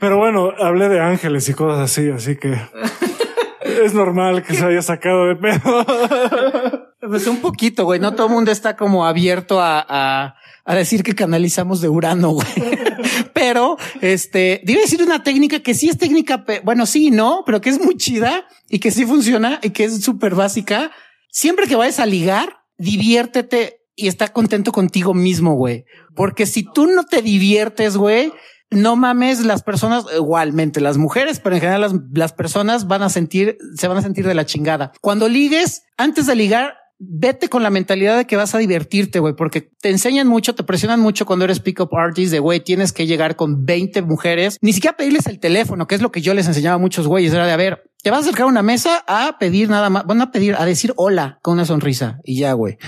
Pero 0.00 0.18
bueno, 0.18 0.50
hablé 0.58 0.88
de 0.88 0.98
ángeles 0.98 1.48
y 1.48 1.54
cosas 1.54 1.78
así, 1.78 2.10
así 2.10 2.34
que 2.34 2.60
es 3.84 3.94
normal 3.94 4.42
que 4.42 4.54
se 4.54 4.64
haya 4.64 4.82
sacado 4.82 5.26
de 5.26 5.36
pedo. 5.36 5.86
Pues 7.02 7.28
un 7.28 7.36
poquito, 7.36 7.84
güey. 7.84 8.00
No 8.00 8.16
todo 8.16 8.26
el 8.26 8.32
mundo 8.32 8.50
está 8.50 8.76
como 8.76 9.06
abierto 9.06 9.60
a, 9.60 9.86
a, 9.88 10.34
a 10.64 10.74
decir 10.74 11.04
que 11.04 11.14
canalizamos 11.14 11.80
de 11.80 11.88
Urano, 11.88 12.30
güey. 12.30 12.48
Pero, 13.32 13.76
este, 14.00 14.60
debe 14.64 14.80
decir 14.80 15.00
una 15.04 15.22
técnica 15.22 15.60
que 15.60 15.74
sí 15.74 15.88
es 15.88 15.98
técnica, 15.98 16.44
bueno, 16.64 16.84
sí, 16.84 17.10
no, 17.10 17.44
pero 17.46 17.60
que 17.60 17.70
es 17.70 17.80
muy 17.80 17.96
chida 17.96 18.46
y 18.68 18.80
que 18.80 18.90
sí 18.90 19.06
funciona 19.06 19.60
y 19.62 19.70
que 19.70 19.84
es 19.84 20.02
súper 20.02 20.34
básica 20.34 20.90
siempre 21.30 21.66
que 21.66 21.76
vayas 21.76 22.00
a 22.00 22.06
ligar, 22.06 22.58
diviértete 22.78 23.80
y 23.96 24.08
está 24.08 24.28
contento 24.28 24.72
contigo 24.72 25.14
mismo, 25.14 25.54
güey. 25.54 25.84
Porque 26.14 26.46
si 26.46 26.64
tú 26.64 26.86
no 26.86 27.04
te 27.04 27.22
diviertes, 27.22 27.96
güey, 27.96 28.32
no 28.70 28.96
mames, 28.96 29.44
las 29.44 29.62
personas, 29.62 30.04
igualmente 30.16 30.80
las 30.80 30.96
mujeres, 30.96 31.40
pero 31.40 31.56
en 31.56 31.60
general 31.60 31.80
las, 31.80 31.94
las 32.12 32.32
personas 32.32 32.86
van 32.86 33.02
a 33.02 33.08
sentir, 33.08 33.58
se 33.76 33.88
van 33.88 33.98
a 33.98 34.02
sentir 34.02 34.26
de 34.26 34.34
la 34.34 34.46
chingada. 34.46 34.92
Cuando 35.00 35.28
ligues, 35.28 35.82
antes 35.96 36.26
de 36.26 36.36
ligar, 36.36 36.74
vete 37.02 37.48
con 37.48 37.62
la 37.62 37.70
mentalidad 37.70 38.16
de 38.16 38.26
que 38.26 38.36
vas 38.36 38.54
a 38.54 38.58
divertirte, 38.58 39.18
güey, 39.18 39.34
porque 39.34 39.62
te 39.62 39.88
enseñan 39.88 40.28
mucho, 40.28 40.54
te 40.54 40.64
presionan 40.64 41.00
mucho 41.00 41.24
cuando 41.24 41.46
eres 41.46 41.58
pick-up 41.58 41.88
artist 41.96 42.30
de, 42.30 42.38
güey, 42.38 42.60
tienes 42.60 42.92
que 42.92 43.06
llegar 43.06 43.36
con 43.36 43.64
20 43.64 44.02
mujeres, 44.02 44.58
ni 44.60 44.74
siquiera 44.74 44.96
pedirles 44.96 45.26
el 45.26 45.40
teléfono, 45.40 45.86
que 45.86 45.94
es 45.94 46.02
lo 46.02 46.12
que 46.12 46.20
yo 46.20 46.34
les 46.34 46.46
enseñaba 46.46 46.76
a 46.76 46.78
muchos 46.78 47.06
güeyes, 47.06 47.32
era 47.32 47.46
de, 47.46 47.52
a 47.52 47.56
ver, 47.56 47.89
te 48.02 48.10
vas 48.10 48.18
a 48.18 48.22
acercar 48.22 48.44
a 48.44 48.48
una 48.48 48.62
mesa 48.62 49.04
a 49.06 49.38
pedir 49.38 49.68
nada 49.68 49.90
más, 49.90 50.06
van 50.06 50.20
a 50.20 50.30
pedir, 50.30 50.54
a 50.56 50.64
decir 50.64 50.92
hola 50.96 51.38
con 51.42 51.54
una 51.54 51.64
sonrisa 51.64 52.20
y 52.24 52.38
ya, 52.38 52.52
güey. 52.52 52.78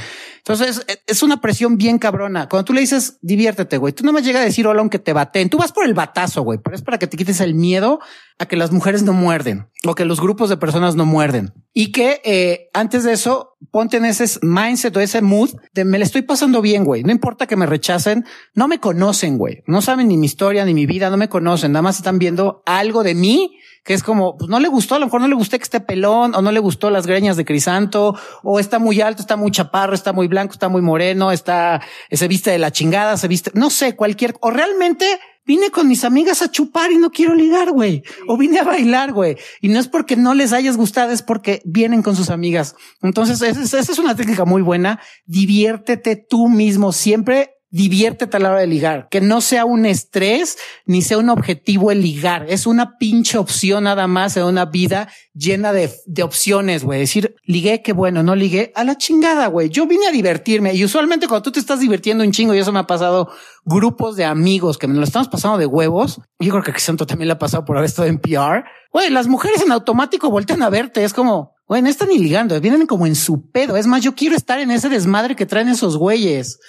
Entonces 0.45 0.85
e, 0.89 1.01
es 1.07 1.23
una 1.23 1.41
presión 1.41 1.77
bien 1.77 1.99
cabrona. 1.99 2.49
Cuando 2.49 2.65
tú 2.65 2.73
le 2.73 2.81
dices 2.81 3.19
diviértete, 3.23 3.77
güey, 3.77 3.93
tú 3.93 4.05
no 4.05 4.13
me 4.13 4.23
llega 4.23 4.41
a 4.41 4.45
decir 4.45 4.67
hola 4.67 4.81
aunque 4.81 4.99
te 4.99 5.13
baten. 5.13 5.49
Tú 5.49 5.59
vas 5.59 5.73
por 5.73 5.85
el 5.85 5.95
batazo, 5.95 6.43
güey, 6.43 6.59
pero 6.63 6.75
es 6.75 6.83
para 6.83 6.99
que 6.99 7.07
te 7.07 7.17
quites 7.17 7.41
el 7.41 7.55
miedo 7.55 8.01
a 8.39 8.47
que 8.47 8.57
las 8.57 8.73
mujeres 8.73 9.03
no 9.03 9.13
muerden 9.13 9.69
o 9.85 9.95
que 9.95 10.05
los 10.05 10.21
grupos 10.21 10.49
de 10.49 10.57
personas 10.57 10.97
no 10.97 11.07
muerden 11.07 11.53
y 11.73 11.93
que 11.93 12.21
eh, 12.25 12.69
antes 12.75 13.05
de 13.05 13.13
eso 13.13 13.57
ponte 13.71 13.97
en 13.97 14.05
ese 14.05 14.41
mindset 14.43 14.97
o 14.97 15.01
ese 15.01 15.23
mood 15.23 15.51
de 15.73 15.85
me 15.85 15.99
le 15.99 16.05
estoy 16.05 16.23
pasando 16.23 16.61
bien, 16.61 16.85
güey. 16.85 17.05
No 17.05 17.13
importa 17.13 17.47
que 17.47 17.57
me 17.57 17.67
rechacen, 17.67 18.25
no 18.55 18.67
me 18.67 18.81
conocen, 18.81 19.39
güey. 19.39 19.63
No 19.67 19.81
saben 19.81 20.09
ni 20.09 20.17
mi 20.17 20.27
historia 20.27 20.65
ni 20.65 20.75
mi 20.75 20.87
vida, 20.87 21.09
no 21.09 21.17
me 21.17 21.29
conocen. 21.29 21.73
Nada 21.73 21.83
más 21.83 21.97
están 21.97 22.19
viendo 22.19 22.63
algo 22.67 23.05
de 23.05 23.15
mí 23.15 23.59
que 23.85 23.95
es 23.95 24.03
como, 24.03 24.37
pues 24.37 24.49
no 24.49 24.61
le 24.61 24.69
gustó, 24.69 24.95
a 24.95 24.99
lo 24.99 25.07
mejor 25.07 25.21
no 25.21 25.29
le 25.29 25.35
gustó 25.35 25.59
que 25.59 25.65
esté 25.65 25.81
pelón, 25.81 26.35
o 26.35 26.43
no 26.43 26.53
le 26.53 26.61
gustó 26.61 26.89
las 26.91 27.07
greñas 27.07 27.37
de 27.37 27.45
Crisanto, 27.45 28.17
o 28.43 28.61
está 28.61 28.79
muy 28.79 29.01
alto, 29.01 29.23
está 29.23 29.37
muy 29.37 29.51
chaparro, 29.51 29.95
está 29.95 30.13
muy 30.13 30.29
blanco, 30.33 30.53
está 30.53 30.69
muy 30.69 30.83
moreno, 30.83 31.31
está, 31.31 31.81
se 32.11 32.27
viste 32.27 32.51
de 32.51 32.59
la 32.59 32.73
chingada, 32.73 33.17
se 33.17 33.29
viste, 33.29 33.53
no 33.55 33.71
sé, 33.71 33.95
cualquier, 33.95 34.35
o 34.41 34.51
realmente 34.51 35.07
vine 35.45 35.71
con 35.71 35.89
mis 35.89 36.05
amigas 36.05 36.43
a 36.43 36.51
chupar 36.51 36.91
y 36.93 36.97
no 36.97 37.11
quiero 37.11 37.35
ligar, 37.35 37.71
güey. 37.71 38.03
O 38.29 38.37
vine 38.37 38.61
a 38.61 38.65
bailar, 38.65 39.13
güey. 39.13 39.37
Y 39.61 39.69
no 39.69 39.79
es 39.79 39.89
porque 39.89 40.17
no 40.17 40.35
les 40.35 40.53
hayas 40.53 40.77
gustado, 40.77 41.13
es 41.13 41.23
porque 41.23 41.61
vienen 41.65 42.03
con 42.03 42.17
sus 42.17 42.31
amigas. 42.31 42.75
Entonces, 43.03 43.43
esa 43.43 43.79
es 43.79 43.99
una 43.99 44.17
técnica 44.17 44.45
muy 44.45 44.63
buena. 44.63 45.01
Diviértete 45.27 46.17
tú 46.17 46.49
mismo. 46.49 46.93
Siempre 46.93 47.62
diviértete 47.73 48.37
a 48.37 48.41
la 48.41 48.51
hora 48.51 48.61
de 48.61 48.67
ligar, 48.67 49.09
que 49.11 49.23
no 49.23 49.41
sea 49.41 49.65
un 49.65 49.87
estrés 49.87 50.59
ni 50.85 51.01
sea 51.01 51.17
un 51.17 51.31
objetivo 51.31 51.91
el 51.91 52.03
ligar. 52.03 52.45
Es 52.49 52.67
una 52.67 52.99
pinche 52.99 53.39
opción 53.39 53.85
nada 53.85 54.07
más 54.07 54.37
en 54.37 54.45
una 54.45 54.67
vida 54.67 55.09
llena 55.35 55.73
de, 55.73 55.91
de 56.05 56.23
opciones, 56.23 56.85
güey. 56.85 57.01
Decir, 57.01 57.35
ligué, 57.45 57.83
qué 57.83 57.95
bueno, 57.95 58.23
no 58.23 58.37
ligué, 58.37 58.73
a 58.77 58.85
la 58.85 58.99
chingada, 58.99 59.47
güey. 59.47 59.71
Yo 59.71 59.87
vine 59.87 60.07
a 60.07 60.13
divertirme 60.13 60.75
y 60.75 60.85
usualmente 60.85 61.27
cuando 61.27 61.45
tú 61.45 61.53
te 61.53 61.61
estás 61.61 61.81
divirtiendo 61.81 62.23
un 62.23 62.31
chingo, 62.31 62.55
y 62.55 62.59
eso 62.59 62.73
me 62.73 62.79
ha 62.79 62.87
pasado 62.87 63.31
grupos 63.65 64.17
de 64.17 64.27
amigos 64.27 64.77
que 64.77 64.87
me 64.87 64.95
lo 64.95 65.05
estamos 65.05 65.29
pasando 65.29 65.57
de 65.57 65.67
huevos. 65.67 66.21
Yo 66.39 66.51
creo 66.51 66.63
que 66.63 66.79
Santo 66.79 67.07
también 67.07 67.29
le 67.29 67.35
ha 67.35 67.39
pasado 67.39 67.65
por 67.65 67.79
haber 67.79 67.89
estado 67.89 68.07
en 68.07 68.19
PR. 68.19 68.65
Güey, 68.93 69.09
las 69.09 69.29
mujeres 69.29 69.63
en 69.63 69.73
automático 69.73 70.31
voltean 70.31 70.63
a 70.63 70.69
verte. 70.69 71.05
Es 71.05 71.15
como, 71.15 71.55
Güey, 71.73 71.81
no 71.81 71.89
están 71.89 72.09
ni 72.09 72.19
ligando, 72.19 72.61
vienen 72.61 72.87
como 72.87 73.07
en 73.07 73.15
su 73.15 73.51
pedo. 73.51 73.79
Es 73.79 73.87
más, 73.87 74.03
yo 74.03 74.15
quiero 74.15 74.37
estar 74.37 74.59
en 74.59 74.71
ese 74.71 74.91
desmadre 74.91 75.35
que 75.35 75.47
traen 75.47 75.69
esos 75.69 75.97
güeyes. 75.97 76.61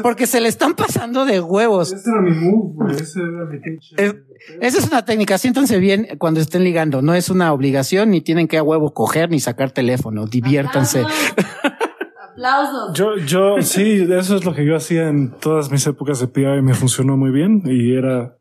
porque 0.00 0.28
se 0.28 0.40
le 0.40 0.48
están 0.48 0.74
pasando 0.74 1.24
de 1.24 1.40
huevos. 1.40 1.92
Ese 1.92 2.08
era 2.08 2.20
mi 2.20 2.30
move, 2.30 2.94
Ese 2.94 3.18
era 3.18 3.46
mi 3.46 3.58
esa 4.60 4.78
es 4.78 4.86
una 4.86 5.04
técnica. 5.04 5.38
Siéntanse 5.38 5.80
bien 5.80 6.06
cuando 6.18 6.38
estén 6.38 6.62
ligando. 6.62 7.02
No 7.02 7.14
es 7.14 7.30
una 7.30 7.52
obligación, 7.52 8.10
ni 8.10 8.20
tienen 8.20 8.46
que 8.46 8.56
a 8.56 8.62
huevo 8.62 8.94
coger 8.94 9.28
ni 9.28 9.40
sacar 9.40 9.72
teléfono. 9.72 10.24
Diviértanse. 10.26 11.02
Aplausos. 12.30 12.96
Yo, 12.96 13.16
yo, 13.16 13.60
sí, 13.60 14.06
eso 14.08 14.36
es 14.36 14.44
lo 14.44 14.54
que 14.54 14.64
yo 14.64 14.76
hacía 14.76 15.08
en 15.08 15.32
todas 15.32 15.72
mis 15.72 15.84
épocas 15.88 16.20
de 16.20 16.28
PI 16.28 16.58
y 16.60 16.62
me 16.62 16.74
funcionó 16.74 17.16
muy 17.16 17.32
bien. 17.32 17.60
Y 17.64 17.92
era, 17.96 18.36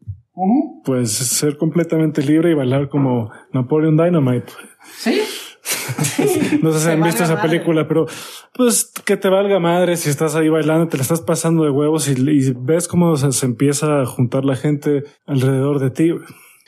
pues, 0.86 1.12
ser 1.12 1.58
completamente 1.58 2.21
libre 2.21 2.52
y 2.52 2.54
bailar 2.54 2.88
como 2.88 3.32
Napoleon 3.52 3.97
Dynamite. 3.97 4.54
Sí. 4.95 5.19
no 6.62 6.72
sé 6.72 6.80
si 6.80 6.89
han 6.89 7.02
visto 7.02 7.24
esa 7.24 7.41
película, 7.41 7.88
pero 7.88 8.06
pues 8.54 8.91
que 9.06 9.17
te 9.17 9.30
valga 9.30 9.60
madre 9.60 9.98
si 9.98 10.10
estás 10.10 10.36
ahí 10.36 10.50
bailando, 10.50 10.88
te 10.88 10.98
la 10.98 11.04
estás 11.04 11.22
pasando 11.22 11.63
de 11.63 11.69
huevos 11.69 12.08
y, 12.08 12.54
ves 12.56 12.88
cómo 12.88 13.15
se, 13.17 13.46
empieza 13.46 14.02
a 14.02 14.06
juntar 14.06 14.46
la 14.46 14.56
gente 14.56 15.04
alrededor 15.26 15.80
de 15.80 15.91
ti. 15.91 16.12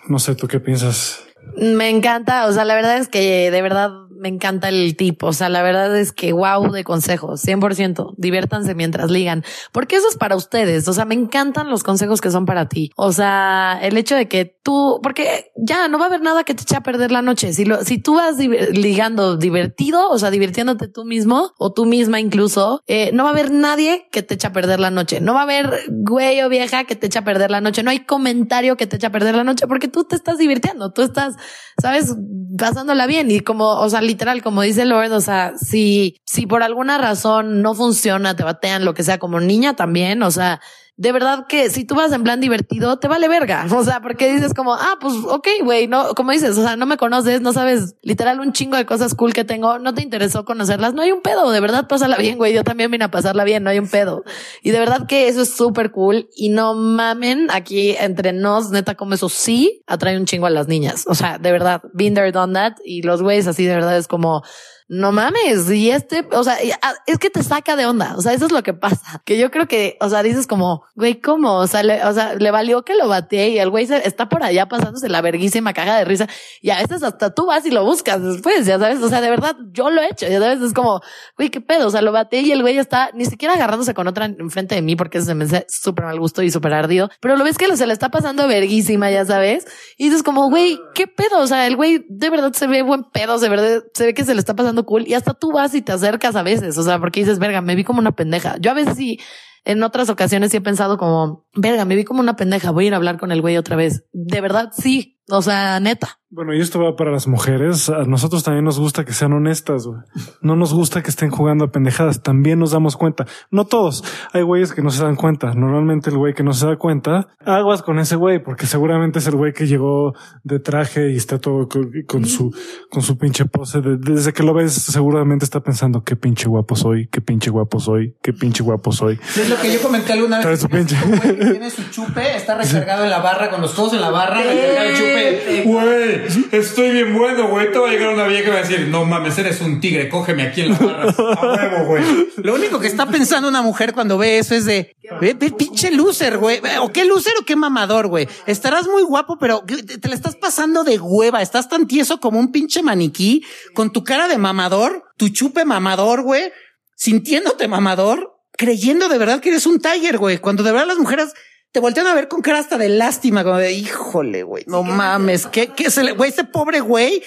No 0.08 0.20
sé, 0.20 0.36
¿tú 0.36 0.48
qué 0.48 0.60
piensas? 0.60 1.26
Me 1.58 1.90
encanta, 1.90 2.48
o 2.48 2.52
sea, 2.52 2.66
la 2.66 2.76
verdad 2.76 2.98
es 2.98 3.08
que 3.08 3.52
de 3.52 3.62
verdad 3.62 3.92
me 4.18 4.30
encanta 4.30 4.70
el 4.70 4.96
tipo. 4.96 5.28
O 5.28 5.34
sea, 5.34 5.50
la 5.50 5.62
verdad 5.62 5.96
es 5.98 6.12
que 6.12 6.34
wow 6.34 6.72
de 6.72 6.84
consejos, 6.84 7.44
100%. 7.44 8.14
Diviértanse 8.18 8.76
mientras 8.76 9.12
ligan, 9.12 9.44
porque 9.72 9.98
eso 9.98 10.08
es 10.10 10.18
para 10.18 10.36
ustedes. 10.36 10.88
O 10.88 10.94
sea, 10.94 11.06
me 11.06 11.16
encantan 11.16 11.70
los 11.70 11.84
consejos 11.84 12.22
que 12.22 12.32
son 12.32 12.46
para 12.46 12.68
ti. 12.68 12.92
O 12.96 13.12
sea, 13.12 13.80
el 13.82 13.98
hecho 13.98 14.16
de 14.16 14.28
que 14.28 14.46
tú, 14.64 15.00
porque 15.04 15.52
ya 15.56 15.88
no 15.88 15.98
va 15.98 16.06
a 16.06 16.08
haber 16.08 16.22
nada 16.22 16.44
que 16.44 16.54
te 16.54 16.64
eche 16.64 16.76
a 16.76 16.82
perder 16.82 17.12
la 17.12 17.22
noche. 17.22 17.54
Si 17.54 17.66
lo, 17.66 17.84
si 17.84 17.98
tú 17.98 18.16
vas 18.16 18.38
ligando 18.38 19.38
divertido, 19.38 20.10
o 20.10 20.18
sea, 20.18 20.32
divirtiéndote 20.32 20.88
tú 20.88 21.06
mismo 21.06 21.54
o 21.58 21.72
tú 21.72 21.86
misma 21.86 22.20
incluso, 22.20 22.82
eh, 22.88 23.12
no 23.14 23.24
va 23.24 23.30
a 23.30 23.34
haber 23.34 23.52
nadie 23.52 24.08
que 24.12 24.24
te 24.24 24.36
eche 24.36 24.48
a 24.48 24.54
perder 24.54 24.80
la 24.80 24.92
noche. 24.92 25.22
No 25.22 25.34
va 25.34 25.42
a 25.42 25.44
haber 25.44 25.84
güey 25.90 26.42
o 26.42 26.50
vieja 26.50 26.86
que 26.86 26.96
te 26.96 27.08
eche 27.08 27.20
a 27.20 27.24
perder 27.24 27.52
la 27.52 27.62
noche. 27.62 27.84
No 27.84 27.92
hay 27.92 28.00
comentario 28.06 28.78
que 28.78 28.88
te 28.88 28.96
eche 28.96 29.08
a 29.08 29.12
perder 29.12 29.36
la 29.36 29.44
noche 29.44 29.68
porque 29.68 29.88
tú 29.88 30.04
te 30.04 30.16
estás 30.16 30.38
divirtiendo. 30.38 30.92
Tú 30.92 31.02
estás, 31.02 31.36
sabes, 31.82 32.16
pasándola 32.58 33.06
bien 33.06 33.30
y 33.32 33.42
como, 33.42 33.66
o 33.66 33.90
sea, 33.90 34.02
literal, 34.06 34.42
como 34.42 34.62
dice 34.62 34.86
Lord, 34.86 35.12
o 35.12 35.22
sea, 35.22 35.54
si, 35.58 36.22
si 36.26 36.48
por 36.48 36.64
alguna 36.64 36.98
razón 36.98 37.62
no 37.62 37.76
funciona, 37.76 38.36
te 38.36 38.44
batean, 38.44 38.86
lo 38.86 38.94
que 38.94 39.04
sea, 39.04 39.18
como 39.18 39.40
niña 39.40 39.76
también, 39.76 40.24
o 40.24 40.32
sea, 40.32 40.62
de 40.98 41.12
verdad 41.12 41.46
que 41.48 41.70
si 41.70 41.84
tú 41.84 41.96
vas 41.96 42.14
en 42.14 42.24
plan 42.24 42.40
divertido, 42.40 42.98
te 42.98 43.10
vale 43.10 43.28
verga. 43.28 43.68
O 43.70 43.84
sea, 43.84 44.02
porque 44.02 44.32
dices 44.32 44.54
como, 44.54 44.76
ah, 44.76 44.98
pues 45.02 45.14
ok, 45.28 45.48
güey, 45.64 45.88
no, 45.88 46.16
como 46.16 46.32
dices, 46.32 46.58
o 46.58 46.64
sea, 46.64 46.78
no 46.78 46.86
me 46.86 46.96
conoces, 46.96 47.42
no 47.42 47.52
sabes 47.52 47.96
literal 48.02 48.40
un 48.40 48.54
chingo 48.54 48.78
de 48.78 48.86
cosas 48.86 49.14
cool 49.14 49.34
que 49.34 49.44
tengo, 49.44 49.78
no 49.78 49.94
te 49.94 50.02
interesó 50.02 50.46
conocerlas, 50.46 50.94
no 50.94 51.02
hay 51.02 51.12
un 51.12 51.22
pedo, 51.22 51.52
de 51.52 51.60
verdad 51.60 51.88
pásala 51.88 52.16
bien, 52.18 52.38
güey. 52.38 52.54
Yo 52.54 52.64
también 52.64 52.92
vine 52.92 53.06
a 53.06 53.12
pasarla 53.12 53.44
bien, 53.44 53.64
no 53.64 53.70
hay 53.70 53.80
un 53.80 53.90
pedo. 53.90 54.24
Y 54.62 54.72
de 54.72 54.80
verdad 54.80 55.06
que 55.06 55.28
eso 55.28 55.42
es 55.42 55.54
súper 55.54 55.92
cool 55.92 56.30
y 56.36 56.50
no 56.50 56.76
mamen 56.76 57.48
aquí 57.52 57.96
entre 58.00 58.32
nos, 58.32 58.72
neta, 58.72 58.96
como 58.96 59.16
eso 59.16 59.28
sí 59.28 59.84
atrae 59.88 60.18
un 60.18 60.26
chingo 60.26 60.46
a 60.46 60.50
las 60.50 60.70
niñas. 60.70 61.06
O 61.08 61.16
sea, 61.16 61.38
de 61.38 61.52
verdad, 61.52 61.82
been 61.94 62.14
there, 62.14 62.32
done 62.32 62.54
that 62.54 62.74
y 62.86 63.02
los 63.02 63.22
güeyes 63.22 63.48
así 63.48 63.66
de 63.66 63.76
verdad 63.76 63.98
es 63.98 64.08
como, 64.08 64.44
no 64.88 65.12
mames, 65.12 65.70
y 65.72 65.90
este, 65.90 66.28
o 66.32 66.44
sea, 66.44 66.58
ah, 66.82 66.94
es 67.08 67.18
que 67.18 67.30
te 67.30 67.42
saca 67.42 67.76
de 67.76 67.86
onda, 67.86 68.16
o 68.18 68.22
sea, 68.22 68.34
eso 68.34 68.46
es 68.46 68.52
lo 68.52 68.62
que 68.62 68.74
pasa, 68.74 69.22
que 69.26 69.38
yo 69.38 69.50
creo 69.50 69.68
que, 69.68 69.98
o 70.00 70.10
sea, 70.10 70.22
dices 70.22 70.46
como, 70.46 70.84
güey, 70.96 71.20
¿cómo? 71.20 71.56
O 71.56 71.68
sea, 71.68 71.82
le, 71.82 72.04
o 72.06 72.14
sea, 72.14 72.36
le 72.36 72.52
valió 72.52 72.84
que 72.84 72.96
lo 72.96 73.08
bateé 73.08 73.50
y 73.50 73.60
el 73.60 73.70
güey 73.70 73.86
está 73.86 74.30
por 74.30 74.44
allá 74.44 74.68
pasándose 74.68 75.10
la 75.10 75.22
verguísima 75.22 75.74
caga 75.74 75.98
de 75.98 76.06
risa 76.06 76.28
y 76.62 76.70
a 76.70 76.78
veces 76.78 77.04
hasta 77.04 77.34
tú 77.34 77.48
vas 77.48 77.66
y 77.66 77.72
lo 77.72 77.84
buscas 77.84 78.22
después, 78.22 78.66
ya 78.66 78.78
sabes, 78.80 79.02
o 79.02 79.10
sea, 79.10 79.22
de 79.22 79.30
verdad, 79.30 79.56
yo 79.72 79.90
lo 79.90 80.02
he 80.02 80.08
hecho, 80.08 80.28
ya 80.28 80.40
sabes, 80.40 80.62
es 80.62 80.74
como, 80.74 81.02
güey, 81.38 81.50
qué 81.50 81.62
pedo, 81.62 81.88
o 81.88 81.92
sea, 81.92 82.02
lo 82.02 82.12
bateé 82.12 82.42
y 82.42 82.52
el 82.52 82.62
güey 82.62 82.78
está 82.78 83.10
ni 83.14 83.26
siquiera 83.26 83.56
agarrándose 83.56 83.94
con 83.94 84.08
otra 84.08 84.26
enfrente 84.26 84.76
de 84.76 84.82
mí 84.82 84.96
porque 84.96 85.22
se 85.22 85.34
me 85.34 85.46
hace 85.46 85.66
súper 85.68 86.06
mal 86.06 86.20
gusto 86.20 86.44
y 86.44 86.52
súper 86.52 86.74
ardido, 86.74 87.10
pero 87.20 87.36
lo 87.36 87.44
ves 87.44 87.58
que 87.58 87.66
se 87.76 87.88
le 87.88 87.94
está 87.94 88.10
pasando 88.10 88.48
verguísima, 88.48 89.10
ya 89.10 89.26
sabes, 89.26 89.66
y 89.98 90.06
dices 90.06 90.22
como, 90.22 90.50
güey, 90.50 90.80
qué 90.94 91.08
pedo, 91.08 91.40
o 91.40 91.48
sea, 91.48 91.66
el 91.66 91.76
güey 91.76 92.06
de 92.08 92.30
verdad 92.30 92.54
se 92.54 92.68
ve 92.68 92.84
buen 92.84 93.04
pedo, 93.04 93.40
se 93.40 93.50
ve, 93.50 93.82
se 93.94 94.06
ve 94.06 94.14
que 94.14 94.24
se 94.24 94.36
le 94.36 94.40
está 94.40 94.56
pasando 94.56 94.75
cool 94.84 95.08
y 95.08 95.14
hasta 95.14 95.34
tú 95.34 95.54
vas 95.54 95.74
y 95.76 95.82
te 95.82 95.94
acercas 95.94 96.36
a 96.36 96.44
veces, 96.44 96.78
o 96.78 96.84
sea, 96.84 97.00
porque 97.00 97.22
dices, 97.22 97.40
verga, 97.40 97.62
me 97.62 97.76
vi 97.76 97.84
como 97.86 98.00
una 98.00 98.16
pendeja. 98.16 98.58
Yo 98.60 98.72
a 98.72 98.74
veces 98.74 98.98
sí, 98.98 99.20
en 99.64 99.82
otras 99.84 100.10
ocasiones 100.10 100.52
sí 100.52 100.58
he 100.58 100.62
pensado 100.62 100.98
como, 100.98 101.48
verga, 101.54 101.86
me 101.86 101.96
vi 101.96 102.04
como 102.04 102.20
una 102.20 102.36
pendeja, 102.36 102.72
voy 102.72 102.86
a 102.86 102.88
ir 102.88 102.94
a 102.94 102.98
hablar 102.98 103.18
con 103.18 103.32
el 103.32 103.42
güey 103.42 103.56
otra 103.58 103.76
vez. 103.76 104.06
De 104.12 104.42
verdad, 104.42 104.72
sí, 104.76 105.22
o 105.30 105.42
sea, 105.42 105.80
neta. 105.80 106.20
Bueno, 106.32 106.56
y 106.56 106.60
esto 106.60 106.82
va 106.82 106.96
para 106.96 107.12
las 107.12 107.28
mujeres. 107.28 107.88
A 107.88 108.04
nosotros 108.04 108.44
también 108.44 108.66
nos 108.66 108.80
gusta 108.80 109.06
que 109.06 109.14
sean 109.14 109.32
honestas. 109.32 109.86
Güey. 109.86 110.00
No 110.42 110.56
nos 110.56 110.74
gusta 110.74 111.04
que 111.04 111.12
estén 111.12 111.30
jugando 111.30 111.66
a 111.66 111.72
pendejadas. 111.72 112.24
También 112.24 112.58
nos 112.58 112.72
damos 112.72 112.98
cuenta. 112.98 113.28
No 113.52 113.66
todos. 113.66 114.04
Hay 114.34 114.42
güeyes 114.42 114.74
que 114.74 114.82
no 114.82 114.90
se 114.90 115.04
dan 115.04 115.16
cuenta. 115.16 115.54
Normalmente 115.54 116.10
el 116.10 116.18
güey 116.18 116.34
que 116.34 116.42
no 116.44 116.54
se 116.54 116.66
da 116.66 116.78
cuenta, 116.78 117.28
aguas 117.46 117.84
con 117.84 118.00
ese 118.00 118.16
güey, 118.16 118.44
porque 118.44 118.66
seguramente 118.66 119.20
es 119.20 119.28
el 119.28 119.36
güey 119.36 119.54
que 119.54 119.68
llegó 119.68 120.14
de 120.44 120.60
traje 120.60 121.12
y 121.12 121.16
está 121.16 121.38
todo 121.38 121.70
con, 122.08 122.26
su, 122.26 122.52
con 122.90 123.04
su 123.04 123.18
pinche 123.20 123.46
pose. 123.46 123.82
desde 123.82 124.34
que 124.34 124.42
lo 124.42 124.56
ves, 124.56 124.74
seguramente 124.74 125.46
está 125.46 125.62
pensando 125.62 126.04
qué 126.04 126.16
pinche 126.16 126.50
guapo 126.50 126.76
soy, 126.76 127.08
qué 127.08 127.22
pinche 127.22 127.52
guapo 127.52 127.80
soy, 127.80 128.18
qué 128.24 128.34
pinche 128.34 128.64
guapo 128.64 128.92
soy. 128.92 129.20
Es 129.38 129.48
lo 129.48 129.58
que 129.58 129.72
yo 129.72 129.80
comenté 129.80 130.14
alguna 130.14 130.44
vez. 130.44 130.60
Su 130.60 130.70
pinche. 130.70 130.98
tiene 131.38 131.70
su 131.70 131.84
chupe, 131.92 132.36
está 132.36 132.58
recargado 132.58 133.04
en 133.04 133.12
la 133.12 133.20
barra, 133.20 133.52
con 133.52 133.62
los 133.62 133.74
codos 133.74 133.94
en 133.94 134.02
la 134.02 134.10
barra, 134.10 134.42
recargado 134.42 134.90
el 134.90 134.96
chupe. 134.96 135.64
Güey 135.66 136.15
estoy 136.52 136.92
bien 136.92 137.14
bueno, 137.14 137.48
güey. 137.50 137.72
Te 137.72 137.80
va 137.80 137.90
a 137.90 137.92
llegar 137.92 138.14
una 138.14 138.28
vieja 138.28 138.48
y 138.48 138.52
va 138.52 138.58
a 138.58 138.62
decir, 138.62 138.88
no 138.88 139.06
mames, 139.06 139.38
eres 139.38 139.62
un 139.62 139.80
tigre, 139.80 140.10
cógeme 140.10 140.44
aquí 140.44 140.62
en 140.62 140.72
la 140.72 140.78
barra. 140.78 141.12
A 141.18 141.56
huevo, 141.56 141.86
güey. 141.86 142.04
Lo 142.38 142.56
único 142.56 142.80
que 142.80 142.88
está 142.88 143.06
pensando 143.08 143.48
una 143.48 143.62
mujer 143.62 143.94
cuando 143.94 144.18
ve 144.18 144.40
eso 144.40 144.56
es 144.56 144.66
de, 144.66 144.96
ve, 145.22 145.36
pinche 145.36 145.92
loser, 145.92 146.38
güey. 146.38 146.62
O 146.82 146.92
qué 146.92 147.06
loser 147.06 147.34
o 147.42 147.46
qué 147.46 147.56
mamador, 147.56 148.08
güey. 148.08 148.28
Estarás 148.46 148.88
muy 148.88 149.04
guapo, 149.04 149.38
pero 149.40 149.64
te 149.66 150.08
la 150.08 150.16
estás 150.16 150.36
pasando 150.36 150.84
de 150.84 151.00
hueva. 151.00 151.42
Estás 151.42 151.70
tan 151.70 151.88
tieso 151.88 152.20
como 152.20 152.40
un 152.40 152.52
pinche 152.52 152.82
maniquí 152.82 153.44
con 153.74 153.92
tu 153.92 154.04
cara 154.04 154.28
de 154.28 154.38
mamador, 154.38 155.04
tu 155.18 155.30
chupe 155.30 155.66
mamador, 155.66 156.22
güey, 156.22 156.52
sintiéndote 156.96 157.68
mamador, 157.68 158.34
creyendo 158.58 159.08
de 159.10 159.18
verdad 159.18 159.40
que 159.42 159.50
eres 159.50 159.66
un 159.66 159.80
tiger, 159.80 160.18
güey. 160.18 160.38
Cuando 160.38 160.64
de 160.64 160.72
verdad 160.72 160.88
las 160.88 160.98
mujeres 160.98 161.34
te 161.76 161.82
voltean 161.82 162.08
a 162.08 162.14
ver 162.14 162.30
con 162.30 162.42
cara 162.42 162.60
hasta 162.60 162.78
de 162.78 162.88
lástima, 162.88 163.44
como 163.44 163.58
de 163.58 163.74
híjole, 163.74 164.44
güey, 164.44 164.64
no 164.66 164.82
mames, 164.82 165.46
¿qué, 165.46 165.68
qué 165.68 165.92
se 165.92 166.06
le, 166.06 166.14
güey, 166.14 166.30
ese 166.30 166.46
pobre 166.46 166.80
güey. 166.80 167.22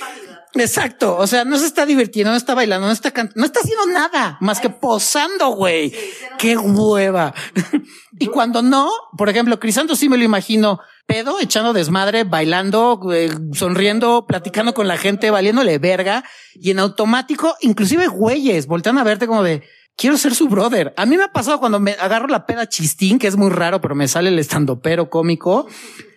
Exacto. 0.54 1.18
O 1.18 1.26
sea, 1.26 1.44
no 1.44 1.58
se 1.58 1.66
está 1.66 1.84
divirtiendo, 1.84 2.30
no 2.30 2.36
está 2.38 2.54
bailando, 2.54 2.86
no 2.86 2.92
está 2.94 3.10
cantando, 3.10 3.38
no 3.38 3.44
está 3.44 3.60
haciendo 3.60 3.84
nada 3.88 4.38
más 4.40 4.58
que 4.60 4.70
posando, 4.70 5.50
güey. 5.50 5.92
Qué 6.38 6.56
hueva. 6.56 7.34
y 8.18 8.28
cuando 8.28 8.62
no, 8.62 8.88
por 9.18 9.28
ejemplo, 9.28 9.60
Crisanto 9.60 9.94
sí 9.94 10.08
me 10.08 10.16
lo 10.16 10.24
imagino 10.24 10.80
pedo, 11.04 11.40
echando 11.40 11.74
desmadre, 11.74 12.24
bailando, 12.24 12.98
eh, 13.12 13.30
sonriendo, 13.52 14.26
platicando 14.26 14.72
con 14.72 14.88
la 14.88 14.96
gente, 14.96 15.30
valiéndole 15.30 15.78
verga 15.78 16.24
y 16.54 16.70
en 16.70 16.78
automático, 16.78 17.54
inclusive 17.60 18.06
güeyes 18.06 18.66
voltean 18.66 18.96
a 18.96 19.04
verte 19.04 19.26
como 19.26 19.42
de, 19.42 19.62
quiero 19.98 20.16
ser 20.16 20.34
su 20.34 20.48
brother. 20.48 20.94
A 20.96 21.04
mí 21.04 21.18
me 21.18 21.24
ha 21.24 21.32
pasado 21.32 21.58
cuando 21.58 21.80
me 21.80 21.92
agarro 21.92 22.28
la 22.28 22.46
peda 22.46 22.68
chistín, 22.68 23.18
que 23.18 23.26
es 23.26 23.36
muy 23.36 23.50
raro, 23.50 23.82
pero 23.82 23.94
me 23.94 24.08
sale 24.08 24.30
el 24.30 24.38
estandopero 24.38 25.10
cómico. 25.10 25.66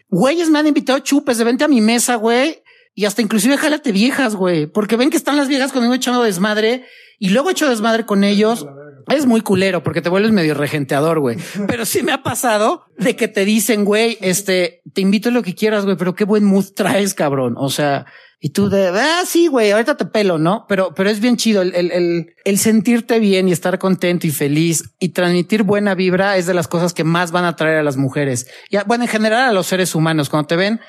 Güeyes 0.10 0.50
me 0.50 0.60
han 0.60 0.68
invitado 0.68 1.00
chupes 1.00 1.38
de 1.38 1.44
vente 1.44 1.66
a 1.66 1.68
mi 1.68 1.82
mesa, 1.82 2.16
güey. 2.16 2.64
Y 2.94 3.06
hasta 3.06 3.22
inclusive 3.22 3.58
jálate 3.58 3.92
viejas, 3.92 4.36
güey. 4.36 4.68
Porque 4.68 4.96
ven 4.96 5.10
que 5.10 5.18
están 5.18 5.36
las 5.36 5.48
viejas 5.48 5.72
conmigo 5.72 5.94
echando 5.94 6.22
desmadre 6.22 6.86
y 7.20 7.30
luego 7.30 7.50
echo 7.50 7.70
desmadre 7.70 8.06
con 8.06 8.24
ellos. 8.24 8.66
Es 9.08 9.26
muy 9.26 9.42
culero 9.42 9.82
porque 9.82 10.02
te 10.02 10.10
vuelves 10.10 10.32
medio 10.32 10.54
regenteador, 10.54 11.20
güey. 11.20 11.38
Pero 11.68 11.86
sí 11.86 12.04
me 12.04 12.12
ha 12.12 12.22
pasado 12.22 12.86
de 12.98 13.16
que 13.16 13.28
te 13.28 13.46
dicen, 13.46 13.84
güey, 13.84 14.18
este, 14.22 14.82
te 14.94 15.02
invito 15.02 15.30
a 15.30 15.32
lo 15.32 15.42
que 15.42 15.56
quieras, 15.56 15.86
güey, 15.86 15.98
pero 15.98 16.14
qué 16.14 16.24
buen 16.24 16.44
mood 16.44 16.66
traes, 16.76 17.16
cabrón. 17.16 17.56
O 17.58 17.70
sea, 17.70 18.06
y 18.44 18.50
tú 18.50 18.70
de, 18.70 18.88
ah, 18.88 19.22
sí, 19.24 19.46
güey, 19.46 19.70
ahorita 19.70 19.98
te 19.98 20.06
pelo, 20.06 20.40
¿no? 20.40 20.66
Pero, 20.68 20.96
pero 20.96 21.12
es 21.12 21.20
bien 21.20 21.38
chido 21.38 21.62
el, 21.62 21.76
el, 21.76 22.34
el, 22.44 22.58
sentirte 22.58 23.20
bien 23.20 23.48
y 23.48 23.52
estar 23.52 23.78
contento 23.78 24.26
y 24.26 24.32
feliz 24.32 24.96
y 25.00 25.10
transmitir 25.10 25.62
buena 25.62 25.94
vibra 25.94 26.38
es 26.38 26.48
de 26.48 26.56
las 26.56 26.68
cosas 26.68 26.92
que 26.92 27.04
más 27.04 27.32
van 27.32 27.46
a 27.46 27.50
atraer 27.50 27.78
a 27.78 27.84
las 27.84 27.98
mujeres. 27.98 28.48
Y 28.72 28.78
bueno, 28.88 29.04
en 29.04 29.10
general 29.10 29.48
a 29.48 29.54
los 29.54 29.68
seres 29.68 29.94
humanos, 29.94 30.30
cuando 30.30 30.48
te 30.48 30.56
ven 30.56 30.80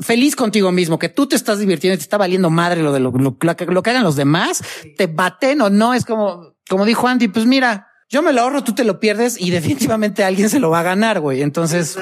feliz 0.00 0.34
contigo 0.34 0.72
mismo, 0.72 0.98
que 0.98 1.10
tú 1.10 1.26
te 1.26 1.36
estás 1.36 1.58
divirtiendo 1.58 1.96
y 1.96 1.98
te 1.98 2.02
está 2.02 2.16
valiendo 2.16 2.48
madre 2.48 2.82
lo 2.82 2.94
de 2.94 3.00
lo, 3.00 3.10
lo, 3.10 3.36
lo 3.38 3.82
que 3.82 3.90
hagan 3.90 4.04
los 4.04 4.16
demás, 4.16 4.62
te 4.96 5.06
baten 5.06 5.60
o 5.60 5.68
no, 5.68 5.92
es 5.92 6.06
como, 6.06 6.54
como 6.66 6.86
dijo 6.86 7.08
Andy, 7.08 7.28
pues 7.28 7.44
mira, 7.44 7.88
yo 8.08 8.22
me 8.22 8.32
lo 8.32 8.40
ahorro, 8.40 8.64
tú 8.64 8.74
te 8.74 8.84
lo 8.84 9.00
pierdes 9.00 9.38
y 9.38 9.50
definitivamente 9.50 10.24
alguien 10.24 10.48
se 10.48 10.60
lo 10.60 10.70
va 10.70 10.80
a 10.80 10.82
ganar, 10.84 11.20
güey. 11.20 11.42
Entonces 11.42 11.98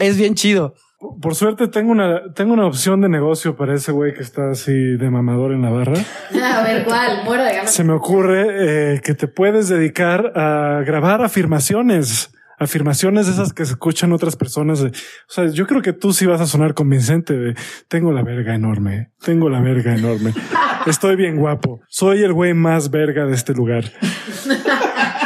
es 0.00 0.16
bien 0.16 0.34
chido. 0.34 0.74
Por 0.98 1.36
suerte 1.36 1.68
tengo 1.68 1.92
una, 1.92 2.32
tengo 2.34 2.54
una 2.54 2.66
opción 2.66 3.00
de 3.00 3.08
negocio 3.08 3.54
para 3.54 3.74
ese 3.74 3.92
güey 3.92 4.14
que 4.14 4.22
está 4.22 4.50
así 4.50 4.72
de 4.72 5.10
mamador 5.10 5.52
en 5.52 5.62
la 5.62 5.70
barra. 5.70 5.94
A 6.56 6.62
ver, 6.64 6.84
¿cuál? 6.84 7.22
Muero 7.24 7.44
de 7.44 7.68
Se 7.68 7.84
me 7.84 7.92
ocurre 7.92 8.94
eh, 8.94 9.00
que 9.00 9.14
te 9.14 9.28
puedes 9.28 9.68
dedicar 9.68 10.32
a 10.34 10.82
grabar 10.84 11.22
afirmaciones. 11.22 12.32
Afirmaciones 12.58 13.28
esas 13.28 13.52
que 13.52 13.64
se 13.64 13.74
escuchan 13.74 14.12
otras 14.12 14.34
personas. 14.34 14.80
o 14.82 14.90
sea, 15.28 15.46
yo 15.46 15.68
creo 15.68 15.80
que 15.80 15.92
tú 15.92 16.12
sí 16.12 16.26
vas 16.26 16.40
a 16.40 16.46
sonar 16.46 16.74
convincente 16.74 17.34
de 17.34 17.54
tengo 17.86 18.10
la 18.10 18.24
verga 18.24 18.56
enorme, 18.56 19.12
tengo 19.24 19.48
la 19.48 19.60
verga 19.60 19.94
enorme, 19.94 20.34
estoy 20.86 21.14
bien 21.14 21.36
guapo, 21.36 21.80
soy 21.86 22.24
el 22.24 22.32
güey 22.32 22.54
más 22.54 22.90
verga 22.90 23.26
de 23.26 23.34
este 23.34 23.54
lugar. 23.54 23.84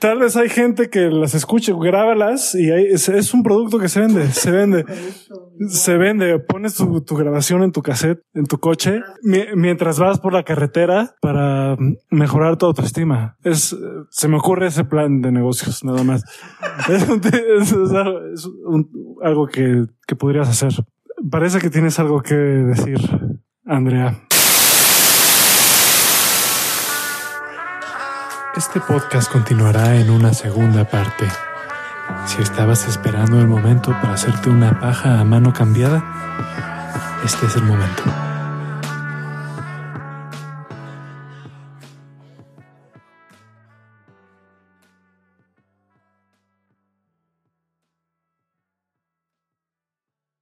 Tal 0.00 0.18
vez 0.18 0.36
hay 0.36 0.48
gente 0.48 0.90
que 0.90 1.10
las 1.10 1.34
escuche, 1.34 1.72
grábalas 1.78 2.54
y 2.54 2.70
es, 2.70 3.34
un 3.34 3.42
producto 3.42 3.78
que 3.78 3.88
se 3.88 4.00
vende, 4.00 4.28
se 4.28 4.50
vende, 4.50 4.84
se 5.68 5.96
vende. 5.96 6.38
Pones 6.38 6.74
tu, 6.74 7.16
grabación 7.16 7.62
en 7.62 7.72
tu 7.72 7.82
cassette, 7.82 8.20
en 8.34 8.46
tu 8.46 8.58
coche, 8.58 9.00
mientras 9.22 9.98
vas 9.98 10.20
por 10.20 10.32
la 10.32 10.44
carretera 10.44 11.14
para 11.20 11.76
mejorar 12.10 12.56
tu 12.56 12.66
autoestima. 12.66 13.36
Es, 13.42 13.76
se 14.10 14.28
me 14.28 14.36
ocurre 14.36 14.68
ese 14.68 14.84
plan 14.84 15.20
de 15.20 15.32
negocios, 15.32 15.84
nada 15.84 16.04
más. 16.04 16.24
es, 16.88 17.74
algo 19.22 19.46
que, 19.46 19.86
que 20.06 20.16
podrías 20.16 20.48
hacer. 20.48 20.72
Parece 21.30 21.58
que 21.58 21.70
tienes 21.70 21.98
algo 21.98 22.22
que 22.22 22.34
decir, 22.34 22.98
Andrea. 23.64 24.27
Este 28.58 28.80
podcast 28.80 29.30
continuará 29.30 30.00
en 30.00 30.10
una 30.10 30.34
segunda 30.34 30.84
parte. 30.84 31.28
Si 32.26 32.42
estabas 32.42 32.88
esperando 32.88 33.40
el 33.40 33.46
momento 33.46 33.92
para 34.02 34.14
hacerte 34.14 34.50
una 34.50 34.80
paja 34.80 35.20
a 35.20 35.24
mano 35.24 35.52
cambiada, 35.52 36.02
este 37.24 37.46
es 37.46 37.54
el 37.54 37.62
momento. 37.62 38.02